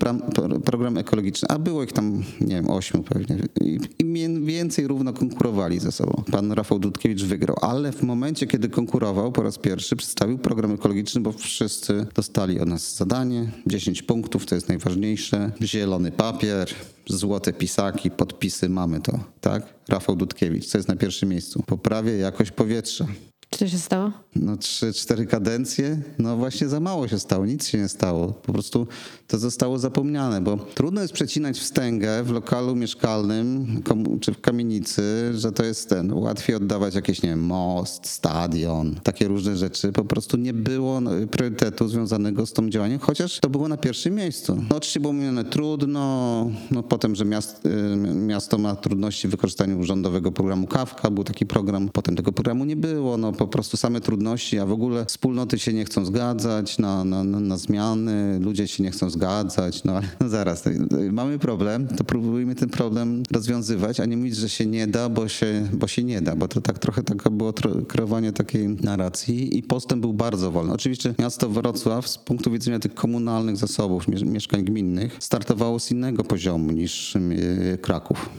program 0.65 0.97
ekologiczny, 0.97 1.47
a 1.47 1.59
było 1.59 1.83
ich 1.83 1.91
tam, 1.91 2.23
nie 2.41 2.55
wiem, 2.55 2.69
ośmiu 2.69 3.03
pewnie. 3.03 3.37
I, 3.61 3.79
i 3.99 4.05
mie- 4.05 4.45
więcej 4.45 4.87
równo 4.87 5.13
konkurowali 5.13 5.79
ze 5.79 5.91
sobą. 5.91 6.23
Pan 6.31 6.51
Rafał 6.51 6.79
Dudkiewicz 6.79 7.23
wygrał, 7.23 7.57
ale 7.61 7.91
w 7.91 8.03
momencie, 8.03 8.47
kiedy 8.47 8.69
konkurował 8.69 9.31
po 9.31 9.43
raz 9.43 9.57
pierwszy, 9.57 9.95
przedstawił 9.95 10.37
program 10.37 10.71
ekologiczny, 10.71 11.21
bo 11.21 11.31
wszyscy 11.31 12.05
dostali 12.15 12.59
od 12.59 12.69
nas 12.69 12.95
zadanie. 12.95 13.51
10 13.67 14.01
punktów, 14.01 14.45
to 14.45 14.55
jest 14.55 14.67
najważniejsze. 14.69 15.51
Zielony 15.61 16.11
papier, 16.11 16.69
złote 17.11 17.53
pisaki, 17.53 18.11
podpisy, 18.11 18.69
mamy 18.69 19.01
to, 19.01 19.19
tak? 19.41 19.73
Rafał 19.89 20.15
Dudkiewicz, 20.15 20.65
co 20.65 20.77
jest 20.77 20.87
na 20.87 20.95
pierwszym 20.95 21.29
miejscu. 21.29 21.63
Poprawia 21.65 22.13
jakość 22.13 22.51
powietrza. 22.51 23.05
Czy 23.53 23.59
to 23.59 23.67
się 23.67 23.77
stało? 23.77 24.11
No 24.35 24.57
trzy, 24.57 24.93
cztery 24.93 25.25
kadencje, 25.25 26.01
no 26.19 26.37
właśnie 26.37 26.67
za 26.67 26.79
mało 26.79 27.07
się 27.07 27.19
stało, 27.19 27.45
nic 27.45 27.67
się 27.67 27.77
nie 27.77 27.87
stało. 27.87 28.27
Po 28.27 28.53
prostu 28.53 28.87
to 29.27 29.37
zostało 29.37 29.79
zapomniane, 29.79 30.41
bo 30.41 30.57
trudno 30.57 31.01
jest 31.01 31.13
przecinać 31.13 31.59
wstęgę 31.59 32.23
w 32.23 32.29
lokalu 32.31 32.75
mieszkalnym 32.75 33.81
czy 34.21 34.33
w 34.33 34.41
kamienicy, 34.41 35.31
że 35.33 35.51
to 35.51 35.63
jest 35.63 35.89
ten, 35.89 36.13
łatwiej 36.13 36.55
oddawać 36.55 36.95
jakieś, 36.95 37.21
nie 37.21 37.29
wiem, 37.29 37.43
most, 37.43 38.07
stadion, 38.07 38.95
takie 39.03 39.27
różne 39.27 39.57
rzeczy. 39.57 39.91
Po 39.91 40.05
prostu 40.05 40.37
nie 40.37 40.53
było 40.53 41.01
no, 41.01 41.11
priorytetu 41.31 41.87
związanego 41.87 42.45
z 42.45 42.53
tym 42.53 42.71
działaniem, 42.71 42.99
chociaż 42.99 43.39
to 43.39 43.49
było 43.49 43.67
na 43.67 43.77
pierwszym 43.77 44.15
miejscu. 44.15 44.55
No 44.69 44.75
oczywiście 44.75 44.99
było 44.99 45.13
mówione 45.13 45.43
trudno, 45.43 46.51
no 46.71 46.83
potem, 46.83 47.15
że 47.15 47.25
miast, 47.25 47.65
y, 47.65 47.97
miasto 48.15 48.57
ma 48.57 48.75
trudności 48.75 49.27
w 49.27 49.31
wykorzystaniu 49.31 49.83
rządowego 49.83 50.31
programu 50.31 50.67
Kawka, 50.67 51.09
był 51.09 51.23
taki 51.23 51.45
program, 51.45 51.89
potem 51.89 52.15
tego 52.15 52.31
programu 52.31 52.65
nie 52.65 52.75
było, 52.75 53.17
no 53.17 53.31
po 53.41 53.47
prostu 53.47 53.77
same 53.77 54.01
trudności, 54.01 54.59
a 54.59 54.65
w 54.65 54.71
ogóle 54.71 55.05
wspólnoty 55.05 55.59
się 55.59 55.73
nie 55.73 55.85
chcą 55.85 56.05
zgadzać 56.05 56.77
na, 56.77 57.03
na, 57.03 57.23
na, 57.23 57.57
zmiany, 57.57 58.39
ludzie 58.39 58.67
się 58.67 58.83
nie 58.83 58.91
chcą 58.91 59.09
zgadzać, 59.09 59.83
no 59.83 59.93
ale 59.93 60.07
no 60.19 60.29
zaraz, 60.37 60.63
mamy 61.11 61.39
problem, 61.39 61.87
to 61.87 62.03
próbujmy 62.03 62.55
ten 62.55 62.69
problem 62.69 63.23
rozwiązywać, 63.31 63.99
a 63.99 64.05
nie 64.05 64.17
mówić, 64.17 64.35
że 64.35 64.49
się 64.49 64.65
nie 64.65 64.87
da, 64.87 65.09
bo 65.09 65.27
się, 65.27 65.67
bo 65.73 65.87
się 65.87 66.03
nie 66.03 66.21
da, 66.21 66.35
bo 66.35 66.47
to 66.47 66.61
tak 66.61 66.79
trochę 66.79 67.03
taka 67.03 67.29
było 67.29 67.53
kreowanie 67.87 68.33
takiej 68.33 68.67
narracji 68.67 69.57
i 69.57 69.63
postęp 69.63 70.01
był 70.01 70.13
bardzo 70.13 70.51
wolny. 70.51 70.73
Oczywiście 70.73 71.13
miasto 71.19 71.49
Wrocław 71.49 72.07
z 72.07 72.17
punktu 72.17 72.51
widzenia 72.51 72.79
tych 72.79 72.93
komunalnych 72.93 73.57
zasobów, 73.57 74.07
mie- 74.07 74.25
mieszkań 74.25 74.63
gminnych, 74.63 75.17
startowało 75.19 75.79
z 75.79 75.91
innego 75.91 76.23
poziomu 76.23 76.71
niż 76.71 77.15
y, 77.15 77.77
Kraków. 77.81 78.29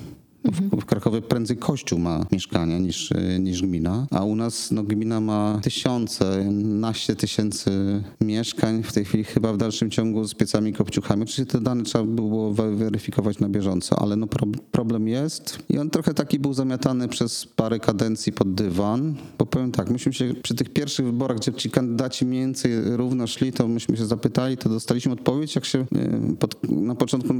W, 0.44 0.81
w 0.81 0.85
Krakowie 0.85 1.20
prędzej 1.20 1.57
kościół 1.57 1.98
ma 1.98 2.26
mieszkania 2.33 2.78
niż, 2.78 3.11
niż 3.40 3.62
gmina, 3.62 4.07
a 4.11 4.24
u 4.24 4.37
nas 4.37 4.70
no, 4.70 4.83
gmina 4.83 5.20
ma 5.20 5.61
tysiące, 5.62 6.44
naście 6.52 7.16
tysięcy 7.16 7.70
mieszkań. 8.20 8.83
W 8.83 8.92
tej 8.92 9.05
chwili 9.05 9.24
chyba 9.24 9.52
w 9.52 9.57
dalszym 9.57 9.90
ciągu 9.90 10.24
z 10.24 10.35
piecami 10.35 10.70
i 10.70 10.72
kopciuchami. 10.74 11.22
Oczywiście 11.22 11.46
te 11.46 11.61
dane 11.61 11.83
trzeba 11.83 12.05
było 12.05 12.52
we- 12.52 12.76
weryfikować 12.76 13.38
na 13.38 13.48
bieżąco, 13.48 13.98
ale 13.98 14.16
no, 14.16 14.26
pro, 14.26 14.46
problem 14.70 15.09
jest 15.09 15.59
i 15.68 15.78
on 15.78 15.90
trochę 15.90 16.14
taki 16.14 16.38
był 16.38 16.52
zamiatany 16.55 17.09
przez 17.09 17.46
parę 17.46 17.78
kadencji 17.78 18.33
pod 18.33 18.55
dywan, 18.55 19.14
bo 19.38 19.46
powiem 19.46 19.72
tak, 19.72 19.90
myśmy 19.90 20.12
się 20.12 20.35
przy 20.42 20.55
tych 20.55 20.68
pierwszych 20.68 21.07
wyborach, 21.07 21.37
gdzie 21.37 21.52
ci 21.52 21.70
kandydaci 21.70 22.26
mniej 22.26 22.40
więcej 22.40 22.72
równo 22.96 23.26
szli, 23.26 23.52
to 23.52 23.68
myśmy 23.68 23.96
się 23.96 24.07
zapytali, 24.07 24.57
to 24.57 24.68
dostaliśmy 24.68 25.12
odpowiedź, 25.12 25.55
jak 25.55 25.64
się 25.64 25.78
y, 25.78 26.37
pod, 26.38 26.70
na 26.70 26.94
początku, 26.94 27.35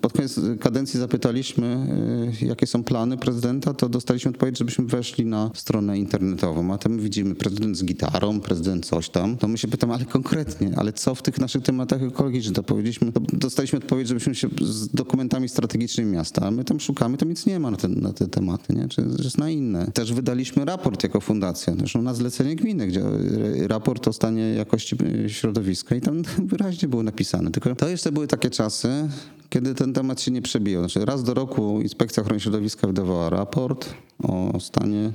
pod 0.00 0.12
koniec 0.12 0.40
kadencji 0.60 1.00
zapytaliśmy, 1.00 1.86
y, 2.30 2.33
jakie 2.42 2.66
są 2.66 2.84
plany 2.84 3.16
prezydenta, 3.16 3.74
to 3.74 3.88
dostaliśmy 3.88 4.30
odpowiedź, 4.30 4.58
żebyśmy 4.58 4.84
weszli 4.84 5.26
na 5.26 5.50
stronę 5.54 5.98
internetową, 5.98 6.74
a 6.74 6.78
tam 6.78 6.98
widzimy 6.98 7.34
prezydent 7.34 7.76
z 7.78 7.84
gitarą, 7.84 8.40
prezydent 8.40 8.86
coś 8.86 9.08
tam, 9.08 9.36
to 9.36 9.48
my 9.48 9.58
się 9.58 9.68
pytamy, 9.68 9.94
ale 9.94 10.04
konkretnie, 10.04 10.72
ale 10.76 10.92
co 10.92 11.14
w 11.14 11.22
tych 11.22 11.38
naszych 11.38 11.62
tematach 11.62 12.02
ekologicznych? 12.02 12.54
To 12.54 12.62
powiedzieliśmy, 12.62 13.12
to 13.12 13.20
dostaliśmy 13.32 13.78
odpowiedź, 13.78 14.08
żebyśmy 14.08 14.34
się 14.34 14.48
z 14.62 14.88
dokumentami 14.88 15.48
strategicznymi 15.48 16.12
miasta, 16.12 16.46
a 16.46 16.50
my 16.50 16.64
tam 16.64 16.80
szukamy, 16.80 17.16
tam 17.16 17.28
nic 17.28 17.46
nie 17.46 17.60
ma 17.60 17.70
na 17.70 17.76
te, 17.76 17.88
na 17.88 18.12
te 18.12 18.28
tematy, 18.28 18.74
nie? 18.74 18.88
Czy 18.88 19.06
jest 19.22 19.38
na 19.38 19.50
inne. 19.50 19.90
Też 19.94 20.12
wydaliśmy 20.12 20.64
raport 20.64 21.02
jako 21.02 21.20
fundacja, 21.20 21.74
zresztą 21.78 22.02
na 22.02 22.14
zlecenie 22.14 22.56
gminy, 22.56 22.86
gdzie 22.86 23.00
e, 23.00 23.68
raport 23.68 24.08
o 24.08 24.12
stanie 24.12 24.42
jakości 24.42 24.96
e, 25.24 25.28
środowiska 25.28 25.94
i 25.94 26.00
tam 26.00 26.22
wyraźnie 26.52 26.88
było 26.88 27.02
napisane. 27.02 27.50
Tylko 27.50 27.74
to 27.74 27.88
jeszcze 27.88 28.12
były 28.12 28.26
takie 28.26 28.50
czasy, 28.50 29.08
kiedy 29.50 29.74
ten 29.74 29.92
temat 29.92 30.20
się 30.20 30.30
nie 30.30 30.42
przebijał. 30.42 30.82
Znaczy 30.82 31.04
raz 31.04 31.22
do 31.22 31.34
roku 31.34 31.80
Inspekcja 31.82 32.22
Ochrony 32.24 32.40
Środowiska 32.40 32.86
wydawała 32.86 33.30
raport 33.30 33.94
o 34.22 34.60
stanie 34.60 35.12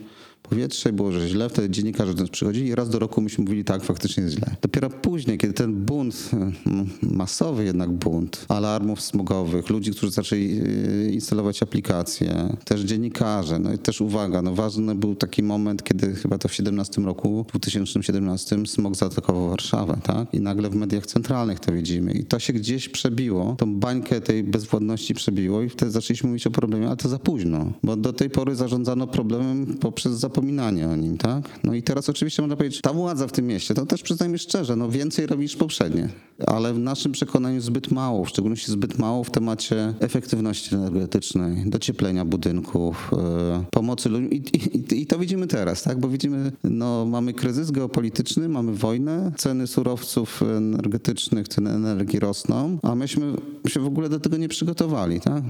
powietrza 0.50 0.90
i 0.90 0.94
było, 0.94 1.12
że 1.12 1.28
źle. 1.28 1.50
Wtedy 1.50 1.70
dziennikarze 1.70 2.14
do 2.14 2.22
nas 2.22 2.30
przychodzili 2.30 2.68
i 2.68 2.76
raz 2.76 2.90
do 2.90 3.00
roku 3.00 3.22
myśmy 3.22 3.44
mówili 3.44 3.64
tak, 3.64 3.84
faktycznie 3.84 4.24
jest 4.24 4.36
źle. 4.36 4.56
Dopiero 4.62 4.90
później, 4.90 5.38
kiedy 5.38 5.54
ten 5.54 5.76
bunt, 5.76 6.30
mm, 6.34 6.90
masowy 7.02 7.64
jednak 7.64 7.92
bunt 7.92 8.46
alarmów 8.48 9.02
smogowych, 9.02 9.70
ludzi, 9.70 9.92
którzy 9.92 10.12
zaczęli 10.12 10.56
yy, 10.56 11.12
instalować 11.12 11.64
aplikacje, 11.64 12.58
też 12.66 12.82
dziennikarze, 12.82 13.60
no 13.60 13.74
i 13.74 13.78
też 13.78 14.02
uwaga, 14.02 14.42
no 14.42 14.56
ważny 14.56 14.96
był 14.96 15.16
taki 15.16 15.44
moment, 15.44 15.84
kiedy 15.84 16.16
chyba 16.16 16.38
to 16.38 16.48
w 16.48 16.54
17 16.54 17.02
roku, 17.02 17.46
2017 17.50 18.58
smog 18.66 18.96
zaatakował 18.96 19.50
Warszawę, 19.50 19.98
tak? 20.04 20.34
I 20.34 20.40
nagle 20.40 20.70
w 20.70 20.76
mediach 20.76 21.06
centralnych 21.06 21.60
to 21.60 21.72
widzimy. 21.72 22.12
I 22.12 22.24
to 22.26 22.40
się 22.40 22.54
gdzieś 22.54 22.90
przebiło, 22.90 23.56
tą 23.58 23.76
bańkę 23.76 24.22
tej 24.22 24.44
bezwładności 24.44 25.14
przebiło 25.14 25.62
i 25.62 25.70
wtedy 25.70 25.92
zaczęliśmy 25.92 26.30
mówić 26.30 26.48
o 26.48 26.52
problemie, 26.52 26.88
ale 26.88 26.98
to 26.98 27.10
za 27.10 27.20
późno, 27.20 27.72
bo 27.84 27.96
do 27.96 28.14
tej 28.14 28.30
pory 28.30 28.56
zarządzano 28.56 29.08
problemem 29.08 29.78
poprzez 29.78 30.14
zapominanie 30.40 30.88
o 30.88 30.96
nim, 30.96 31.18
tak? 31.18 31.60
No 31.64 31.74
i 31.74 31.84
teraz 31.84 32.10
oczywiście 32.10 32.42
można 32.42 32.56
powiedzieć, 32.56 32.82
ta 32.82 32.94
władza 32.94 33.28
w 33.28 33.32
tym 33.32 33.48
mieście, 33.48 33.74
to 33.74 33.86
też 33.86 34.02
przyznajmy 34.02 34.38
szczerze, 34.38 34.76
no 34.76 34.90
więcej 34.90 35.28
robi 35.28 35.44
niż 35.44 35.56
poprzednie, 35.56 36.10
ale 36.48 36.74
w 36.74 36.80
naszym 36.80 37.12
przekonaniu 37.12 37.62
zbyt 37.62 37.92
mało, 37.92 38.26
w 38.26 38.30
szczególności 38.30 38.72
zbyt 38.72 39.00
mało 39.00 39.24
w 39.24 39.32
temacie 39.32 39.94
efektywności 40.00 40.76
energetycznej, 40.76 41.64
docieplenia 41.66 42.26
budynków, 42.26 43.12
e, 43.14 43.64
pomocy 43.72 44.10
ludziom 44.10 44.32
I, 44.32 44.36
i, 44.36 45.02
i 45.02 45.06
to 45.06 45.20
widzimy 45.20 45.48
teraz, 45.48 45.84
tak? 45.84 46.00
Bo 46.00 46.10
widzimy, 46.10 46.52
no 46.64 47.06
mamy 47.06 47.34
kryzys 47.34 47.72
geopolityczny, 47.72 48.50
mamy 48.50 48.74
wojnę, 48.74 49.32
ceny 49.38 49.68
surowców 49.68 50.42
energetycznych, 50.58 51.48
ceny 51.48 51.70
energii 51.70 52.20
rosną, 52.20 52.78
a 52.84 52.96
myśmy 52.96 53.34
się 53.68 53.80
w 53.80 53.86
ogóle 53.86 54.10
do 54.10 54.20
tego 54.20 54.38
nie 54.38 54.50
przygotowali, 54.50 55.20
tak? 55.22 55.44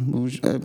E, 0.44 0.60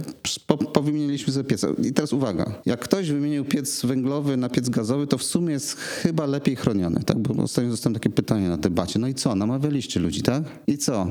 po, 0.46 0.56
powymieniliśmy 0.58 1.32
sobie 1.32 1.44
piece. 1.44 1.68
I 1.84 1.92
teraz 1.92 2.12
uwaga, 2.12 2.54
jak 2.66 2.80
ktoś 2.80 3.10
wymienił 3.10 3.44
piec 3.44 3.86
węglowy 3.86 4.36
na 4.36 4.48
piec 4.48 4.68
gazowy, 4.68 5.06
to 5.06 5.18
w 5.18 5.22
sumie 5.22 5.52
jest 5.52 5.74
chyba 5.74 6.26
lepiej 6.26 6.56
chroniony, 6.56 7.00
tak? 7.06 7.18
Bo 7.18 7.42
ostatnio 7.42 7.70
dostałem 7.70 7.94
takie 7.94 8.10
pytanie 8.10 8.48
na 8.48 8.56
debacie, 8.56 8.98
no 8.98 9.08
i 9.08 9.14
co, 9.14 9.34
namawialiście 9.34 10.00
ludzi, 10.00 10.13
tak? 10.22 10.44
I 10.66 10.78
co? 10.78 11.06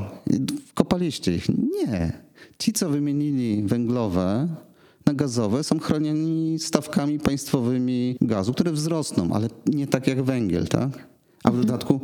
Kopaliście 0.73 1.35
ich? 1.35 1.49
Nie. 1.49 2.13
Ci, 2.59 2.73
co 2.73 2.89
wymienili 2.89 3.63
węglowe, 3.63 4.47
na 5.05 5.13
gazowe 5.13 5.63
są 5.63 5.79
chronieni 5.79 6.59
stawkami 6.59 7.19
państwowymi 7.19 8.17
gazu, 8.21 8.53
które 8.53 8.71
wzrosną, 8.71 9.31
ale 9.33 9.47
nie 9.65 9.87
tak 9.87 10.07
jak 10.07 10.23
węgiel, 10.23 10.67
tak? 10.67 11.07
A 11.43 11.51
w 11.51 11.57
dodatku 11.57 12.01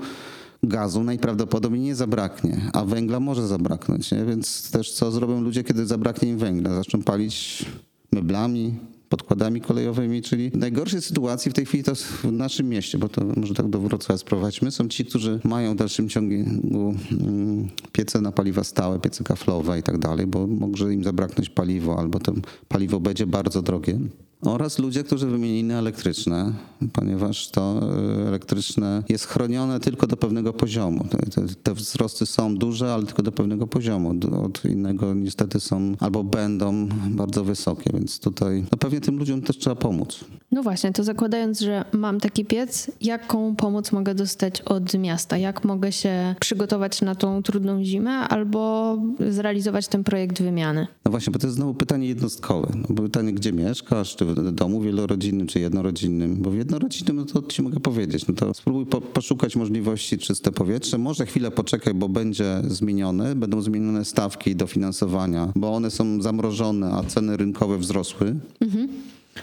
gazu 0.64 1.04
najprawdopodobniej 1.04 1.82
nie 1.82 1.96
zabraknie, 1.96 2.62
a 2.74 2.86
węgla 2.86 3.20
może 3.20 3.48
zabraknąć, 3.48 4.12
nie? 4.12 4.26
Więc 4.26 4.72
też 4.72 4.92
co 4.92 5.12
zrobią 5.12 5.42
ludzie, 5.42 5.64
kiedy 5.64 5.86
zabraknie 5.86 6.30
im 6.30 6.38
węgla? 6.38 6.76
Zaczną 6.76 7.04
palić 7.04 7.66
meblami, 8.12 8.76
podkładami 9.10 9.62
kolejowymi, 9.62 10.22
czyli 10.22 10.52
najgorszej 10.54 11.02
sytuacji 11.02 11.52
w 11.52 11.54
tej 11.54 11.66
chwili 11.66 11.84
to 11.84 11.96
w 11.96 12.24
naszym 12.32 12.70
mieście, 12.70 12.98
bo 12.98 13.10
to 13.10 13.26
może 13.26 13.54
tak 13.54 13.68
do 13.68 13.80
Wrocławia 13.80 14.18
sprowadźmy, 14.18 14.72
są 14.72 14.88
ci, 14.88 15.06
którzy 15.06 15.40
mają 15.44 15.74
w 15.74 15.76
dalszym 15.76 16.10
ciągu 16.10 16.34
mm, 16.34 17.70
piece 17.92 18.22
na 18.22 18.32
paliwa 18.32 18.64
stałe, 18.64 19.00
piece 19.00 19.24
kaflowe 19.24 19.80
i 19.80 19.84
tak 19.84 19.98
dalej, 19.98 20.28
bo 20.28 20.48
może 20.48 20.94
im 20.94 21.04
zabraknąć 21.04 21.50
paliwo 21.50 22.00
albo 22.00 22.20
to 22.20 22.34
paliwo 22.68 23.00
będzie 23.00 23.28
bardzo 23.28 23.62
drogie. 23.62 24.00
Oraz 24.42 24.80
ludzie, 24.80 25.04
którzy 25.04 25.28
wymienili 25.28 25.64
na 25.64 25.80
elektryczne, 25.80 26.54
ponieważ 26.94 27.48
to 27.48 27.80
e, 28.24 28.28
elektryczne 28.28 29.04
jest 29.10 29.26
chronione 29.26 29.80
tylko 29.80 30.08
do 30.08 30.18
pewnego 30.18 30.54
poziomu. 30.54 31.06
Te, 31.10 31.42
te, 31.64 31.74
wzrosty 31.74 32.26
są 32.26 32.56
duże, 32.56 32.94
ale 32.94 33.04
tylko 33.04 33.24
do 33.24 33.32
pewnego 33.32 33.68
poziomu. 33.68 34.16
Od 34.46 34.66
innego 34.66 35.14
niestety 35.14 35.60
są 35.60 35.96
albo 36.00 36.24
będą 36.24 36.88
bardzo 37.10 37.44
wysokie, 37.44 37.90
więc 37.94 38.20
tutaj 38.20 38.66
no 38.72 38.78
pewnie 38.78 39.02
tym 39.02 39.18
ludziom 39.18 39.42
też 39.42 39.58
trzeba 39.58 39.76
pomóc. 39.76 40.26
No 40.52 40.64
właśnie, 40.64 40.92
to 40.92 41.04
zakładając, 41.04 41.60
że 41.60 41.86
mam 41.92 42.20
taki 42.20 42.46
piec, 42.46 42.92
jaką 43.02 43.56
pomoc 43.56 43.92
mogę 43.92 44.16
dostać 44.16 44.62
od 44.62 44.94
miasta? 44.94 45.38
Jak 45.38 45.64
mogę 45.64 45.92
się 45.92 46.36
przygotować 46.40 47.02
na 47.02 47.16
tą 47.16 47.44
trudną 47.44 47.84
zimę 47.84 48.12
albo 48.12 48.98
zrealizować 49.30 49.88
ten 49.88 50.04
projekt 50.04 50.42
wymiany? 50.42 50.88
No 51.06 51.12
właśnie, 51.12 51.32
bo 51.32 51.40
to 51.40 51.48
jest 51.48 51.56
znowu 51.56 51.74
pytanie 51.74 52.08
jednostkowe. 52.08 52.68
No 52.90 52.96
pytanie, 52.96 53.34
gdzie 53.34 53.54
mieszkasz, 53.54 54.16
czy 54.16 54.26
w 54.34 54.52
domu 54.52 54.82
wielorodzinnym, 54.82 55.48
czy 55.48 55.60
jednorodzinnym. 55.60 56.36
Bo 56.36 56.52
w 56.52 56.56
jednorodzinnym, 56.56 57.16
no 57.16 57.26
to 57.26 57.42
ci 57.42 57.62
mogę 57.62 57.80
powiedzieć, 57.80 58.28
no 58.28 58.34
to 58.34 58.54
spróbuj 58.54 58.86
po, 58.86 59.02
poszukać 59.02 59.56
możliwości 59.56 60.18
czyste 60.18 60.52
powietrze. 60.52 60.98
Może 60.98 61.26
chwilę 61.26 61.52
poczekaj, 61.52 61.94
bo 61.94 62.10
będzie 62.10 62.62
zmienione, 62.68 63.36
będą 63.36 63.62
zmienione 63.62 64.06
stawki 64.06 64.56
dofinansowania, 64.56 65.52
bo 65.56 65.74
one 65.74 65.92
są 65.92 66.22
zamrożone, 66.22 66.92
a 66.92 67.04
ceny 67.04 67.38
rynkowe 67.38 67.78
wzrosły. 67.78 68.36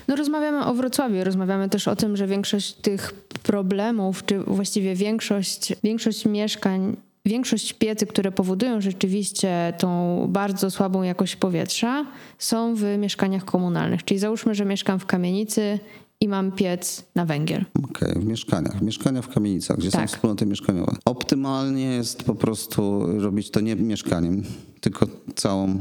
No 0.09 0.17
rozmawiamy 0.17 0.67
o 0.67 0.75
Wrocławiu, 0.75 1.25
rozmawiamy 1.25 1.69
też 1.69 1.89
o 1.89 1.97
tym, 1.97 2.17
że 2.17 2.27
większość 2.27 2.75
tych 2.75 3.13
problemów, 3.43 4.25
czy 4.27 4.39
właściwie 4.39 4.95
większość, 4.95 5.75
większość 5.85 6.25
mieszkań, 6.27 6.97
większość 7.27 7.73
piecy, 7.73 8.07
które 8.07 8.33
powodują 8.33 8.81
rzeczywiście 8.81 9.73
tą 9.79 10.27
bardzo 10.29 10.71
słabą 10.71 11.03
jakość 11.03 11.37
powietrza, 11.37 12.07
są 12.39 12.75
w 12.75 12.83
mieszkaniach 12.99 13.45
komunalnych. 13.45 14.05
Czyli 14.05 14.21
załóżmy, 14.21 14.55
że 14.55 14.65
mieszkam 14.65 14.99
w 14.99 15.07
kamienicy 15.07 15.79
i 16.21 16.29
mam 16.29 16.53
piec 16.53 17.05
na 17.15 17.25
węgiel. 17.25 17.65
Okej, 17.91 18.13
w 18.15 18.25
mieszkaniach. 18.25 18.83
Mieszkania 18.83 19.23
w 19.23 19.29
kamienicach, 19.29 19.77
gdzie 19.77 19.91
Tak. 19.91 20.01
są 20.11 20.15
wspólnoty 20.15 20.47
mieszkaniowe. 20.47 20.97
Optymalnie 21.05 21.85
jest 21.85 22.23
po 22.23 22.35
prostu 22.35 23.07
robić 23.21 23.51
to 23.51 23.61
nie 23.61 23.77
mieszkaniem, 23.77 24.43
tylko 24.81 25.07
całą 25.35 25.79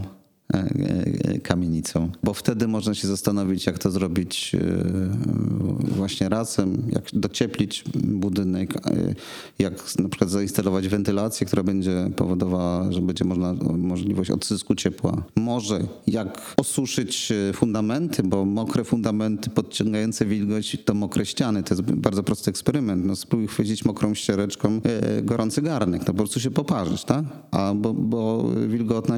kamienicą, 1.43 2.09
bo 2.23 2.33
wtedy 2.33 2.67
można 2.67 2.93
się 2.95 3.07
zastanowić, 3.07 3.65
jak 3.65 3.79
to 3.79 3.91
zrobić 3.91 4.55
e, 4.55 5.95
właśnie 5.95 6.29
razem, 6.29 6.83
jak 6.89 7.03
docieplić 7.13 7.83
budynek, 8.03 8.75
e, 8.75 9.15
jak 9.59 9.99
na 9.99 10.09
przykład 10.09 10.29
zainstalować 10.29 10.87
wentylację, 10.87 11.47
która 11.47 11.63
będzie 11.63 12.09
powodowała, 12.15 12.91
że 12.91 13.01
będzie 13.01 13.25
można 13.25 13.53
możliwość 13.77 14.31
odzysku 14.31 14.75
ciepła. 14.75 15.23
Może 15.35 15.79
jak 16.07 16.55
osuszyć 16.57 17.31
e, 17.31 17.53
fundamenty, 17.53 18.23
bo 18.23 18.45
mokre 18.45 18.83
fundamenty 18.83 19.49
podciągające 19.49 20.25
wilgoć 20.25 20.77
to 20.85 20.93
mokre 20.93 21.25
ściany. 21.25 21.63
To 21.63 21.73
jest 21.73 21.81
bardzo 21.81 22.23
prosty 22.23 22.49
eksperyment. 22.49 23.05
No, 23.05 23.15
spróbuj 23.15 23.47
chwycić 23.47 23.85
mokrą 23.85 24.13
ściereczką 24.13 24.81
e, 24.83 25.21
gorący 25.21 25.61
garnek, 25.61 26.03
to 26.03 26.13
po 26.13 26.17
prostu 26.17 26.39
się 26.39 26.51
poparzysz, 26.51 27.03
tak? 27.03 27.25
A 27.51 27.73
bo, 27.73 27.93
bo 27.93 28.49
wilgotna, 28.67 29.17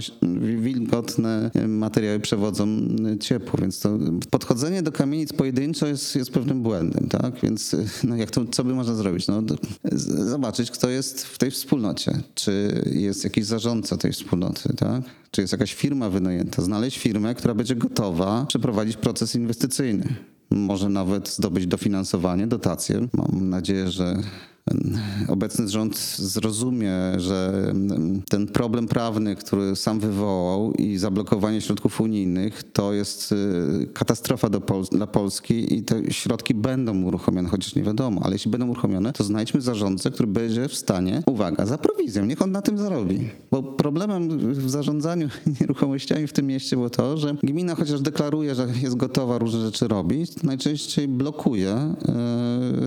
wilgotne 1.28 1.68
materiały 1.68 2.20
przewodzą 2.20 2.68
ciepło, 3.20 3.60
więc 3.62 3.80
to 3.80 4.00
podchodzenie 4.30 4.84
do 4.84 4.92
kamienic 4.92 5.34
pojedynczo 5.34 5.88
jest, 5.88 6.16
jest 6.16 6.32
pewnym 6.32 6.62
błędem, 6.62 7.08
tak? 7.10 7.42
Więc 7.44 7.74
e, 7.74 7.86
no 8.04 8.16
jak 8.16 8.32
to, 8.32 8.46
co 8.46 8.64
by 8.64 8.74
można 8.74 8.96
zrobić? 8.96 9.28
No, 9.28 9.44
zobaczyć, 10.26 10.72
kto 10.72 10.90
jest 10.90 11.26
w 11.26 11.38
tej 11.38 11.52
wspólnocie. 11.52 12.20
Czy 12.36 12.84
jest 12.92 13.24
jakiś 13.24 13.46
zarządca 13.46 13.98
tej 13.98 14.12
wspólnoty, 14.12 14.74
tak? 14.76 15.04
Czy 15.32 15.42
jest 15.42 15.54
jakaś 15.54 15.74
firma 15.74 16.10
wynajęta? 16.10 16.62
Znaleźć 16.62 16.98
firmę, 16.98 17.36
która 17.36 17.54
będzie 17.54 17.76
gotowa 17.76 18.46
przeprowadzić 18.48 18.98
proces 18.98 19.36
inwestycyjny. 19.36 20.16
Może 20.50 20.90
nawet 20.90 21.30
zdobyć 21.30 21.68
dofinansowanie, 21.68 22.48
dotacje. 22.48 23.08
Mam 23.14 23.50
nadzieję, 23.50 23.92
że 23.92 24.18
obecny 25.28 25.70
rząd 25.70 25.98
zrozumie, 26.18 26.94
że 27.18 27.74
ten 28.30 28.48
problem 28.48 28.88
prawny, 28.88 29.36
który 29.36 29.76
sam 29.76 30.00
wywołał 30.00 30.74
i 30.74 30.98
zablokowanie 30.98 31.62
środków 31.62 32.02
unijnych, 32.02 32.64
to 32.74 32.94
jest 32.94 33.32
y, 33.32 33.88
katastrofa 33.94 34.50
Pol- 34.50 34.86
dla 34.92 35.08
Polski 35.08 35.78
i 35.78 35.84
te 35.84 36.14
środki 36.14 36.54
będą 36.54 37.04
uruchomione, 37.04 37.50
chociaż 37.50 37.76
nie 37.76 37.84
wiadomo, 37.84 38.22
ale 38.24 38.36
jeśli 38.36 38.52
będą 38.52 38.68
uruchomione, 38.68 39.14
to 39.14 39.24
znajdźmy 39.24 39.62
zarządcę, 39.62 40.12
który 40.12 40.28
będzie 40.28 40.68
w 40.68 40.76
stanie, 40.76 41.24
uwaga, 41.26 41.66
za 41.66 41.78
prowizją, 41.78 42.26
niech 42.26 42.42
on 42.42 42.52
na 42.52 42.62
tym 42.62 42.78
zarobi. 42.78 43.30
Bo 43.52 43.64
problemem 43.64 44.40
w 44.54 44.70
zarządzaniu 44.70 45.30
nieruchomościami 45.62 46.28
w 46.28 46.34
tym 46.34 46.48
mieście 46.48 46.76
było 46.76 46.90
to, 46.90 47.18
że 47.18 47.36
gmina 47.44 47.76
chociaż 47.76 48.02
deklaruje, 48.02 48.56
że 48.56 48.68
jest 48.82 48.96
gotowa 48.96 49.38
różne 49.38 49.60
rzeczy 49.60 49.88
robić, 49.88 50.44
najczęściej 50.44 51.08
blokuje 51.08 51.72
e, 51.72 51.96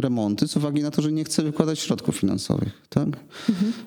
remonty 0.01 0.49
z 0.49 0.57
uwagi 0.57 0.83
na 0.83 0.91
to, 0.91 1.03
że 1.03 1.13
nie 1.13 1.25
chce 1.25 1.43
wykładać 1.43 1.70
środków 1.79 2.17
finansowych. 2.17 2.73
Tak? 2.89 3.09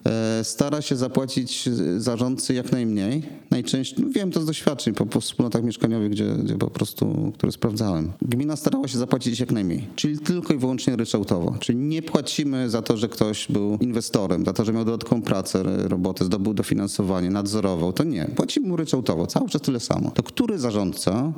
E, 0.06 0.44
stara 0.44 0.82
się 0.82 0.96
zapłacić 0.96 1.70
zarządcy 1.98 2.54
jak 2.54 2.72
najmniej. 2.72 3.24
Najczęściej, 3.52 4.06
no 4.06 4.12
wiem 4.12 4.32
to 4.32 4.42
z 4.42 4.46
doświadczeń 4.46 4.94
po, 4.94 5.06
po 5.06 5.22
wspólnotach 5.22 5.64
mieszkaniowych, 5.64 6.12
gdzie, 6.12 6.26
gdzie 6.26 6.58
po 6.58 6.70
prostu, 6.70 7.32
które 7.34 7.52
sprawdzałem. 7.52 8.12
Gmina 8.22 8.56
starała 8.56 8.88
się 8.88 8.98
zapłacić 8.98 9.40
jak 9.40 9.52
najmniej, 9.52 9.88
czyli 9.96 10.20
tylko 10.20 10.54
i 10.54 10.58
wyłącznie 10.58 10.96
ryczałtowo. 10.96 11.56
Czyli 11.60 11.78
nie 11.78 12.02
płacimy 12.02 12.70
za 12.70 12.82
to, 12.82 12.98
że 12.98 13.10
ktoś 13.10 13.48
był 13.50 13.78
inwestorem, 13.82 14.46
za 14.46 14.54
to, 14.54 14.66
że 14.66 14.74
miał 14.74 14.86
dodatkową 14.86 15.22
pracę, 15.22 15.64
robotę, 15.64 16.26
zdobył 16.26 16.54
dofinansowanie, 16.54 17.30
nadzorował. 17.30 17.94
To 17.94 18.04
nie. 18.04 18.26
Płacimy 18.26 18.68
mu 18.68 18.78
ryczałtowo, 18.78 19.28
cały 19.28 19.50
czas 19.50 19.62
tyle 19.62 19.80
samo. 19.80 20.12
To 20.12 20.24
który 20.24 20.60
zarządca 20.60 21.34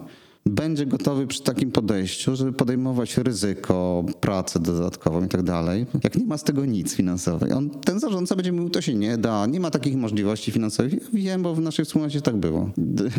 będzie 0.49 0.85
gotowy 0.85 1.27
przy 1.27 1.43
takim 1.43 1.71
podejściu, 1.71 2.35
żeby 2.35 2.53
podejmować 2.53 3.17
ryzyko, 3.17 4.05
pracę 4.21 4.59
dodatkową 4.59 5.25
i 5.25 5.27
tak 5.27 5.43
dalej, 5.43 5.85
jak 6.03 6.15
nie 6.15 6.25
ma 6.25 6.37
z 6.37 6.43
tego 6.43 6.65
nic 6.65 6.95
finansowej. 6.95 7.51
On, 7.51 7.69
ten 7.69 7.99
zarządca 7.99 8.35
będzie 8.35 8.51
mówił, 8.51 8.69
to 8.69 8.81
się 8.81 8.93
nie 8.93 9.17
da, 9.17 9.45
nie 9.45 9.59
ma 9.59 9.71
takich 9.71 9.95
możliwości 9.95 10.51
finansowych. 10.51 10.93
Ja 10.93 10.99
Wiem, 11.13 11.43
bo 11.43 11.55
w 11.55 11.61
naszej 11.61 11.85
wspólnocie 11.85 12.21
tak 12.21 12.35
było. 12.35 12.69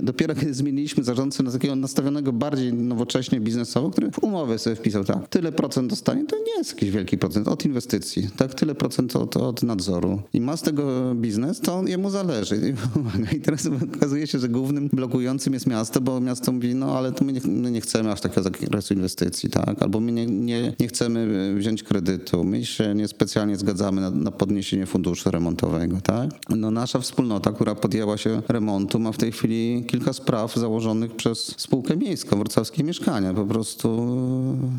Dopiero 0.03 0.35
kiedy 0.35 0.55
zmieniliśmy 0.55 1.05
zarządcę 1.05 1.43
na 1.43 1.51
takiego 1.51 1.77
nastawionego 1.77 2.33
bardziej 2.33 2.73
nowocześnie 2.75 3.41
biznesowo, 3.41 3.91
który 3.91 4.11
w 4.11 4.19
umowie 4.19 4.59
sobie 4.59 4.77
wpisał 4.77 5.05
tak, 5.05 5.29
tyle 5.29 5.53
procent 5.53 5.91
dostanie, 5.91 6.25
to 6.25 6.37
nie 6.37 6.59
jest 6.59 6.71
jakiś 6.71 6.91
wielki 6.91 7.19
procent 7.19 7.49
od 7.49 7.65
inwestycji, 7.65 8.29
tak, 8.37 8.55
tyle 8.55 8.75
procent 8.75 9.17
od, 9.17 9.37
od 9.37 9.63
nadzoru. 9.63 10.23
I 10.33 10.41
ma 10.41 10.57
z 10.57 10.63
tego 10.63 11.15
biznes, 11.15 11.61
to 11.61 11.87
jemu 11.87 12.11
zależy. 12.11 12.57
I, 13.33 13.37
I 13.37 13.41
teraz 13.41 13.69
okazuje 13.97 14.27
się, 14.27 14.39
że 14.39 14.49
głównym 14.49 14.89
blokującym 14.93 15.53
jest 15.53 15.67
miasto, 15.67 16.01
bo 16.01 16.21
miasto 16.21 16.53
mówi, 16.53 16.75
no 16.75 16.99
ale 16.99 17.13
to 17.17 17.25
my 17.25 17.33
nie, 17.33 17.41
my 17.45 17.71
nie 17.71 17.81
chcemy 17.81 18.13
aż 18.13 18.21
takiego 18.21 18.43
zakresu 18.43 18.95
inwestycji, 18.95 19.51
tak? 19.51 19.83
Albo 19.83 20.01
my 20.01 20.13
nie, 20.13 20.27
nie, 20.27 20.75
nie 20.81 20.89
chcemy 20.89 21.55
wziąć 21.55 21.83
kredytu, 21.83 22.45
my 22.45 22.65
się 22.65 22.95
niespecjalnie 22.95 23.57
zgadzamy 23.57 24.01
na, 24.01 24.11
na 24.11 24.31
podniesienie 24.31 24.87
funduszu 24.87 25.31
remontowego, 25.31 26.01
tak? 26.03 26.31
No 26.49 26.71
nasza 26.71 27.01
wspólnota, 27.01 27.53
która 27.53 27.75
podjęła 27.75 28.17
się 28.17 28.43
remontu, 28.49 28.99
ma 28.99 29.13
w 29.13 29.19
tej 29.19 29.33
chwili 29.33 29.85
kilka 29.89 30.13
spraw 30.13 30.55
założonych 30.55 31.17
przez 31.17 31.55
spółkę 31.57 31.97
miejską, 31.97 32.39
wrocławskie 32.39 32.85
mieszkania, 32.85 33.35
po 33.35 33.45
prostu 33.45 33.89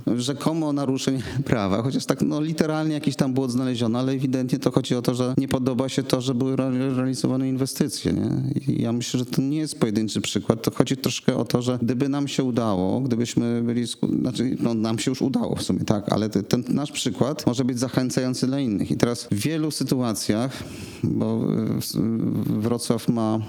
e, 0.08 0.22
rzekomo 0.22 0.74
naruszeń 0.74 1.22
prawa, 1.46 1.82
chociaż 1.82 2.06
tak 2.06 2.22
no 2.22 2.42
literalnie 2.42 2.94
jakiś 2.94 3.16
tam 3.16 3.34
błąd 3.34 3.52
znaleziony, 3.52 4.00
ale 4.00 4.12
ewidentnie 4.12 4.60
to 4.60 4.72
chodzi 4.72 4.96
o 4.96 5.02
to, 5.02 5.16
że 5.16 5.34
nie 5.38 5.48
podoba 5.48 5.90
się 5.90 6.04
to, 6.04 6.22
że 6.22 6.36
były 6.36 6.54
re- 6.54 6.96
realizowane 6.96 7.50
inwestycje, 7.50 8.14
nie? 8.14 8.30
I 8.68 8.82
ja 8.82 8.94
myślę, 8.94 9.20
że 9.20 9.26
to 9.26 9.42
nie 9.42 9.58
jest 9.58 9.80
pojedynczy 9.80 10.22
przykład, 10.22 10.62
to 10.64 10.72
chodzi 10.72 10.98
troszkę 10.98 11.36
o 11.36 11.46
to, 11.46 11.62
że 11.62 11.80
gdyby 11.82 12.10
nam 12.10 12.27
się 12.28 12.44
udało, 12.44 13.02
gdybyśmy 13.02 13.62
byli, 13.64 13.86
znaczy 14.22 14.58
no, 14.60 14.74
nam 14.74 15.00
się 15.00 15.12
już 15.12 15.22
udało 15.22 15.56
w 15.56 15.64
sumie, 15.64 15.80
tak, 15.80 16.14
ale 16.14 16.30
te- 16.30 16.44
ten 16.44 16.64
nasz 16.70 16.92
przykład 16.92 17.48
może 17.48 17.66
być 17.66 17.80
zachęcający 17.80 18.48
dla 18.48 18.60
innych. 18.60 18.92
I 18.92 18.98
teraz 18.98 19.24
w 19.24 19.34
wielu 19.36 19.72
sytuacjach, 19.72 20.64
bo 21.04 21.42
Wrocław 22.46 23.08
ma 23.08 23.40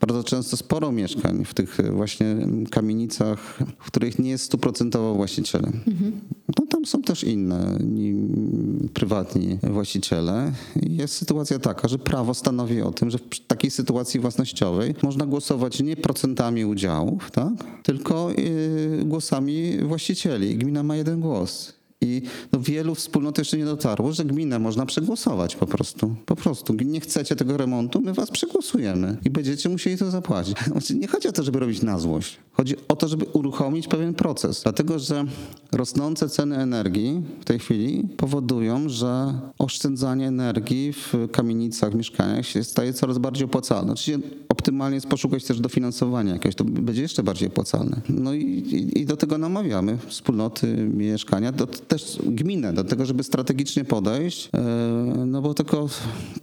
bardzo 0.00 0.24
często 0.24 0.56
sporo 0.56 0.92
mieszkań 0.92 1.44
w 1.44 1.54
tych 1.54 1.78
właśnie 1.92 2.36
kamienicach, 2.70 3.58
w 3.78 3.86
których 3.86 4.18
nie 4.18 4.30
jest 4.30 4.44
stuprocentowo 4.44 5.14
właścicielem. 5.14 5.80
No 6.58 6.66
tam 6.66 6.86
są 6.86 7.02
też 7.02 7.24
inne 7.24 7.78
ni, 7.80 8.14
prywatni 8.94 9.58
właściciele. 9.62 10.52
Jest 10.82 11.14
sytuacja 11.14 11.58
taka, 11.58 11.88
że 11.88 11.98
prawo 11.98 12.34
stanowi 12.34 12.82
o 12.82 12.90
tym, 12.92 13.10
że 13.10 13.18
w 13.18 13.46
takiej 13.46 13.70
sytuacji 13.70 14.20
własnościowej 14.20 14.94
można 15.02 15.26
głosować 15.26 15.80
nie 15.80 15.96
procentami 15.96 16.64
udziałów, 16.64 17.30
tak? 17.30 17.52
tylko 17.82 18.30
yy, 18.30 19.04
głosami 19.04 19.78
właścicieli. 19.78 20.56
Gmina 20.56 20.82
ma 20.82 20.96
jeden 20.96 21.20
głos. 21.20 21.79
I 22.00 22.22
no 22.52 22.60
wielu 22.60 22.94
wspólnot 22.94 23.38
jeszcze 23.38 23.58
nie 23.58 23.64
dotarło, 23.64 24.12
że 24.12 24.24
gminę 24.24 24.58
można 24.58 24.86
przegłosować 24.86 25.56
po 25.56 25.66
prostu. 25.66 26.14
Po 26.26 26.36
prostu. 26.36 26.74
Nie 26.74 27.00
chcecie 27.00 27.36
tego 27.36 27.56
remontu, 27.56 28.00
my 28.00 28.12
was 28.12 28.30
przegłosujemy 28.30 29.16
i 29.24 29.30
będziecie 29.30 29.68
musieli 29.68 29.98
to 29.98 30.10
zapłacić. 30.10 30.58
Znaczy, 30.72 30.94
Nie 30.94 31.08
chodzi 31.08 31.28
o 31.28 31.32
to, 31.32 31.42
żeby 31.42 31.60
robić 31.60 31.82
na 31.82 31.98
złość. 31.98 32.38
Chodzi 32.52 32.74
o 32.88 32.96
to, 32.96 33.08
żeby 33.08 33.24
uruchomić 33.24 33.88
pewien 33.88 34.14
proces. 34.14 34.62
Dlatego, 34.62 34.98
że 34.98 35.24
rosnące 35.72 36.28
ceny 36.28 36.56
energii 36.56 37.22
w 37.40 37.44
tej 37.44 37.58
chwili 37.58 38.08
powodują, 38.16 38.88
że 38.88 39.40
oszczędzanie 39.58 40.28
energii 40.28 40.92
w 40.92 41.14
kamienicach, 41.32 41.94
mieszkaniach 41.94 42.46
się 42.46 42.64
staje 42.64 42.92
coraz 42.92 43.18
bardziej 43.18 43.44
opłacalne. 43.44 43.92
Oczywiście 43.92 44.28
optymalnie 44.48 44.94
jest 44.94 45.06
poszukać 45.06 45.44
też 45.44 45.60
dofinansowania 45.60 46.32
jakiegoś, 46.32 46.54
to 46.54 46.64
będzie 46.64 47.02
jeszcze 47.02 47.22
bardziej 47.22 47.48
opłacalne. 47.48 48.00
No 48.08 48.34
i, 48.34 48.42
i, 48.42 48.98
i 49.00 49.06
do 49.06 49.16
tego 49.16 49.38
namawiamy 49.38 49.98
wspólnoty 50.06 50.90
mieszkania, 50.94 51.52
do, 51.52 51.66
też 51.90 52.18
gminę, 52.26 52.72
do 52.72 52.84
tego, 52.84 53.06
żeby 53.06 53.22
strategicznie 53.22 53.84
podejść, 53.84 54.48
e, 54.54 54.60
no 55.26 55.42
bo 55.42 55.54
tylko 55.54 55.88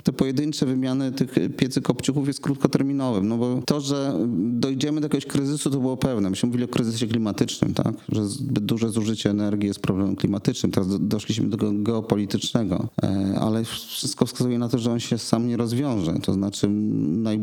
te 0.03 0.13
pojedyncze 0.13 0.65
wymiany 0.65 1.12
tych 1.12 1.36
piecy 1.57 1.81
kopciuchów 1.81 2.27
jest 2.27 2.41
krótkoterminowym, 2.41 3.27
no 3.27 3.38
bo 3.38 3.62
to, 3.65 3.81
że 3.81 4.13
dojdziemy 4.38 5.01
do 5.01 5.05
jakiegoś 5.05 5.25
kryzysu, 5.25 5.69
to 5.69 5.79
było 5.79 5.97
pewne. 5.97 6.29
Myśmy 6.29 6.47
mówili 6.47 6.65
o 6.65 6.67
kryzysie 6.67 7.07
klimatycznym, 7.07 7.73
tak? 7.73 7.93
że 8.10 8.27
zbyt 8.27 8.65
duże 8.65 8.89
zużycie 8.89 9.29
energii 9.29 9.67
jest 9.67 9.79
problemem 9.79 10.15
klimatycznym. 10.15 10.71
Teraz 10.71 10.89
do- 10.89 10.99
doszliśmy 10.99 11.49
do 11.49 11.57
geopolitycznego, 11.73 12.88
E, 13.03 13.39
ale 13.39 13.63
wszystko 13.63 14.25
wskazuje 14.25 14.60
na 14.60 14.69
to, 14.69 14.77
że 14.77 14.91
on 14.91 14.99
się 14.99 15.17
sam 15.17 15.47
nie 15.47 15.57
rozwiąże. 15.57 16.13
To 16.23 16.33
znaczy, 16.33 16.69
naj... 16.69 17.39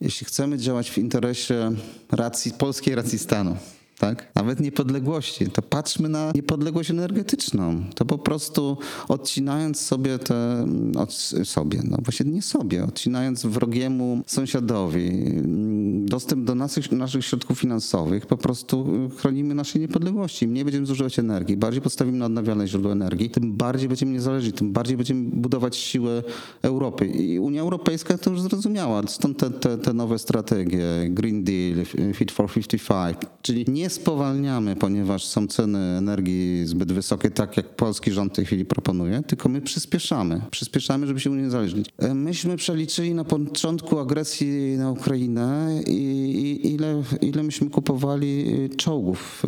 jeśli 0.00 0.26
chcemy 0.26 0.58
działać 0.58 0.90
w 0.90 0.98
interesie 0.98 1.72
racji, 2.10 2.52
polskiej 2.52 2.94
racji 2.94 3.18
stanu, 3.18 3.56
tak? 3.98 4.32
Nawet 4.34 4.60
niepodległości. 4.60 5.46
To 5.46 5.62
patrzmy 5.62 6.08
na 6.08 6.32
niepodległość 6.34 6.90
energetyczną. 6.90 7.84
To 7.94 8.04
po 8.04 8.18
prostu 8.18 8.78
odcinając 9.08 9.80
sobie 9.80 10.18
te, 10.18 10.66
od 10.98 11.12
sobie, 11.44 11.80
no 11.84 11.96
właśnie 12.04 12.26
nie 12.26 12.42
sobie, 12.42 12.84
odcinając 12.84 13.46
wrogiemu 13.46 14.22
sąsiadowi 14.26 15.08
mm, 15.08 16.06
dostęp 16.06 16.44
do 16.44 16.54
naszych, 16.54 16.92
naszych 16.92 17.24
środków 17.24 17.58
finansowych, 17.58 18.26
po 18.26 18.36
prostu 18.36 19.06
y, 19.06 19.16
chronimy 19.16 19.54
naszej 19.54 19.80
niepodległości. 19.80 20.48
Mniej 20.48 20.64
będziemy 20.64 20.86
zużywać 20.86 21.18
energii, 21.18 21.56
bardziej 21.56 21.82
postawimy 21.82 22.18
na 22.18 22.26
odnawialne 22.26 22.68
źródła 22.68 22.92
energii, 22.92 23.30
tym 23.30 23.52
bardziej 23.52 23.88
będziemy 23.88 24.12
niezależni, 24.12 24.52
tym 24.52 24.72
bardziej 24.72 24.96
będziemy 24.96 25.30
budować 25.30 25.76
siłę 25.76 26.22
Europy. 26.62 27.06
I 27.06 27.38
Unia 27.38 27.60
Europejska 27.60 28.18
to 28.18 28.30
już 28.30 28.40
zrozumiała. 28.40 29.02
Stąd 29.06 29.38
te, 29.38 29.50
te, 29.50 29.78
te 29.78 29.92
nowe 29.92 30.18
strategie, 30.18 30.84
Green 31.08 31.44
Deal, 31.44 31.84
Fit 32.14 32.32
for 32.32 32.50
55, 32.52 33.16
czyli 33.42 33.64
nie 33.68 33.87
spowalniamy, 33.88 34.76
ponieważ 34.76 35.24
są 35.24 35.46
ceny 35.46 35.78
energii 35.78 36.66
zbyt 36.66 36.92
wysokie, 36.92 37.30
tak 37.30 37.56
jak 37.56 37.68
polski 37.68 38.12
rząd 38.12 38.32
w 38.32 38.36
tej 38.36 38.44
chwili 38.44 38.64
proponuje, 38.64 39.22
tylko 39.22 39.48
my 39.48 39.60
przyspieszamy. 39.60 40.40
Przyspieszamy, 40.50 41.06
żeby 41.06 41.20
się 41.20 41.30
uniezależnić. 41.30 41.88
E, 41.98 42.14
Myśmy 42.14 42.56
przeliczyli 42.56 43.14
na 43.14 43.24
początku 43.24 43.98
agresji 43.98 44.76
na 44.78 44.90
Ukrainę 44.90 45.80
i, 45.86 45.92
i 45.92 46.74
ile, 46.74 47.02
ile 47.20 47.42
myśmy 47.42 47.70
kupowali 47.70 48.46
czołgów 48.76 49.42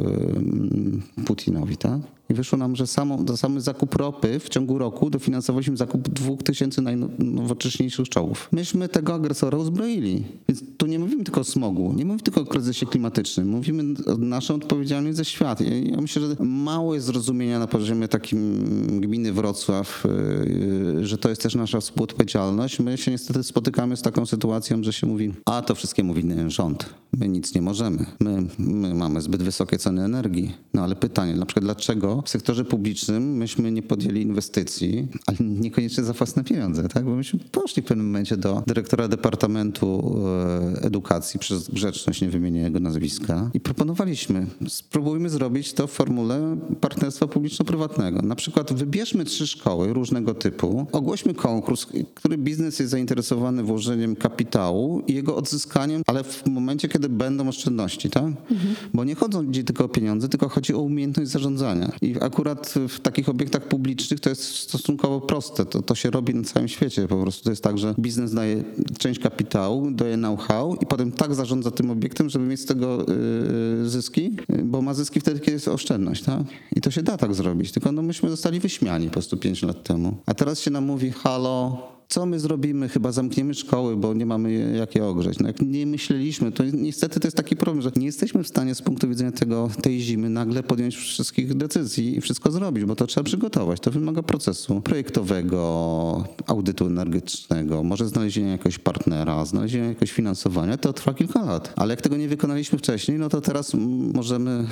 e, 1.19 1.25
Putinowi, 1.25 1.77
tak? 1.77 2.01
I 2.31 2.35
wyszło 2.35 2.59
nam, 2.59 2.77
że 2.77 2.87
samo, 2.87 3.19
za 3.29 3.37
samy 3.37 3.61
zakup 3.61 3.95
ropy 3.95 4.41
w 4.41 4.49
ciągu 4.49 4.79
roku 4.79 5.11
dofinansowaliśmy 5.11 5.77
zakup 5.77 6.09
2000 6.09 6.83
najnowocześniejszych 6.83 8.09
czołgów. 8.09 8.49
Myśmy 8.53 8.89
tego 8.89 9.15
agresora 9.15 9.59
uzbroili. 9.59 10.25
Więc 10.49 10.63
tu 10.77 10.87
nie 10.87 10.99
mówimy 10.99 11.25
tylko 11.25 11.41
o 11.41 11.45
smogu, 11.45 11.93
nie 11.97 12.05
mówimy 12.05 12.23
tylko 12.23 12.41
o 12.41 12.45
kryzysie 12.45 12.87
klimatycznym. 12.87 13.49
Mówimy 13.49 13.95
o 14.07 14.17
naszą 14.17 14.55
odpowiedzialność 14.55 15.17
za 15.17 15.25
świat. 15.25 15.61
Ja, 15.61 16.01
myślę, 16.01 16.23
że 16.23 16.45
mało 16.45 16.95
jest 16.95 17.07
zrozumienia 17.07 17.59
na 17.59 17.67
poziomie 17.67 18.09
takim 18.09 19.01
gminy 19.01 19.33
Wrocław, 19.33 20.05
yy, 20.95 21.07
że 21.07 21.19
to 21.19 21.29
jest 21.29 21.43
też 21.43 21.55
nasza 21.55 21.81
współodpowiedzialność. 21.81 22.81
My 22.81 22.99
się 22.99 23.11
niestety 23.11 23.43
spotykamy 23.43 23.97
z 23.97 24.03
taką 24.03 24.27
sytuacją, 24.27 24.83
że 24.83 24.93
się 24.93 25.07
mówi, 25.07 25.33
a 25.45 25.63
to 25.63 25.75
wszystkiemu 25.75 26.15
winny 26.15 26.51
rząd. 26.51 26.95
My 27.13 27.29
nic 27.29 27.55
nie 27.55 27.63
możemy. 27.63 28.07
My, 28.21 28.47
my 28.59 28.95
mamy 28.95 29.21
zbyt 29.21 29.43
wysokie 29.43 29.79
ceny 29.79 30.05
energii. 30.05 30.55
No 30.75 30.83
ale 30.83 30.97
pytanie, 30.97 31.35
na 31.37 31.47
przykład 31.47 31.65
dlaczego 31.65 32.20
w 32.25 32.29
sektorze 32.29 32.65
publicznym 32.65 33.37
myśmy 33.37 33.73
nie 33.73 33.83
podjęli 33.83 34.23
inwestycji, 34.23 35.09
ale 35.27 35.39
niekoniecznie 35.41 36.05
za 36.05 36.13
własne 36.13 36.45
pieniądze, 36.45 36.89
tak? 36.89 37.05
Bo 37.05 37.17
myśmy 37.17 37.41
poszli 37.53 37.83
w 37.83 37.87
pewnym 37.87 38.07
momencie 38.07 38.37
do 38.37 38.63
dyrektora 38.67 39.09
Departamentu 39.09 40.17
e, 40.77 40.83
Edukacji, 40.83 41.41
przez 41.41 41.69
grzeczność 41.69 42.21
nie 42.21 42.29
wymienię 42.29 42.61
jego 42.61 42.81
nazwiska, 42.81 43.51
i 43.55 43.61
proponowaliśmy, 43.61 44.47
spróbujmy 44.69 45.31
zrobić 45.31 45.73
to 45.73 45.87
w 45.87 45.91
formule 45.91 46.57
partnerstwa 46.81 47.27
publiczno-prywatnego. 47.27 48.23
Na 48.23 48.35
przykład 48.35 48.73
wybierzmy 48.73 49.25
trzy 49.25 49.47
szkoły 49.47 49.93
różnego 49.93 50.35
typu, 50.35 50.87
ogłośmy 50.93 51.35
konkurs, 51.35 51.87
który 52.15 52.39
biznes 52.39 52.79
jest 52.79 52.91
zainteresowany 52.91 53.63
włożeniem 53.63 54.17
kapitału 54.17 55.03
i 55.07 55.15
jego 55.15 55.37
odzyskaniem, 55.37 56.03
ale 56.07 56.25
w 56.25 56.47
momencie, 56.47 56.89
kiedy 56.89 57.09
będą 57.09 57.49
oszczędności, 57.49 58.11
tak? 58.11 58.33
Bo 58.95 59.05
nie 59.05 59.15
chodzi 59.15 59.65
tylko 59.65 59.85
o 59.85 59.89
pieniądze, 59.89 60.29
tylko 60.29 60.49
chodzi 60.49 60.75
o 60.75 60.79
umiejętność 60.79 61.31
zarządzania. 61.31 61.93
I 62.03 62.10
akurat 62.21 62.75
w 62.89 63.01
takich 63.01 63.29
obiektach 63.29 63.69
publicznych 63.69 64.21
to 64.21 64.29
jest 64.29 64.55
stosunkowo 64.55 65.21
proste. 65.21 65.67
To, 65.67 65.83
to 65.83 65.95
się 65.95 66.11
robi 66.11 66.35
na 66.35 66.43
całym 66.43 66.69
świecie. 66.69 67.09
Po 67.09 67.23
prostu 67.23 67.45
to 67.45 67.51
jest 67.51 67.63
tak, 67.63 67.79
że 67.79 67.95
biznes 67.99 68.35
daje 68.35 68.65
część 68.99 69.21
kapitału, 69.21 69.91
daje 69.91 70.17
know-how 70.17 70.77
i 70.81 70.87
potem 70.87 71.13
tak 71.13 71.35
zarządza 71.35 71.71
tym 71.71 71.91
obiektem, 71.91 72.31
żeby 72.31 72.47
mieć 72.47 72.61
z 72.61 72.67
tego 72.67 73.07
yy, 73.79 73.89
zyski, 73.89 74.37
bo 74.65 74.83
ma 74.83 74.95
zyski 74.95 75.21
wtedy, 75.21 75.41
kiedy 75.41 75.53
jest 75.53 75.69
oszczędność, 75.69 76.23
tak? 76.23 76.43
I 76.77 76.81
to 76.81 76.91
się 76.91 77.03
da 77.03 77.17
tak 77.17 77.35
zrobić. 77.35 77.73
Tylko 77.73 77.93
no 77.93 78.03
myśmy 78.03 78.31
zostali 78.31 78.61
wyśmiani 78.61 79.07
po 79.07 79.13
prostu 79.13 79.37
5 79.37 79.63
lat 79.63 79.85
temu. 79.85 80.17
A 80.27 80.35
teraz 80.35 80.61
się 80.61 80.71
nam 80.71 80.85
mówi, 80.85 81.11
halo, 81.11 81.83
co 82.11 82.27
my 82.27 82.41
zrobimy? 82.41 82.89
Chyba 82.89 83.13
zamkniemy 83.13 83.55
szkoły, 83.55 83.97
bo 83.97 84.15
nie 84.15 84.27
mamy 84.27 84.77
jak 84.79 84.95
je 84.95 85.05
ogrzeć. 85.05 85.39
No 85.39 85.47
jak 85.47 85.61
nie 85.61 85.87
myśleliśmy, 85.87 86.53
to 86.53 86.65
niestety 86.65 87.21
to 87.21 87.27
jest 87.27 87.37
taki 87.37 87.57
problem, 87.57 87.83
że 87.83 87.91
nie 87.97 88.07
jesteśmy 88.07 88.43
w 88.43 88.49
stanie 88.49 88.75
z 88.75 88.83
punktu 88.83 89.09
widzenia 89.09 89.33
tego, 89.33 89.71
tej 89.83 90.01
zimy 90.01 90.31
nagle 90.31 90.63
podjąć 90.63 90.97
wszystkich 90.97 91.55
decyzji 91.55 92.17
i 92.17 92.21
wszystko 92.21 92.51
zrobić, 92.51 92.85
bo 92.85 92.97
to 92.97 93.07
trzeba 93.07 93.25
przygotować. 93.25 93.81
To 93.81 93.91
wymaga 93.91 94.23
procesu 94.23 94.81
projektowego, 94.81 96.25
audytu 96.47 96.87
energetycznego, 96.87 97.85
może 97.85 98.09
znalezienia 98.09 98.53
jakiegoś 98.53 98.79
partnera, 98.79 99.45
znalezienia 99.45 99.87
jakiegoś 99.87 100.13
finansowania. 100.13 100.77
To 100.77 100.93
trwa 100.93 101.15
kilka 101.15 101.45
lat. 101.45 101.73
Ale 101.77 101.93
jak 101.93 102.03
tego 102.03 102.17
nie 102.17 102.29
wykonaliśmy 102.29 102.79
wcześniej, 102.79 103.19
no 103.19 103.29
to 103.29 103.41
teraz 103.41 103.75
możemy, 104.15 104.67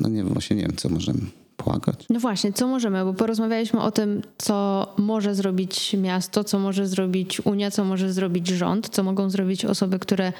no 0.00 0.08
nie 0.08 0.16
wiem, 0.16 0.28
właśnie 0.28 0.56
nie 0.56 0.62
wiem, 0.62 0.76
co 0.76 0.88
możemy 0.88 1.20
płakać. 1.64 2.06
No 2.10 2.20
właśnie, 2.20 2.52
co 2.52 2.66
możemy, 2.66 3.04
bo 3.04 3.14
porozmawialiśmy 3.14 3.80
o 3.80 3.90
tym, 3.90 4.22
co 4.38 4.86
może 4.98 5.34
zrobić 5.34 5.94
miasto, 5.94 6.44
co 6.44 6.58
może 6.58 6.86
zrobić 6.86 7.40
Unia, 7.46 7.70
co 7.70 7.84
może 7.84 8.12
zrobić 8.12 8.48
rząd, 8.48 8.88
co 8.88 9.02
mogą 9.02 9.30
zrobić 9.30 9.64
osoby, 9.64 9.98
które 9.98 10.32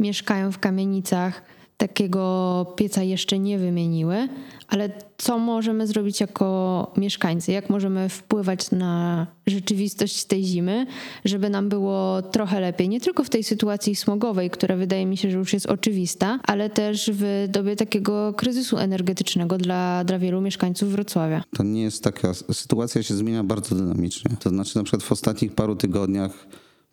mieszkają 0.00 0.52
w 0.52 0.58
kamienicach, 0.58 1.42
takiego 1.76 2.66
pieca 2.76 3.02
jeszcze 3.02 3.38
nie 3.38 3.58
wymieniły, 3.58 4.28
ale 4.68 4.90
co 5.18 5.38
możemy 5.38 5.86
zrobić 5.86 6.20
jako 6.20 6.92
mieszkańcy? 6.96 7.52
Jak 7.52 7.70
możemy 7.70 8.08
wpływać 8.08 8.70
na 8.70 9.26
rzeczywistość 9.46 10.24
tej 10.24 10.44
zimy, 10.44 10.86
żeby 11.24 11.50
nam 11.50 11.68
było 11.68 12.22
trochę 12.22 12.60
lepiej? 12.60 12.88
Nie 12.88 13.00
tylko 13.00 13.24
w 13.24 13.30
tej 13.30 13.44
sytuacji 13.44 13.96
smogowej, 13.96 14.50
która 14.50 14.76
wydaje 14.76 15.06
mi 15.06 15.16
się, 15.16 15.30
że 15.30 15.38
już 15.38 15.52
jest 15.52 15.66
oczywista, 15.66 16.40
ale 16.42 16.70
też 16.70 17.10
w 17.14 17.46
dobie 17.48 17.76
takiego 17.76 18.34
kryzysu 18.34 18.78
energetycznego 18.78 19.58
dla, 19.58 20.04
dla 20.04 20.18
wielu 20.18 20.40
mieszkańców 20.40 20.92
Wrocławia. 20.92 21.42
To 21.56 21.62
nie 21.62 21.82
jest 21.82 22.04
taka, 22.04 22.34
sytuacja 22.52 23.02
się 23.02 23.14
zmienia 23.14 23.44
bardzo 23.44 23.74
dynamicznie. 23.74 24.36
To 24.40 24.50
znaczy 24.50 24.78
na 24.78 24.84
przykład 24.84 25.02
w 25.02 25.12
ostatnich 25.12 25.52
paru 25.52 25.76
tygodniach 25.76 26.46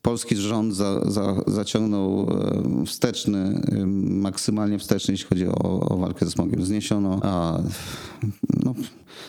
polski 0.03 0.35
rząd 0.35 0.75
za, 0.75 1.11
za, 1.11 1.35
zaciągnął 1.47 2.21
e, 2.21 2.85
wsteczny, 2.85 3.61
e, 3.71 3.85
maksymalnie 4.21 4.79
wsteczny, 4.79 5.13
jeśli 5.13 5.27
chodzi 5.27 5.47
o, 5.47 5.89
o 5.89 5.97
walkę 5.97 6.25
ze 6.25 6.31
smogiem. 6.31 6.65
Zniesiono, 6.65 7.19
a, 7.23 7.59
no, 8.63 8.75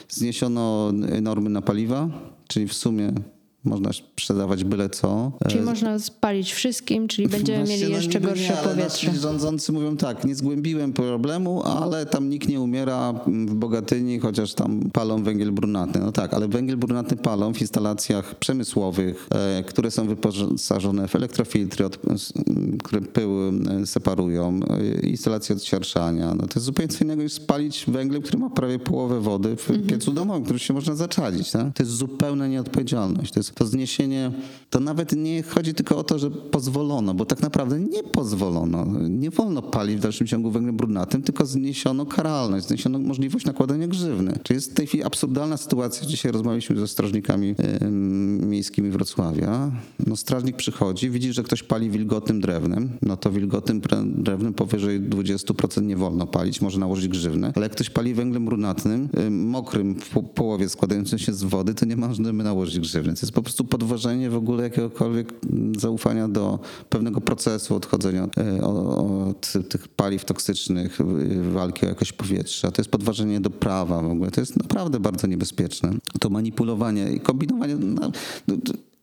zniesiono 0.09 0.93
normy 1.23 1.51
na 1.51 1.63
paliwa, 1.63 2.09
czyli 2.49 2.69
w 2.69 2.75
sumie 2.75 3.13
można 3.65 3.93
sprzedawać 3.93 4.65
byle 4.65 4.91
co. 4.91 5.33
Czyli 5.49 5.63
można 5.63 5.99
spalić 5.99 6.53
wszystkim, 6.53 7.09
czyli 7.09 7.29
będziemy 7.29 7.59
Właśnie, 7.59 7.77
mieli 7.77 7.91
no 7.91 7.97
jeszcze 7.97 8.21
niby 8.21 8.29
gorsze 8.29 8.43
nie, 8.43 8.59
ale 8.59 8.69
powietrze. 8.69 9.07
Nasi 9.07 9.21
rządzący 9.21 9.73
mówią 9.73 9.97
tak, 9.97 10.25
nie 10.25 10.35
zgłębiłem 10.35 10.93
problemu, 10.93 11.63
ale 11.63 12.07
tam 12.07 12.29
nikt 12.29 12.49
nie 12.49 12.61
umiera 12.61 13.13
w 13.27 13.55
Bogatyni, 13.55 14.19
chociaż 14.19 14.55
tam 14.55 14.91
palą 14.93 15.23
węgiel 15.23 15.53
brunatny. 15.53 16.01
No 16.01 16.13
tak, 16.13 16.35
ale 16.35 16.49
węgiel 16.49 16.77
brunatny 16.77 17.17
palą 17.17 17.55
w 17.55 17.61
instalacjach 17.61 18.35
przemysłowych, 18.35 19.29
e, 19.31 19.63
które 19.63 19.91
są 19.91 20.07
wyposażone 20.07 21.09
w 21.09 21.17
elektrofiltry, 21.17 21.85
które 22.85 23.01
pyły 23.01 23.53
e, 23.83 23.87
separują, 23.87 24.61
e, 24.71 25.07
instalacje 25.07 25.57
odsiarczania. 25.57 26.35
No 26.35 26.47
to 26.47 26.53
jest 26.55 26.67
zupełnie 26.67 26.89
co 26.89 27.05
innego 27.05 27.23
niż 27.23 27.33
spalić 27.33 27.85
węglem, 27.89 28.23
który 28.23 28.39
ma 28.39 28.51
prawie 28.51 28.79
połowę 28.79 29.21
wody 29.21 29.57
w 29.57 29.87
piecu 29.87 30.13
domowym, 30.13 30.45
który 30.45 30.59
się 30.59 30.75
można 30.75 30.95
zaczadzić. 30.95 31.51
Tak? 31.51 31.75
To 31.75 31.83
jest 31.83 31.93
zupełna 31.93 32.47
nieodpowiedzialność. 32.47 33.33
To 33.33 33.41
jest 33.41 33.54
to 33.55 33.67
zniesienie, 33.67 34.33
to 34.71 34.81
nawet 34.81 35.13
nie 35.13 35.43
chodzi 35.43 35.75
tylko 35.75 35.99
o 35.99 36.05
to, 36.05 36.19
że 36.19 36.31
pozwolono, 36.31 37.15
bo 37.15 37.25
tak 37.25 37.43
naprawdę 37.43 37.81
nie 37.81 38.03
pozwolono. 38.03 38.87
Nie 39.09 39.31
wolno 39.31 39.63
palić 39.63 39.97
w 39.97 40.01
dalszym 40.01 40.27
ciągu 40.27 40.51
węglem 40.51 40.77
brunatnym, 40.77 41.23
tylko 41.23 41.47
zniesiono 41.47 42.07
karalność, 42.07 42.67
zniesiono 42.67 42.99
możliwość 42.99 43.47
nakładania 43.47 43.89
grzywny. 43.89 44.39
Czyli 44.43 44.57
jest 44.57 44.71
w 44.71 44.75
tej 44.75 44.87
chwili 44.87 45.05
absurdalna 45.05 45.57
sytuacja. 45.57 46.07
Dzisiaj 46.07 46.33
rozmawialiśmy 46.33 46.77
ze 46.77 46.89
strażnikami 46.89 47.55
e, 47.59 47.91
miejskimi 48.47 48.91
Wrocławia. 48.91 49.71
No 50.07 50.17
strażnik 50.17 50.57
przychodzi, 50.57 51.11
widzi, 51.11 51.33
że 51.33 51.43
ktoś 51.43 51.63
pali 51.63 51.91
wilgotnym 51.91 52.41
drewnem, 52.41 52.91
no 53.03 53.17
to 53.17 53.31
wilgotnym 53.31 53.81
drewnem 54.05 54.55
powyżej 54.55 55.01
20% 55.01 55.83
nie 55.83 55.97
wolno 55.97 56.27
palić, 56.27 56.61
może 56.61 56.79
nałożyć 56.81 57.09
grzywnę, 57.09 57.53
ale 57.57 57.65
jak 57.65 57.73
ktoś 57.73 57.91
pali 57.91 58.15
węglem 58.15 58.45
brunatnym, 58.45 59.09
y, 59.27 59.31
mokrym 59.31 59.95
w 59.95 60.11
po- 60.11 60.23
połowie 60.23 60.69
składającym 60.69 61.19
się 61.19 61.33
z 61.33 61.45
wody, 61.45 61.75
to 61.75 61.87
nie 61.87 61.97
możemy 61.97 62.45
nałożyć 62.45 62.81
grzywny. 62.81 63.15
To 63.15 63.21
jest 63.23 63.33
po 63.33 63.43
prostu 63.45 63.65
podważenie 63.65 64.31
w 64.31 64.37
ogóle 64.37 64.63
jakiegokolwiek 64.63 65.33
zaufania 65.79 66.29
do 66.29 66.59
pewnego 66.89 67.21
procesu 67.21 67.77
odchodzenia 67.77 68.29
o- 68.63 69.27
od 69.29 69.53
tych 69.69 69.89
paliw 69.89 70.25
toksycznych, 70.25 70.99
walki 71.53 71.87
o 71.87 71.89
jakość 71.89 72.13
powietrza. 72.13 72.71
To 72.71 72.83
jest 72.83 72.91
podważenie 72.91 73.41
do 73.41 73.51
prawa 73.51 74.03
w 74.03 74.11
ogóle. 74.11 74.31
To 74.31 74.41
jest 74.41 74.57
naprawdę 74.57 75.01
bardzo 75.01 75.27
niebezpieczne. 75.27 75.93
To 76.21 76.31
manipulowanie 76.31 77.13
i 77.13 77.21
kombinowanie. 77.21 77.77
No, 77.77 78.11
no, 78.49 78.55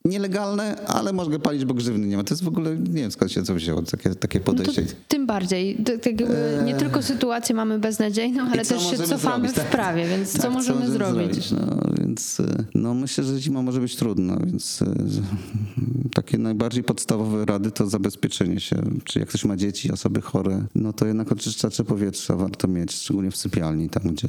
Nielegalne, 0.06 0.86
ale 0.88 1.14
mogę 1.14 1.40
palić, 1.40 1.66
bo 1.66 1.74
grzywny 1.74 2.08
nie 2.08 2.18
ma. 2.18 2.24
To 2.24 2.34
jest 2.34 2.44
w 2.44 2.48
ogóle, 2.48 2.76
nie 2.78 3.02
wiem 3.02 3.12
skąd 3.12 3.32
się 3.32 3.44
to 3.44 3.56
wzięło, 3.56 3.82
takie, 3.82 4.16
takie 4.16 4.40
No 4.40 4.46
podejście. 4.46 4.86
tym 5.08 5.26
bardziej. 5.28 5.76
Tak 6.04 6.06
jakby 6.06 6.62
nie 6.66 6.76
tylko 6.76 7.02
sytuację 7.02 7.56
mamy 7.56 7.80
beznadziejną, 7.80 8.44
ale 8.44 8.58
Eee. 8.60 8.66
Co 8.66 8.76
też 8.76 8.90
się 8.92 8.98
cofamy 8.98 9.18
zrobić, 9.50 9.52
w 9.52 9.56
tak? 9.56 9.70
prawie, 9.70 10.08
więc 10.08 10.32
co 10.32 10.42
Tak, 10.42 10.52
możemy 10.54 10.92
zrobić? 10.92 11.52
No 11.52 11.82
więc 12.00 12.40
y, 12.40 12.66
no, 12.76 12.94
myślę, 12.94 13.24
że 13.24 13.40
zima 13.40 13.62
może 13.62 13.80
być 13.80 13.96
trudna, 13.96 14.38
więc 14.46 14.82
y, 14.82 14.86
takie 16.14 16.38
najbardziej 16.38 16.84
podstawowe 16.84 17.46
rady 17.46 17.72
to 17.72 17.88
zabezpieczenie 17.88 18.60
się. 18.60 18.76
Czy 19.04 19.20
jak 19.20 19.30
ktoś 19.30 19.46
ma 19.46 19.56
dzieci, 19.58 19.92
osoby 19.92 20.22
chore, 20.22 20.64
no 20.76 20.94
to 20.94 21.06
jednak 21.06 21.32
oczyszczacze 21.32 21.84
powietrza 21.84 22.36
warto 22.36 22.68
mieć, 22.68 22.92
szczególnie 22.92 23.32
w 23.32 23.38
sypialni, 23.38 23.90
tam 23.90 24.04
gdzie 24.04 24.28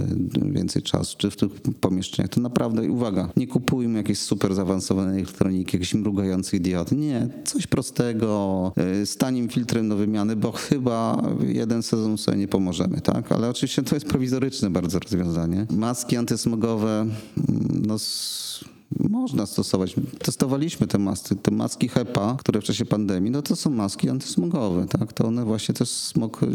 więcej 0.52 0.82
czasu, 0.82 1.16
czy 1.18 1.30
w 1.30 1.36
tych 1.36 1.48
pomieszczeniach. 1.80 2.30
To 2.30 2.40
naprawdę, 2.40 2.84
i 2.84 2.88
uwaga, 2.88 3.28
nie 3.36 3.46
kupujmy 3.46 3.98
jakiejś 3.98 4.18
super 4.18 4.54
zaawansowanej 4.54 5.16
elektroniki, 5.18 5.61
jakichś 5.72 5.94
mrugających 5.94 6.60
diod. 6.60 6.92
Nie, 6.92 7.28
coś 7.44 7.66
prostego, 7.66 8.72
y, 9.02 9.06
z 9.06 9.16
tanim 9.16 9.48
filtrem 9.48 9.88
do 9.88 9.96
wymiany, 9.96 10.36
bo 10.36 10.52
chyba 10.52 11.22
jeden 11.46 11.82
sezon 11.82 12.18
sobie 12.18 12.38
nie 12.38 12.48
pomożemy, 12.48 13.00
tak? 13.00 13.32
Ale 13.32 13.48
oczywiście 13.48 13.82
to 13.82 13.96
jest 13.96 14.06
prowizoryczne 14.06 14.70
bardzo 14.70 14.98
rozwiązanie. 14.98 15.66
Maski 15.70 16.16
antysmogowe, 16.16 17.00
mm, 17.00 17.82
no 17.86 17.98
można 19.10 19.46
stosować. 19.46 19.94
Testowaliśmy 20.18 20.86
te 20.86 20.98
maski, 20.98 21.36
te 21.36 21.50
maski 21.50 21.88
HEPA, 21.88 22.36
które 22.38 22.60
w 22.60 22.64
czasie 22.64 22.84
pandemii, 22.84 23.30
no 23.30 23.42
to 23.42 23.56
są 23.56 23.70
maski 23.70 24.08
antysmogowe, 24.08 24.86
tak? 24.86 25.12
To 25.12 25.26
one 25.26 25.44
właśnie 25.44 25.74
też 25.74 25.88
smog, 25.88 26.42
y, 26.42 26.46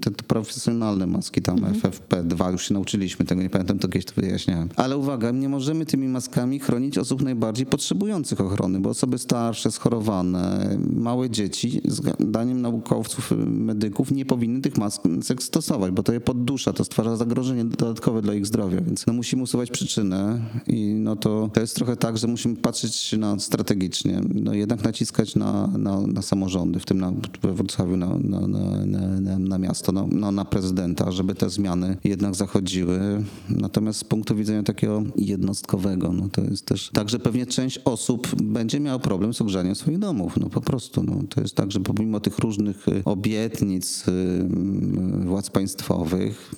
te, 0.00 0.10
te 0.10 0.22
profesjonalne 0.22 1.06
maski 1.06 1.42
tam 1.42 1.56
FFP2, 1.56 2.52
już 2.52 2.68
się 2.68 2.74
nauczyliśmy 2.74 3.26
tego, 3.26 3.42
nie 3.42 3.50
pamiętam, 3.50 3.78
to 3.78 3.88
kiedyś 3.88 4.04
to 4.04 4.20
wyjaśniałem. 4.20 4.68
Ale 4.76 4.96
uwaga, 4.96 5.30
nie 5.30 5.48
możemy 5.48 5.86
tymi 5.86 6.08
maskami 6.08 6.58
chronić 6.58 6.98
osób 6.98 7.22
najbardziej 7.22 7.66
potrzebujących 7.66 8.40
ochrony, 8.40 8.80
bo 8.80 8.90
osoby 8.90 9.18
starsze, 9.18 9.70
schorowane, 9.70 10.76
małe 10.94 11.30
dzieci, 11.30 11.80
zdaniem 12.18 12.62
naukowców, 12.62 13.32
y, 13.32 13.36
medyków, 13.46 14.10
nie 14.10 14.24
powinny 14.24 14.60
tych 14.60 14.78
masek 14.78 15.42
stosować, 15.42 15.92
bo 15.92 16.02
to 16.02 16.12
je 16.12 16.20
poddusza, 16.20 16.72
to 16.72 16.84
stwarza 16.84 17.16
zagrożenie 17.16 17.64
dodatkowe 17.64 18.22
dla 18.22 18.34
ich 18.34 18.46
zdrowia, 18.46 18.80
więc 18.80 19.06
no 19.06 19.12
musimy 19.12 19.42
usuwać 19.42 19.70
przyczynę 19.70 20.40
i 20.66 20.94
no 20.94 21.16
to, 21.16 21.50
to 21.52 21.60
jest 21.60 21.67
trochę 21.76 21.96
tak, 21.96 22.18
że 22.18 22.26
musimy 22.26 22.56
patrzeć 22.56 23.12
na 23.12 23.38
strategicznie, 23.38 24.20
no 24.34 24.54
jednak 24.54 24.84
naciskać 24.84 25.36
na, 25.36 25.66
na, 25.66 26.00
na 26.00 26.22
samorządy, 26.22 26.80
w 26.80 26.84
tym 26.84 27.00
na, 27.00 27.12
we 27.42 27.52
Wrocławiu 27.52 27.96
na, 27.96 28.18
na, 28.18 28.40
na, 28.40 28.86
na, 28.86 29.20
na, 29.20 29.38
na 29.38 29.58
miasto, 29.58 29.92
no, 29.92 30.08
no, 30.10 30.32
na 30.32 30.44
prezydenta, 30.44 31.12
żeby 31.12 31.34
te 31.34 31.50
zmiany 31.50 31.96
jednak 32.04 32.34
zachodziły. 32.34 33.00
Natomiast 33.48 33.98
z 33.98 34.04
punktu 34.04 34.36
widzenia 34.36 34.62
takiego 34.62 35.02
jednostkowego, 35.16 36.12
no 36.12 36.28
to 36.28 36.40
jest 36.40 36.66
też 36.66 36.90
tak, 36.92 37.08
że 37.08 37.18
pewnie 37.18 37.46
część 37.46 37.78
osób 37.84 38.42
będzie 38.42 38.80
miała 38.80 38.98
problem 38.98 39.34
z 39.34 39.40
ogrzaniem 39.40 39.74
swoich 39.74 39.98
domów, 39.98 40.36
no 40.36 40.50
po 40.50 40.60
prostu. 40.60 41.02
No, 41.02 41.22
to 41.28 41.40
jest 41.40 41.54
tak, 41.54 41.72
że 41.72 41.80
pomimo 41.80 42.20
tych 42.20 42.38
różnych 42.38 42.88
y, 42.88 43.02
obietnic 43.04 44.08
y, 44.08 44.10
y, 44.10 45.26
władz 45.26 45.50
państwowych, 45.50 46.54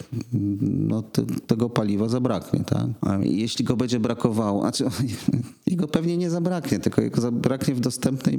no 0.60 1.02
te, 1.02 1.24
tego 1.46 1.70
paliwa 1.70 2.08
zabraknie, 2.08 2.64
tak? 2.64 2.86
A 3.00 3.18
jeśli 3.22 3.64
go 3.64 3.76
będzie 3.76 4.00
brakowało, 4.00 4.60
znaczy 4.60 4.84
jego 5.66 5.88
pewnie 5.88 6.16
nie 6.16 6.30
zabraknie, 6.30 6.78
tylko 6.78 7.02
jego 7.02 7.20
zabraknie 7.20 7.74
w 7.74 7.80
dostępnej 7.80 8.38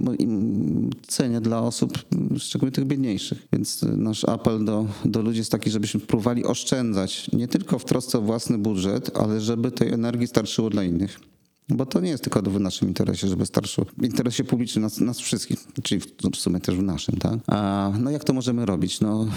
cenie 1.08 1.42
dla 1.42 1.62
osób, 1.62 1.98
szczególnie 2.38 2.72
tych 2.72 2.86
biedniejszych. 2.86 3.48
Więc 3.54 3.84
y, 3.84 3.98
nasz 3.98 4.26
apel 4.26 4.66
do, 4.66 4.86
do 5.06 5.22
ludzi 5.22 5.38
jest 5.38 5.52
taki, 5.52 5.72
żebyśmy 5.72 6.00
próbowali 6.00 6.46
oszczędzać 6.46 7.32
nie 7.34 7.48
tylko 7.48 7.80
w 7.80 7.86
trosce 7.86 8.18
o 8.18 8.22
własny 8.22 8.58
budżet, 8.58 9.12
ale 9.18 9.42
żeby 9.42 9.72
tej 9.72 9.94
energii 9.94 10.28
starczyło 10.28 10.70
dla 10.70 10.84
innych. 10.84 11.31
Bo 11.70 11.86
to 11.86 12.00
nie 12.00 12.10
jest 12.10 12.24
tylko 12.24 12.42
w 12.42 12.60
naszym 12.60 12.88
interesie, 12.88 13.28
żeby 13.28 13.46
starczyło. 13.46 13.88
W 13.98 14.06
interesie 14.06 14.44
publicznym 14.44 14.84
nas, 14.84 15.00
nas 15.00 15.20
wszystkich, 15.20 15.60
czyli 15.84 16.02
w, 16.02 16.06
w 16.34 16.36
sumie 16.36 16.60
też 16.60 16.76
w 16.76 16.84
naszym, 16.84 17.18
tak? 17.18 17.40
A 17.48 17.92
no 18.00 18.12
jak 18.12 18.24
to 18.24 18.34
możemy 18.34 18.66
robić? 18.66 19.02
No 19.02 19.28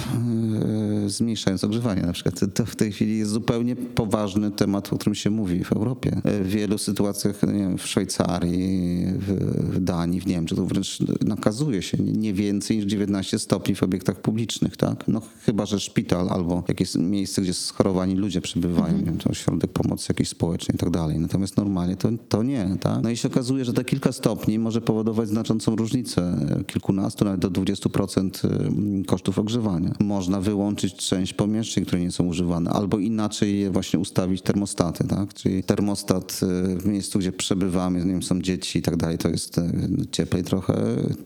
yy, 1.03 1.11
zmniejszając 1.11 1.65
ogrzewanie 1.65 2.03
na 2.03 2.13
przykład. 2.13 2.41
To 2.55 2.67
w 2.67 2.77
tej 2.77 2.93
chwili 2.93 3.19
jest 3.19 3.31
zupełnie 3.31 3.77
poważny 3.77 4.51
temat, 4.51 4.93
o 4.93 4.99
którym 4.99 5.15
się 5.15 5.31
mówi 5.31 5.65
w 5.65 5.73
Europie. 5.73 6.21
W 6.25 6.49
wielu 6.49 6.79
sytuacjach, 6.79 7.43
nie 7.43 7.53
wiem, 7.53 7.79
w 7.79 7.87
Szwajcarii, 7.87 9.07
w, 9.07 9.33
w 9.75 9.81
Danii, 9.81 10.21
w 10.21 10.27
Niemczech, 10.27 10.59
to 10.59 10.67
wręcz 10.67 10.99
nakazuje 11.21 11.83
się 11.83 11.99
nie, 11.99 12.33
więcej 12.33 12.77
niż 12.77 12.87
19 12.87 13.39
stopni 13.39 13.75
w 13.75 13.83
obiektach 13.83 14.21
publicznych, 14.21 14.77
tak? 14.77 15.09
No 15.09 15.23
chyba, 15.47 15.67
że 15.67 15.81
szpital 15.81 16.29
albo 16.29 16.65
jakieś 16.69 16.95
miejsce, 16.95 17.43
gdzie 17.43 17.55
schorowani 17.55 18.15
ludzie 18.15 18.41
przebywają, 18.41 18.99
nie 18.99 19.05
wiem, 19.05 19.19
to 19.19 19.31
ośrodek 19.31 19.73
pomocy 19.73 20.07
jakiejś 20.09 20.29
społecznej 20.29 20.75
i 20.75 20.79
tak 20.79 20.91
dalej. 20.91 21.19
Natomiast 21.19 21.57
normalnie 21.57 21.97
to, 21.97 22.09
to 22.29 22.43
nie, 22.43 22.77
tak? 22.81 23.03
No 23.03 23.11
i 23.11 23.17
się 23.17 23.29
okazuje, 23.29 23.65
że 23.65 23.73
te 23.73 23.85
kilka 23.85 24.13
stopni 24.13 24.59
może 24.59 24.81
powodować 24.81 25.29
znaczącą 25.29 25.77
różnicę, 25.77 26.47
kilkunastu, 26.67 27.25
nawet 27.25 27.41
do 27.41 27.51
20% 27.51 29.01
y, 29.01 29.05
kosztów 29.05 29.39
ogrzewania. 29.39 29.95
Można 30.01 30.41
wyłączyć 30.41 30.95
część 30.95 31.35
pomieszczeń, 31.35 31.85
które 31.85 32.03
nie 32.03 32.11
są 32.13 32.27
używane, 32.27 32.71
albo 32.71 32.99
inaczej 32.99 33.61
je 33.61 33.71
właśnie 33.71 33.99
ustawić 33.99 34.43
termostaty, 34.43 35.05
tak? 35.09 35.35
Czyli 35.35 35.63
termostat 35.63 36.41
y, 36.73 36.77
w 36.77 36.87
miejscu, 36.87 37.19
gdzie 37.19 37.33
przebywamy, 37.33 38.05
nie 38.05 38.13
wiem, 38.13 38.23
są 38.23 38.43
dzieci 38.43 38.79
i 38.79 38.83
tak 38.83 38.97
dalej, 38.97 39.19
to 39.19 39.29
jest 39.29 39.59
y, 39.59 39.63
cieplej 40.11 40.45
trochę, 40.45 40.75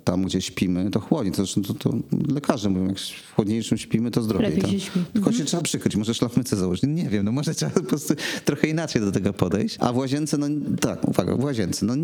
tam 0.05 0.25
gdzie 0.25 0.41
śpimy, 0.41 0.91
to 0.91 1.01
chłodniej. 1.01 1.33
To, 1.33 1.37
zresztą 1.37 1.63
to, 1.63 1.75
to 1.75 1.95
lekarze 2.35 2.71
mówią, 2.71 2.87
jak 2.87 2.99
w 2.99 3.35
chłodniejszym 3.35 3.79
śpimy, 3.79 4.11
to 4.11 4.23
zdrowiej. 4.23 4.49
Lepiej 4.49 4.63
tak? 4.63 4.73
się 4.73 4.81
śpi. 4.81 5.01
Tylko 5.13 5.33
się 5.33 5.45
trzeba 5.45 5.63
przykryć, 5.63 5.97
może 5.97 6.15
szlafmycę 6.15 6.57
założyć. 6.57 6.83
Nie 6.89 7.09
wiem, 7.09 7.25
no 7.25 7.33
może 7.33 7.55
trzeba 7.55 7.73
po 7.73 7.83
prostu 7.83 8.15
trochę 8.45 8.69
inaczej 8.69 9.03
do 9.03 9.13
tego 9.13 9.33
podejść. 9.33 9.77
A 9.81 9.93
w 9.93 9.97
łazience, 9.97 10.39
no 10.39 10.47
tak, 10.81 11.09
uwaga, 11.09 11.37
w 11.37 11.45
łazience, 11.45 11.87
no 11.87 11.95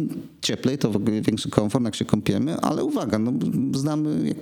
cieplej, 0.43 0.79
to 0.79 0.91
w 0.91 0.97
ogóle 0.97 1.21
większy 1.21 1.51
komfort, 1.51 1.85
jak 1.85 1.95
się 1.95 2.05
kąpiemy, 2.05 2.57
ale 2.61 2.85
uwaga, 2.85 3.19
no 3.19 3.33
znamy, 3.75 4.29
jak 4.29 4.37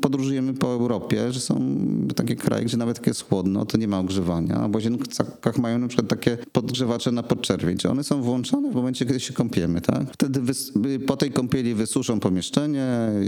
podróżujemy 0.00 0.54
po 0.54 0.66
Europie, 0.68 1.32
że 1.32 1.40
są 1.40 1.78
takie 2.16 2.36
kraje, 2.36 2.64
gdzie 2.64 2.76
nawet 2.76 2.96
jak 2.96 3.06
jest 3.06 3.28
chłodno, 3.28 3.66
to 3.66 3.78
nie 3.78 3.88
ma 3.88 3.98
ogrzewania, 3.98 4.54
a 4.54 4.68
w 4.68 4.74
łazienkach 4.74 5.58
mają 5.58 5.78
na 5.78 5.88
przykład 5.88 6.08
takie 6.08 6.38
podgrzewacze 6.52 7.12
na 7.12 7.22
podczerwień, 7.22 7.76
one 7.90 8.04
są 8.04 8.22
włączone 8.22 8.70
w 8.70 8.74
momencie, 8.74 9.06
kiedy 9.06 9.20
się 9.20 9.32
kąpiemy, 9.32 9.80
tak? 9.80 10.12
Wtedy 10.12 10.40
po 11.06 11.16
tej 11.16 11.30
kąpieli 11.30 11.74
wysuszą 11.74 12.20
pomieszczenie, 12.20 12.86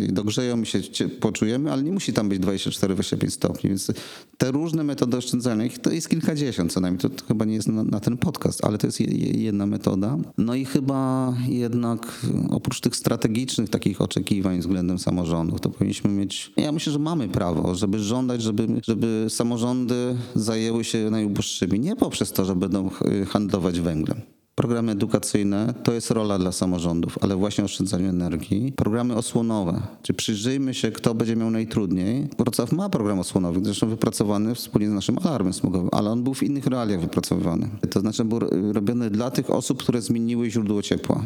dogrzeją 0.09 0.65
się 0.65 1.09
poczujemy, 1.09 1.73
ale 1.73 1.83
nie 1.83 1.93
musi 1.93 2.13
tam 2.13 2.29
być 2.29 2.41
24-25 2.41 3.31
stopni, 3.31 3.71
więc 3.71 3.93
te 4.39 4.51
różne 4.51 4.85
metody 4.85 5.17
oszczędzania, 5.17 5.65
ich 5.65 5.79
to 5.79 5.91
jest 5.91 6.09
kilkadziesiąt 6.09 6.73
co 6.73 6.81
najmniej, 6.81 7.01
to, 7.01 7.11
to 7.11 7.25
chyba 7.27 7.45
nie 7.45 7.55
jest 7.55 7.69
na, 7.69 7.85
na 7.85 8.01
ten 8.01 8.17
podcast, 8.17 8.65
ale 8.65 8.79
to 8.79 8.87
jest 8.87 9.01
je, 9.01 9.07
je- 9.07 9.43
jedna 9.45 9.67
metoda. 9.67 10.19
No 10.39 10.55
i 10.55 10.65
chyba 10.65 11.35
jednak 11.49 12.27
oprócz 12.51 12.81
tych 12.81 12.97
strategicznych 12.97 13.71
takich 13.71 14.01
oczekiwań 14.01 14.61
względem 14.61 14.99
samorządów, 14.99 15.61
to 15.61 15.71
powinniśmy 15.71 16.11
mieć, 16.11 16.53
ja 16.57 16.73
myślę, 16.73 16.93
że 16.93 16.99
mamy 16.99 17.29
prawo, 17.29 17.75
żeby 17.75 17.99
żądać, 17.99 18.43
żeby, 18.43 18.67
żeby 18.87 19.27
samorządy 19.29 20.17
zajęły 20.35 20.85
się 20.85 21.11
najuboższymi, 21.11 21.81
nie 21.81 21.97
poprzez 21.97 22.33
to, 22.33 22.45
że 22.45 22.57
będą 22.57 22.91
y, 23.23 23.27
handlować 23.27 23.81
węglem. 23.81 24.21
Programy 24.59 24.93
edukacyjne 24.93 25.75
to 25.83 25.93
jest 25.93 26.11
rola 26.11 26.39
dla 26.39 26.53
samorządów, 26.53 27.19
ale 27.21 27.37
właśnie 27.37 27.65
oszczędzaniu 27.65 28.09
energii. 28.09 28.73
Programy 28.77 29.15
osłonowe, 29.15 29.83
czy 30.03 30.15
przyjrzyjmy 30.15 30.75
się, 30.75 30.91
kto 30.91 31.15
będzie 31.15 31.37
miał 31.37 31.51
najtrudniej. 31.51 32.29
Wrocław 32.39 32.73
ma 32.73 32.89
program 32.89 33.19
osłonowy, 33.19 33.61
zresztą 33.63 33.89
wypracowany 33.89 34.55
wspólnie 34.55 34.89
z 34.89 34.93
naszym 34.93 35.19
alarmem 35.25 35.53
smogowym, 35.53 35.89
ale 35.93 36.11
on 36.11 36.23
był 36.23 36.35
w 36.35 36.43
innych 36.43 36.67
realiach 36.67 37.01
wypracowywany. 37.01 37.69
To 37.91 38.01
znaczy 38.01 38.25
był 38.25 38.39
robiony 38.73 39.11
dla 39.11 39.31
tych 39.31 39.51
osób, 39.51 39.83
które 39.83 40.03
zmieniły 40.03 40.51
źródło 40.51 40.83
ciepła. 40.83 41.23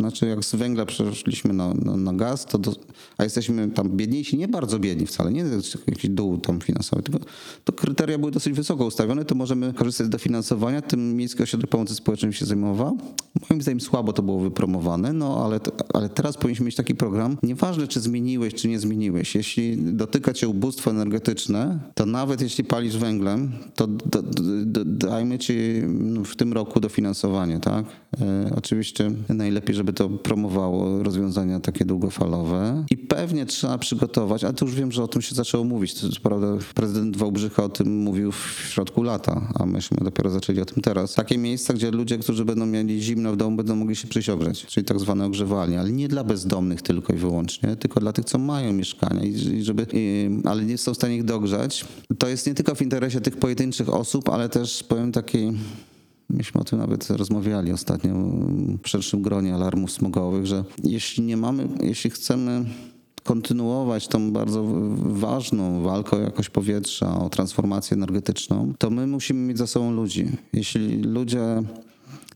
Znaczy 0.00 0.26
jak 0.26 0.44
z 0.44 0.54
węgla 0.54 0.86
przeszliśmy 0.86 1.52
na, 1.52 1.74
na, 1.74 1.96
na 1.96 2.12
gaz, 2.12 2.46
to 2.46 2.58
do, 2.58 2.72
a 3.16 3.24
jesteśmy 3.24 3.70
tam 3.70 3.88
biedniejsi, 3.88 4.36
nie 4.36 4.48
bardzo 4.48 4.78
biedni 4.78 5.06
wcale, 5.06 5.32
nie 5.32 5.44
jakiś 5.86 6.10
dół 6.10 6.38
tam 6.38 6.60
finansowy, 6.60 7.02
tylko 7.02 7.20
to 7.64 7.72
kryteria 7.72 8.18
były 8.18 8.30
dosyć 8.30 8.52
wysoko 8.52 8.84
ustawione, 8.84 9.24
to 9.24 9.34
możemy 9.34 9.72
korzystać 9.72 10.06
z 10.06 10.10
dofinansowania. 10.10 10.82
Tym 10.82 11.16
Miejski 11.16 11.42
Ośrodek 11.42 11.70
Pomocy 11.70 11.94
Społecznej 11.94 12.32
się 12.32 12.46
zajmował. 12.46 12.98
Moim 13.50 13.62
zdaniem 13.62 13.80
słabo 13.80 14.12
to 14.12 14.22
było 14.22 14.40
wypromowane, 14.40 15.12
no 15.12 15.44
ale, 15.44 15.60
ale 15.94 16.08
teraz 16.08 16.36
powinniśmy 16.36 16.66
mieć 16.66 16.74
taki 16.74 16.94
program. 16.94 17.36
Nieważne, 17.42 17.88
czy 17.88 18.00
zmieniłeś, 18.00 18.54
czy 18.54 18.68
nie 18.68 18.78
zmieniłeś. 18.78 19.34
Jeśli 19.34 19.76
dotyka 19.76 20.32
cię 20.32 20.48
ubóstwo 20.48 20.90
energetyczne, 20.90 21.78
to 21.94 22.06
nawet 22.06 22.40
jeśli 22.40 22.64
palisz 22.64 22.96
węglem, 22.96 23.52
to 23.74 23.86
do, 23.86 24.22
do, 24.64 24.84
dajmy 24.84 25.38
ci 25.38 25.54
w 26.24 26.36
tym 26.36 26.52
roku 26.52 26.80
dofinansowanie, 26.80 27.60
tak? 27.60 27.84
E, 28.20 28.52
oczywiście 28.56 29.10
najlepiej, 29.28 29.74
żeby 29.74 29.87
to 29.92 30.08
promowało 30.08 31.02
rozwiązania 31.02 31.60
takie 31.60 31.84
długofalowe. 31.84 32.84
I 32.90 32.96
pewnie 32.96 33.46
trzeba 33.46 33.78
przygotować, 33.78 34.44
ale 34.44 34.54
to 34.54 34.64
już 34.64 34.74
wiem, 34.74 34.92
że 34.92 35.02
o 35.02 35.08
tym 35.08 35.22
się 35.22 35.34
zaczęło 35.34 35.64
mówić. 35.64 35.94
To, 35.94 36.08
to 36.08 36.20
prawda, 36.22 36.46
prezydent 36.74 37.16
Wałbrzycha 37.16 37.64
o 37.64 37.68
tym 37.68 38.02
mówił 38.02 38.32
w 38.32 38.66
środku 38.68 39.02
lata, 39.02 39.52
a 39.54 39.66
myśmy 39.66 39.96
dopiero 40.00 40.30
zaczęli 40.30 40.60
o 40.60 40.64
tym 40.64 40.82
teraz. 40.82 41.14
Takie 41.14 41.38
miejsca, 41.38 41.74
gdzie 41.74 41.90
ludzie, 41.90 42.18
którzy 42.18 42.44
będą 42.44 42.66
mieli 42.66 43.02
zimno 43.02 43.32
w 43.32 43.36
domu, 43.36 43.56
będą 43.56 43.76
mogli 43.76 43.96
się 43.96 44.08
przyjść 44.08 44.28
ogrzeć, 44.28 44.66
czyli 44.66 44.86
tak 44.86 45.00
zwane 45.00 45.26
ogrzewanie, 45.26 45.80
ale 45.80 45.92
nie 45.92 46.08
dla 46.08 46.24
bezdomnych 46.24 46.82
tylko 46.82 47.12
i 47.12 47.16
wyłącznie, 47.16 47.76
tylko 47.76 48.00
dla 48.00 48.12
tych, 48.12 48.24
co 48.24 48.38
mają 48.38 48.72
mieszkania 48.72 49.24
i 49.24 49.62
żeby, 49.62 49.86
i, 49.92 50.30
ale 50.44 50.64
nie 50.64 50.78
są 50.78 50.94
w 50.94 50.96
stanie 50.96 51.16
ich 51.16 51.24
dogrzać. 51.24 51.84
To 52.18 52.28
jest 52.28 52.46
nie 52.46 52.54
tylko 52.54 52.74
w 52.74 52.82
interesie 52.82 53.20
tych 53.20 53.36
pojedynczych 53.36 53.88
osób, 53.88 54.28
ale 54.28 54.48
też 54.48 54.82
powiem 54.82 55.12
takiej 55.12 55.52
Myśmy 56.30 56.60
o 56.60 56.64
tym 56.64 56.78
nawet 56.78 57.10
rozmawiali 57.10 57.72
ostatnio 57.72 58.14
w 58.82 58.88
szerszym 58.88 59.22
gronie 59.22 59.54
alarmów 59.54 59.92
smogowych, 59.92 60.46
że 60.46 60.64
jeśli 60.84 61.24
nie 61.24 61.36
mamy, 61.36 61.68
jeśli 61.82 62.10
chcemy 62.10 62.64
kontynuować 63.24 64.08
tą 64.08 64.32
bardzo 64.32 64.64
ważną 64.96 65.82
walkę 65.82 66.16
o 66.16 66.20
jakość 66.20 66.50
powietrza, 66.50 67.20
o 67.20 67.28
transformację 67.28 67.96
energetyczną, 67.96 68.72
to 68.78 68.90
my 68.90 69.06
musimy 69.06 69.40
mieć 69.40 69.58
za 69.58 69.66
sobą 69.66 69.92
ludzi. 69.92 70.28
Jeśli 70.52 71.02
ludzie 71.02 71.62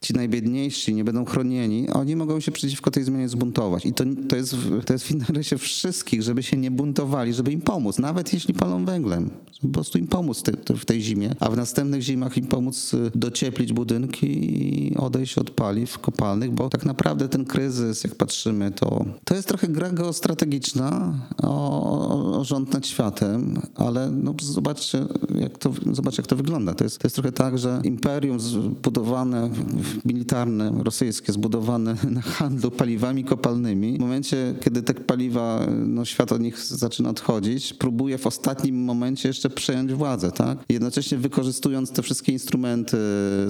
ci 0.03 0.15
najbiedniejsi 0.15 0.95
nie 0.95 1.05
będą 1.05 1.25
chronieni, 1.25 1.91
oni 1.91 2.17
mogą 2.17 2.41
się 2.41 2.53
przeciwko 2.53 2.91
tej 2.91 3.05
zmianie 3.05 3.29
zbuntować. 3.29 3.87
I 3.87 3.93
to, 3.93 4.05
to, 4.29 4.37
jest, 4.37 4.57
to 4.87 4.93
jest 4.93 5.05
w 5.05 5.11
interesie 5.11 5.59
wszystkich, 5.59 6.23
żeby 6.23 6.43
się 6.43 6.57
nie 6.57 6.71
buntowali, 6.71 7.35
żeby 7.35 7.53
im 7.53 7.61
pomóc, 7.61 7.99
nawet 7.99 8.33
jeśli 8.33 8.55
palą 8.55 8.85
węglem. 8.85 9.31
Po 9.63 9.69
prostu 9.69 9.99
im 9.99 10.07
pomóc 10.07 10.43
te, 10.43 10.77
w 10.77 10.85
tej 10.85 11.03
zimie, 11.03 11.35
a 11.41 11.51
w 11.51 11.57
następnych 11.57 12.03
zimach 12.03 12.37
im 12.37 12.47
pomóc 12.47 12.95
y, 12.95 13.11
docieplić 13.15 13.73
budynki 13.73 14.27
i 14.27 14.97
odejść 14.97 15.39
od 15.39 15.51
paliw 15.51 15.99
kopalnych, 15.99 16.51
bo 16.51 16.69
tak 16.69 16.85
naprawdę 16.85 17.29
ten 17.29 17.45
kryzys, 17.45 18.05
jak 18.05 18.15
patrzymy, 18.15 18.71
to, 18.71 19.05
to 19.25 19.35
jest 19.35 19.49
trochę 19.49 19.69
gra 19.69 19.91
geostrategiczna 19.91 21.15
o, 21.43 22.39
o 22.39 22.45
rząd 22.45 22.73
nad 22.73 22.87
światem, 22.87 23.61
ale 23.75 24.11
no, 24.11 24.35
zobaczcie, 24.43 25.05
jak 25.35 25.59
to, 25.59 25.73
zobaczcie, 25.93 26.23
jak 26.23 26.27
to 26.27 26.37
wygląda. 26.37 26.75
To 26.75 26.85
jest, 26.85 26.99
to 26.99 27.07
jest 27.07 27.17
trochę 27.17 27.33
tak, 27.33 27.59
że 27.59 27.81
imperium 27.85 28.41
zbudowane 28.41 29.51
w 29.51 29.92
militarne 30.05 30.73
rosyjskie 30.85 31.33
zbudowane 31.33 31.97
na 32.11 32.21
handlu 32.21 32.71
paliwami 32.71 33.25
kopalnymi. 33.25 33.97
W 33.97 34.01
momencie, 34.01 34.55
kiedy 34.61 34.83
te 34.83 34.95
paliwa, 34.95 35.67
no, 35.87 36.05
świat 36.05 36.33
od 36.33 36.41
nich 36.41 36.59
zaczyna 36.59 37.11
odchodzić, 37.11 37.75
próbuje 37.75 38.19
w 38.19 38.27
ostatnim 38.27 38.85
momencie 38.85 39.29
jeszcze 39.29 39.51
przejąć 39.51 39.93
władzę, 39.93 40.33
tak? 40.33 40.59
Jednocześnie 40.69 41.19
wykorzystując 41.19 41.91
te 41.91 42.03
wszystkie 42.03 42.33
instrumenty 42.33 42.97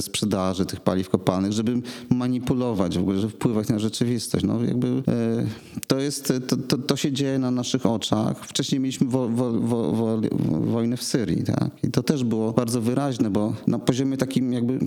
sprzedaży 0.00 0.66
tych 0.66 0.80
paliw 0.80 1.08
kopalnych, 1.08 1.52
żeby 1.52 1.82
manipulować 2.10 2.98
w 2.98 3.00
ogóle, 3.00 3.18
żeby 3.18 3.32
wpływać 3.32 3.68
na 3.68 3.78
rzeczywistość. 3.78 4.44
No, 4.44 4.64
jakby, 4.64 4.86
e, 4.88 5.82
to, 5.86 5.98
jest, 6.00 6.32
to, 6.48 6.56
to, 6.56 6.78
to 6.78 6.96
się 6.96 7.12
dzieje 7.12 7.38
na 7.38 7.50
naszych 7.50 7.86
oczach. 7.86 8.46
Wcześniej 8.46 8.80
mieliśmy 8.80 9.06
wo, 9.06 9.28
wo, 9.28 9.52
wo, 9.52 10.20
wojnę 10.60 10.96
w 10.96 11.02
Syrii, 11.02 11.44
tak? 11.44 11.70
I 11.82 11.90
to 11.90 12.02
też 12.02 12.24
było 12.24 12.52
bardzo 12.52 12.80
wyraźne, 12.80 13.30
bo 13.30 13.54
na 13.66 13.78
poziomie 13.78 14.16
takim 14.16 14.52
jakby, 14.52 14.78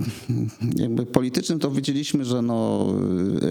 jakby 0.75 1.05
politycznym 1.05 1.44
to 1.59 1.71
widzieliśmy, 1.71 2.25
że 2.25 2.41
no, 2.41 2.87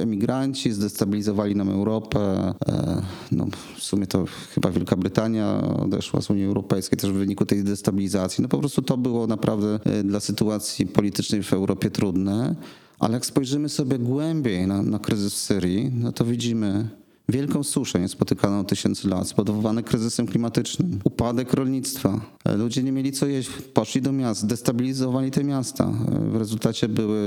emigranci 0.01 0.73
zdestabilizowali 0.73 1.57
nam 1.57 1.71
Europę. 1.71 2.55
E, 2.69 3.03
no, 3.33 3.47
w 3.77 3.83
sumie 3.83 4.07
to 4.07 4.25
chyba 4.55 4.71
Wielka 4.71 4.97
Brytania 4.97 5.61
odeszła 5.61 6.21
z 6.21 6.31
Unii 6.31 6.45
Europejskiej 6.45 6.99
też 6.99 7.11
w 7.11 7.15
wyniku 7.15 7.47
tej 7.47 7.65
destabilizacji. 7.65 8.43
No 8.43 8.49
po 8.49 8.59
prostu 8.59 8.83
to 8.83 8.97
było 8.97 9.27
naprawdę 9.27 9.81
e, 9.85 10.03
dla 10.03 10.21
sytuacji 10.21 10.87
politycznej 10.87 11.43
w 11.43 11.53
Europie 11.53 11.91
trudne. 11.91 12.55
Ale 12.99 13.15
jak 13.15 13.27
spojrzymy 13.27 13.69
sobie 13.69 13.99
głębiej 13.99 14.67
na, 14.67 14.83
na 14.83 14.99
kryzys 14.99 15.35
w 15.35 15.37
Syrii, 15.37 15.93
no 15.95 16.13
to 16.13 16.25
widzimy 16.25 16.89
wielką 17.29 17.63
suszę 17.63 18.01
niespotykaną 18.01 18.61
od 18.61 18.69
tysięcy 18.69 19.09
lat, 19.09 19.29
spowodowane 19.29 19.83
kryzysem 19.83 20.27
klimatycznym, 20.27 20.99
upadek 21.05 21.53
rolnictwa. 21.53 22.21
Ludzie 22.57 22.83
nie 22.83 22.93
mieli 22.93 23.13
co 23.13 23.27
jeść, 23.27 23.51
poszli 23.51 24.03
do 24.03 24.13
miast, 24.13 24.47
destabilizowali 24.47 25.31
te 25.31 25.45
miasta. 25.45 25.93
W 26.33 26.37
rezultacie 26.37 26.89
były, 26.89 27.19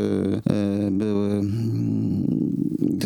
e, 0.50 0.92
były 0.92 1.30
mm, 1.30 2.28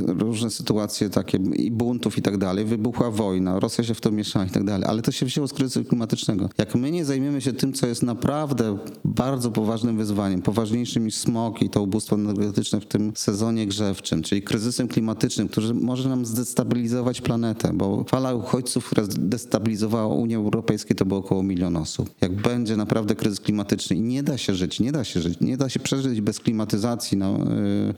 różne 0.07 0.49
sytuacje 0.49 1.09
takie 1.09 1.37
i 1.55 1.71
buntów 1.71 2.17
i 2.17 2.21
tak 2.21 2.37
dalej. 2.37 2.65
Wybuchła 2.65 3.11
wojna, 3.11 3.59
Rosja 3.59 3.83
się 3.83 3.93
w 3.93 4.01
to 4.01 4.11
mieszała 4.11 4.45
i 4.45 4.49
tak 4.49 4.63
dalej, 4.63 4.89
ale 4.89 5.01
to 5.01 5.11
się 5.11 5.25
wzięło 5.25 5.47
z 5.47 5.53
kryzysu 5.53 5.85
klimatycznego. 5.85 6.49
Jak 6.57 6.75
my 6.75 6.91
nie 6.91 7.05
zajmiemy 7.05 7.41
się 7.41 7.53
tym, 7.53 7.73
co 7.73 7.87
jest 7.87 8.03
naprawdę 8.03 8.77
bardzo 9.05 9.51
poważnym 9.51 9.97
wyzwaniem, 9.97 10.41
poważniejszym 10.41 11.05
niż 11.05 11.15
smog 11.15 11.61
i 11.61 11.69
to 11.69 11.81
ubóstwo 11.81 12.15
energetyczne 12.15 12.81
w 12.81 12.85
tym 12.85 13.11
sezonie 13.15 13.67
grzewczym, 13.67 14.23
czyli 14.23 14.41
kryzysem 14.41 14.87
klimatycznym, 14.87 15.47
który 15.47 15.73
może 15.73 16.09
nam 16.09 16.25
zdestabilizować 16.25 16.80
planetę, 17.23 17.71
bo 17.73 18.03
fala 18.03 18.33
uchodźców, 18.33 18.85
która 18.85 19.07
destabilizowała 19.07 20.15
Unię 20.15 20.37
Europejską, 20.37 20.95
to 20.95 21.05
było 21.05 21.19
około 21.19 21.43
milion 21.43 21.77
osób. 21.77 22.09
Jak 22.21 22.41
będzie 22.41 22.77
naprawdę 22.77 23.15
kryzys 23.15 23.39
klimatyczny 23.39 23.95
i 23.95 24.01
nie 24.01 24.23
da 24.23 24.37
się 24.37 24.55
żyć, 24.55 24.79
nie 24.79 24.91
da 24.91 25.03
się 25.03 25.21
żyć, 25.21 25.39
nie 25.41 25.57
da 25.57 25.69
się 25.69 25.79
przeżyć 25.79 26.21
bez 26.21 26.39
klimatyzacji 26.39 27.17
no, 27.17 27.37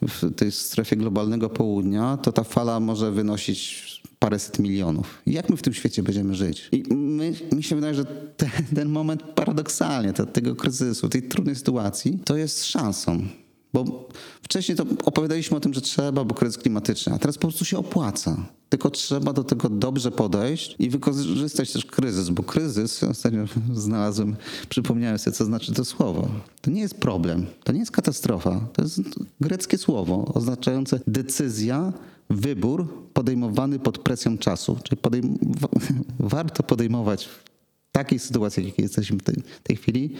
w 0.01 0.35
tej 0.35 0.51
strefie 0.51 0.95
globalnego 0.95 1.49
południa, 1.49 2.17
to 2.17 2.31
ta 2.31 2.43
fala 2.43 2.79
może 2.79 3.11
wynosić 3.11 3.83
paręset 4.19 4.59
milionów. 4.59 5.21
Jak 5.27 5.49
my 5.49 5.57
w 5.57 5.61
tym 5.61 5.73
świecie 5.73 6.03
będziemy 6.03 6.35
żyć? 6.35 6.69
I 6.71 6.83
my, 6.93 7.33
mi 7.51 7.63
się 7.63 7.75
wydaje, 7.75 7.93
że 7.93 8.05
ten, 8.37 8.49
ten 8.75 8.89
moment 8.89 9.23
paradoksalnie 9.23 10.13
te, 10.13 10.25
tego 10.25 10.55
kryzysu, 10.55 11.09
tej 11.09 11.23
trudnej 11.23 11.55
sytuacji, 11.55 12.19
to 12.25 12.37
jest 12.37 12.65
szansą. 12.65 13.27
Bo 13.73 14.09
wcześniej 14.41 14.77
to 14.77 14.85
opowiadaliśmy 15.05 15.57
o 15.57 15.59
tym, 15.59 15.73
że 15.73 15.81
trzeba, 15.81 16.23
bo 16.23 16.35
kryzys 16.35 16.57
klimatyczny, 16.57 17.13
a 17.13 17.17
teraz 17.17 17.37
po 17.37 17.41
prostu 17.41 17.65
się 17.65 17.77
opłaca. 17.77 18.45
Tylko 18.69 18.89
trzeba 18.89 19.33
do 19.33 19.43
tego 19.43 19.69
dobrze 19.69 20.11
podejść 20.11 20.75
i 20.79 20.89
wykorzystać 20.89 21.71
też 21.71 21.85
kryzys, 21.85 22.29
bo 22.29 22.43
kryzys, 22.43 23.03
ostatnio 23.03 23.45
znalazłem, 23.73 24.35
przypomniałem 24.69 25.19
sobie, 25.19 25.35
co 25.35 25.45
znaczy 25.45 25.73
to 25.73 25.85
słowo. 25.85 26.27
To 26.61 26.71
nie 26.71 26.81
jest 26.81 26.95
problem, 26.95 27.45
to 27.63 27.73
nie 27.73 27.79
jest 27.79 27.91
katastrofa, 27.91 28.67
to 28.73 28.81
jest 28.81 29.01
greckie 29.41 29.77
słowo 29.77 30.31
oznaczające 30.33 30.99
decyzja, 31.07 31.93
wybór 32.29 32.87
podejmowany 33.13 33.79
pod 33.79 33.97
presją 33.97 34.37
czasu. 34.37 34.77
Czyli 34.83 35.01
podejm 35.01 35.37
warto 36.19 36.63
podejmować 36.63 37.25
w 37.25 37.43
takiej 37.91 38.19
sytuacji, 38.19 38.63
w 38.63 38.65
jakiej 38.65 38.83
jesteśmy 38.83 39.17
w 39.17 39.23
tej, 39.23 39.35
tej 39.63 39.75
chwili, 39.75 40.13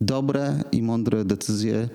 dobre 0.00 0.64
i 0.72 0.82
mądre 0.82 1.24
decyzje, 1.24 1.88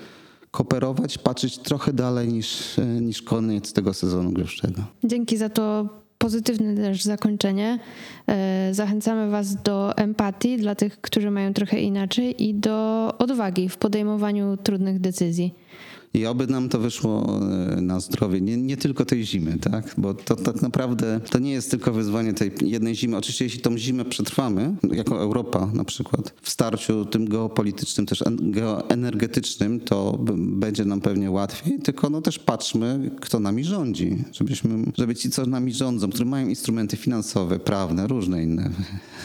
kooperować, 0.53 1.17
patrzeć 1.17 1.57
trochę 1.57 1.93
dalej 1.93 2.27
niż, 2.27 2.77
niż 3.01 3.21
koniec 3.21 3.73
tego 3.73 3.93
sezonu 3.93 4.31
grzewczego. 4.31 4.81
Dzięki 5.03 5.37
za 5.37 5.49
to 5.49 5.89
pozytywne 6.17 6.75
też 6.75 7.03
zakończenie. 7.03 7.79
E, 8.27 8.69
zachęcamy 8.71 9.29
Was 9.29 9.55
do 9.63 9.97
empatii 9.97 10.57
dla 10.57 10.75
tych, 10.75 11.01
którzy 11.01 11.31
mają 11.31 11.53
trochę 11.53 11.79
inaczej 11.79 12.43
i 12.43 12.53
do 12.53 13.07
odwagi 13.17 13.69
w 13.69 13.77
podejmowaniu 13.77 14.57
trudnych 14.57 14.99
decyzji. 14.99 15.53
I 16.13 16.25
oby 16.25 16.47
nam 16.47 16.69
to 16.69 16.79
wyszło 16.79 17.39
e, 17.77 17.81
na 17.81 17.99
zdrowie, 17.99 18.41
nie, 18.41 18.57
nie 18.57 18.77
tylko 18.77 19.05
tej 19.05 19.25
zimy, 19.25 19.57
tak? 19.57 19.93
Bo 19.97 20.13
to 20.13 20.35
tak 20.35 20.61
naprawdę 20.61 21.19
to 21.29 21.39
nie 21.39 21.51
jest 21.51 21.71
tylko 21.71 21.93
wyzwanie 21.93 22.33
tej 22.33 22.51
jednej 22.61 22.95
zimy. 22.95 23.17
Oczywiście, 23.17 23.45
jeśli 23.45 23.61
tą 23.61 23.77
zimę 23.77 24.05
przetrwamy, 24.05 24.75
jako 24.91 25.21
Europa 25.21 25.69
na 25.73 25.83
przykład, 25.83 26.33
w 26.41 26.49
starciu 26.49 27.05
tym 27.05 27.29
geopolitycznym, 27.29 28.05
też 28.05 28.23
geoenergetycznym, 28.41 29.79
to 29.79 30.19
będzie 30.37 30.85
nam 30.85 31.01
pewnie 31.01 31.31
łatwiej, 31.31 31.79
tylko 31.79 32.09
no 32.09 32.21
też 32.21 32.39
patrzmy, 32.39 33.11
kto 33.21 33.39
nami 33.39 33.63
rządzi. 33.63 34.23
Żebyśmy, 34.31 34.91
żeby 34.97 35.15
ci, 35.15 35.29
co 35.29 35.45
nami 35.45 35.73
rządzą, 35.73 36.09
którzy 36.09 36.25
mają 36.25 36.47
instrumenty 36.47 36.97
finansowe, 36.97 37.59
prawne, 37.59 38.07
różne 38.07 38.43
inne, 38.43 38.69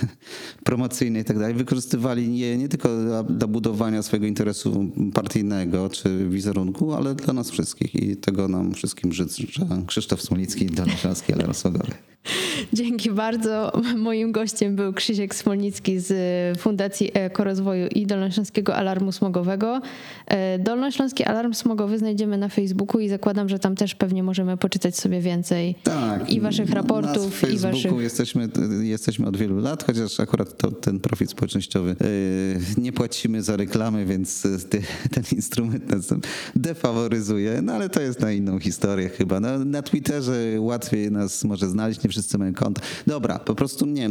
promocyjne 0.64 1.20
i 1.20 1.24
tak 1.24 1.38
dalej, 1.38 1.54
wykorzystywali 1.54 2.38
je 2.38 2.58
nie 2.58 2.68
tylko 2.68 2.88
dla 3.28 3.46
budowania 3.46 4.02
swojego 4.02 4.26
interesu 4.26 4.90
partyjnego 5.14 5.88
czy 5.88 6.28
wizerunku, 6.28 6.77
ale 6.96 7.14
dla 7.14 7.34
nas 7.34 7.50
wszystkich 7.50 7.94
i 7.94 8.16
tego 8.16 8.48
nam 8.48 8.74
wszystkim 8.74 9.12
życzę 9.12 9.36
Krzysztof 9.86 10.22
Smolicki, 10.22 10.66
Dolny 10.66 10.92
Śląski, 10.92 11.32
ale 11.32 11.46
Rosogory. 11.46 11.92
Dzięki 12.72 13.10
bardzo. 13.10 13.72
Moim 13.96 14.32
gościem 14.32 14.76
był 14.76 14.92
Krzysiek 14.92 15.34
Smolnicki 15.34 15.98
z 15.98 16.58
Fundacji 16.58 17.10
Ekorozwoju 17.14 17.86
i 17.86 18.06
Dolnośląskiego 18.06 18.76
Alarmu 18.76 19.12
Smogowego. 19.12 19.80
E, 20.26 20.58
Dolnośląski 20.58 21.24
Alarm 21.24 21.54
Smogowy 21.54 21.98
znajdziemy 21.98 22.38
na 22.38 22.48
Facebooku 22.48 23.00
i 23.00 23.08
zakładam, 23.08 23.48
że 23.48 23.58
tam 23.58 23.76
też 23.76 23.94
pewnie 23.94 24.22
możemy 24.22 24.56
poczytać 24.56 24.96
sobie 24.96 25.20
więcej 25.20 25.74
Tak. 25.82 26.30
i 26.30 26.40
waszych 26.40 26.70
raportów, 26.70 27.42
Na 27.42 27.48
i 27.48 27.50
Facebooku 27.50 27.72
waszych... 27.72 28.02
jesteśmy, 28.02 28.48
jesteśmy 28.82 29.26
od 29.26 29.36
wielu 29.36 29.58
lat, 29.58 29.84
chociaż 29.84 30.20
akurat 30.20 30.56
to, 30.56 30.70
ten 30.70 31.00
profil 31.00 31.28
społecznościowy 31.28 31.96
yy, 32.00 32.82
nie 32.82 32.92
płacimy 32.92 33.42
za 33.42 33.56
reklamy, 33.56 34.06
więc 34.06 34.42
ten 35.14 35.24
instrument 35.32 35.90
nas 35.90 36.08
defaworyzuje, 36.56 37.62
no 37.62 37.72
ale 37.72 37.88
to 37.88 38.00
jest 38.00 38.20
na 38.20 38.32
inną 38.32 38.58
historię 38.58 39.08
chyba. 39.08 39.40
No, 39.40 39.64
na 39.64 39.82
Twitterze 39.82 40.32
łatwiej 40.58 41.10
nas 41.10 41.44
może 41.44 41.68
znaleźć, 41.68 42.00
nie 42.08 42.12
wszyscy 42.12 42.38
mają 42.38 42.54
konto. 42.54 42.80
Dobra, 43.06 43.38
po 43.38 43.54
prostu 43.54 43.86
nie, 43.86 44.10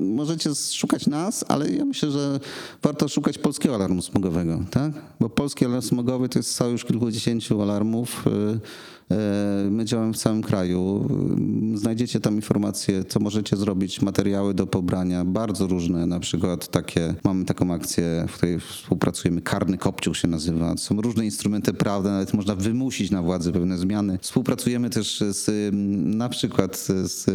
możecie 0.00 0.54
szukać 0.54 1.06
nas, 1.06 1.44
ale 1.48 1.70
ja 1.70 1.84
myślę, 1.84 2.10
że 2.10 2.40
warto 2.82 3.08
szukać 3.08 3.38
polskiego 3.38 3.74
alarmu 3.74 4.02
smogowego, 4.02 4.64
tak? 4.70 4.92
Bo 5.20 5.28
polski 5.28 5.64
alarm 5.64 5.82
smogowy 5.82 6.28
to 6.28 6.38
jest 6.38 6.50
sojusz 6.54 6.84
kilkudziesięciu 6.84 7.62
alarmów. 7.62 8.24
Yy, 8.26 8.60
My 9.70 9.84
działamy 9.84 10.12
w 10.12 10.16
całym 10.16 10.42
kraju. 10.42 11.08
Znajdziecie 11.74 12.20
tam 12.20 12.34
informacje, 12.34 13.04
co 13.04 13.20
możecie 13.20 13.56
zrobić, 13.56 14.02
materiały 14.02 14.54
do 14.54 14.66
pobrania, 14.66 15.24
bardzo 15.24 15.66
różne, 15.66 16.06
na 16.06 16.20
przykład 16.20 16.68
takie, 16.68 17.14
mamy 17.24 17.44
taką 17.44 17.74
akcję, 17.74 18.24
w 18.28 18.32
której 18.32 18.60
współpracujemy, 18.60 19.40
Karny 19.40 19.78
Kopciuch 19.78 20.16
się 20.16 20.28
nazywa. 20.28 20.76
Są 20.76 21.00
różne 21.00 21.24
instrumenty 21.24 21.72
prawne, 21.72 22.10
nawet 22.10 22.34
można 22.34 22.54
wymusić 22.54 23.10
na 23.10 23.22
władzy 23.22 23.52
pewne 23.52 23.78
zmiany. 23.78 24.18
Współpracujemy 24.22 24.90
też 24.90 25.20
z, 25.30 25.74
na 26.16 26.28
przykład 26.28 26.76
z 27.02 27.26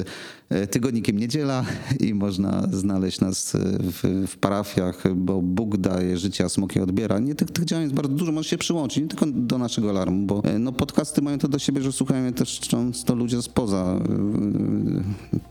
tygodnikiem 0.71 1.19
Niedziela 1.19 1.65
i 1.99 2.13
można 2.13 2.67
znaleźć 2.71 3.21
nas 3.21 3.53
w, 3.79 4.27
w 4.27 4.37
parafiach, 4.37 5.15
bo 5.15 5.41
Bóg 5.41 5.77
daje 5.77 6.17
życie, 6.17 6.45
a 6.45 6.49
smok 6.49 6.75
je 6.75 6.83
odbiera. 6.83 7.19
Nie, 7.19 7.35
tych, 7.35 7.51
tych 7.51 7.65
działań 7.65 7.83
jest 7.83 7.95
bardzo 7.95 8.13
dużo, 8.13 8.31
można 8.31 8.49
się 8.49 8.57
przyłączyć, 8.57 9.03
nie 9.03 9.07
tylko 9.07 9.25
do 9.25 9.57
naszego 9.57 9.89
alarmu, 9.89 10.25
bo 10.25 10.43
no, 10.59 10.71
podcasty 10.71 11.21
mają 11.21 11.37
to 11.37 11.47
do 11.47 11.59
siebie, 11.59 11.81
że 11.81 11.91
słuchają 11.91 12.33
też 12.33 12.59
często 12.59 13.15
ludzie 13.15 13.41
spoza 13.41 13.99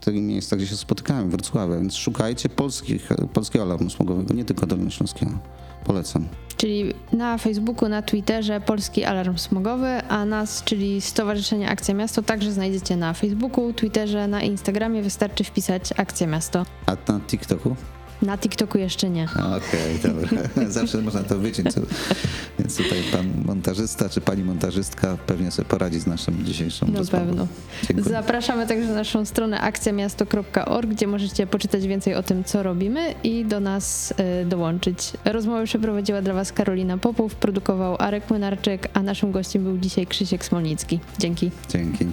tego 0.01 0.21
miejsca, 0.21 0.55
gdzie 0.55 0.67
się 0.67 0.77
spotykamy, 0.77 1.27
w 1.27 1.31
Wrocławiu, 1.31 1.73
więc 1.73 1.95
szukajcie 1.95 2.49
polskich, 2.49 3.09
polskiego 3.33 3.65
alarmu 3.65 3.89
smogowego, 3.89 4.33
nie 4.33 4.45
tylko 4.45 4.67
dolnośląskiego. 4.67 5.31
Polecam. 5.83 6.27
Czyli 6.57 6.93
na 7.13 7.37
Facebooku, 7.37 7.89
na 7.89 8.01
Twitterze 8.01 8.61
Polski 8.61 9.05
Alarm 9.05 9.37
Smogowy, 9.37 10.01
a 10.09 10.25
nas, 10.25 10.63
czyli 10.63 11.01
Stowarzyszenie 11.01 11.69
Akcja 11.69 11.93
Miasto, 11.93 12.21
także 12.21 12.51
znajdziecie 12.51 12.97
na 12.97 13.13
Facebooku, 13.13 13.73
Twitterze, 13.73 14.27
na 14.27 14.41
Instagramie. 14.41 15.01
Wystarczy 15.01 15.43
wpisać 15.43 15.93
Akcja 15.97 16.27
Miasto. 16.27 16.65
A 16.85 17.11
na 17.11 17.19
TikToku? 17.19 17.75
Na 18.25 18.37
TikToku 18.37 18.77
jeszcze 18.77 19.09
nie. 19.09 19.27
Okej, 19.33 19.97
okay, 19.99 20.13
dobra. 20.13 20.29
Zawsze 20.69 21.01
można 21.01 21.23
to 21.23 21.39
wyciąć. 21.39 21.67
Więc 22.59 22.77
tutaj 22.77 22.99
pan 23.11 23.27
montażysta 23.45 24.09
czy 24.09 24.21
pani 24.21 24.43
montażystka 24.43 25.17
pewnie 25.27 25.51
sobie 25.51 25.69
poradzi 25.69 25.99
z 25.99 26.07
naszą 26.07 26.31
dzisiejszą 26.43 26.87
Na 26.87 26.99
rozmową. 26.99 27.25
pewno. 27.25 27.47
Dziękuję. 27.87 28.15
Zapraszamy 28.15 28.67
także 28.67 28.87
na 28.87 28.93
naszą 28.93 29.25
stronę 29.25 29.61
akcjamiasto.org, 29.61 30.89
gdzie 30.89 31.07
możecie 31.07 31.47
poczytać 31.47 31.87
więcej 31.87 32.15
o 32.15 32.23
tym, 32.23 32.43
co 32.43 32.63
robimy 32.63 33.13
i 33.23 33.45
do 33.45 33.59
nas 33.59 34.13
y, 34.41 34.45
dołączyć. 34.45 34.97
Rozmowę 35.25 35.65
przeprowadziła 35.65 36.21
dla 36.21 36.33
Was 36.33 36.51
Karolina 36.51 36.97
Popów, 36.97 37.35
produkował 37.35 37.95
Arek 37.99 38.29
Młynarczyk, 38.29 38.87
a 38.93 39.03
naszym 39.03 39.31
gościem 39.31 39.63
był 39.63 39.77
dzisiaj 39.77 40.07
Krzysiek 40.07 40.45
Smolnicki. 40.45 40.99
Dzięki. 41.19 41.51
Dzięki. 41.69 42.05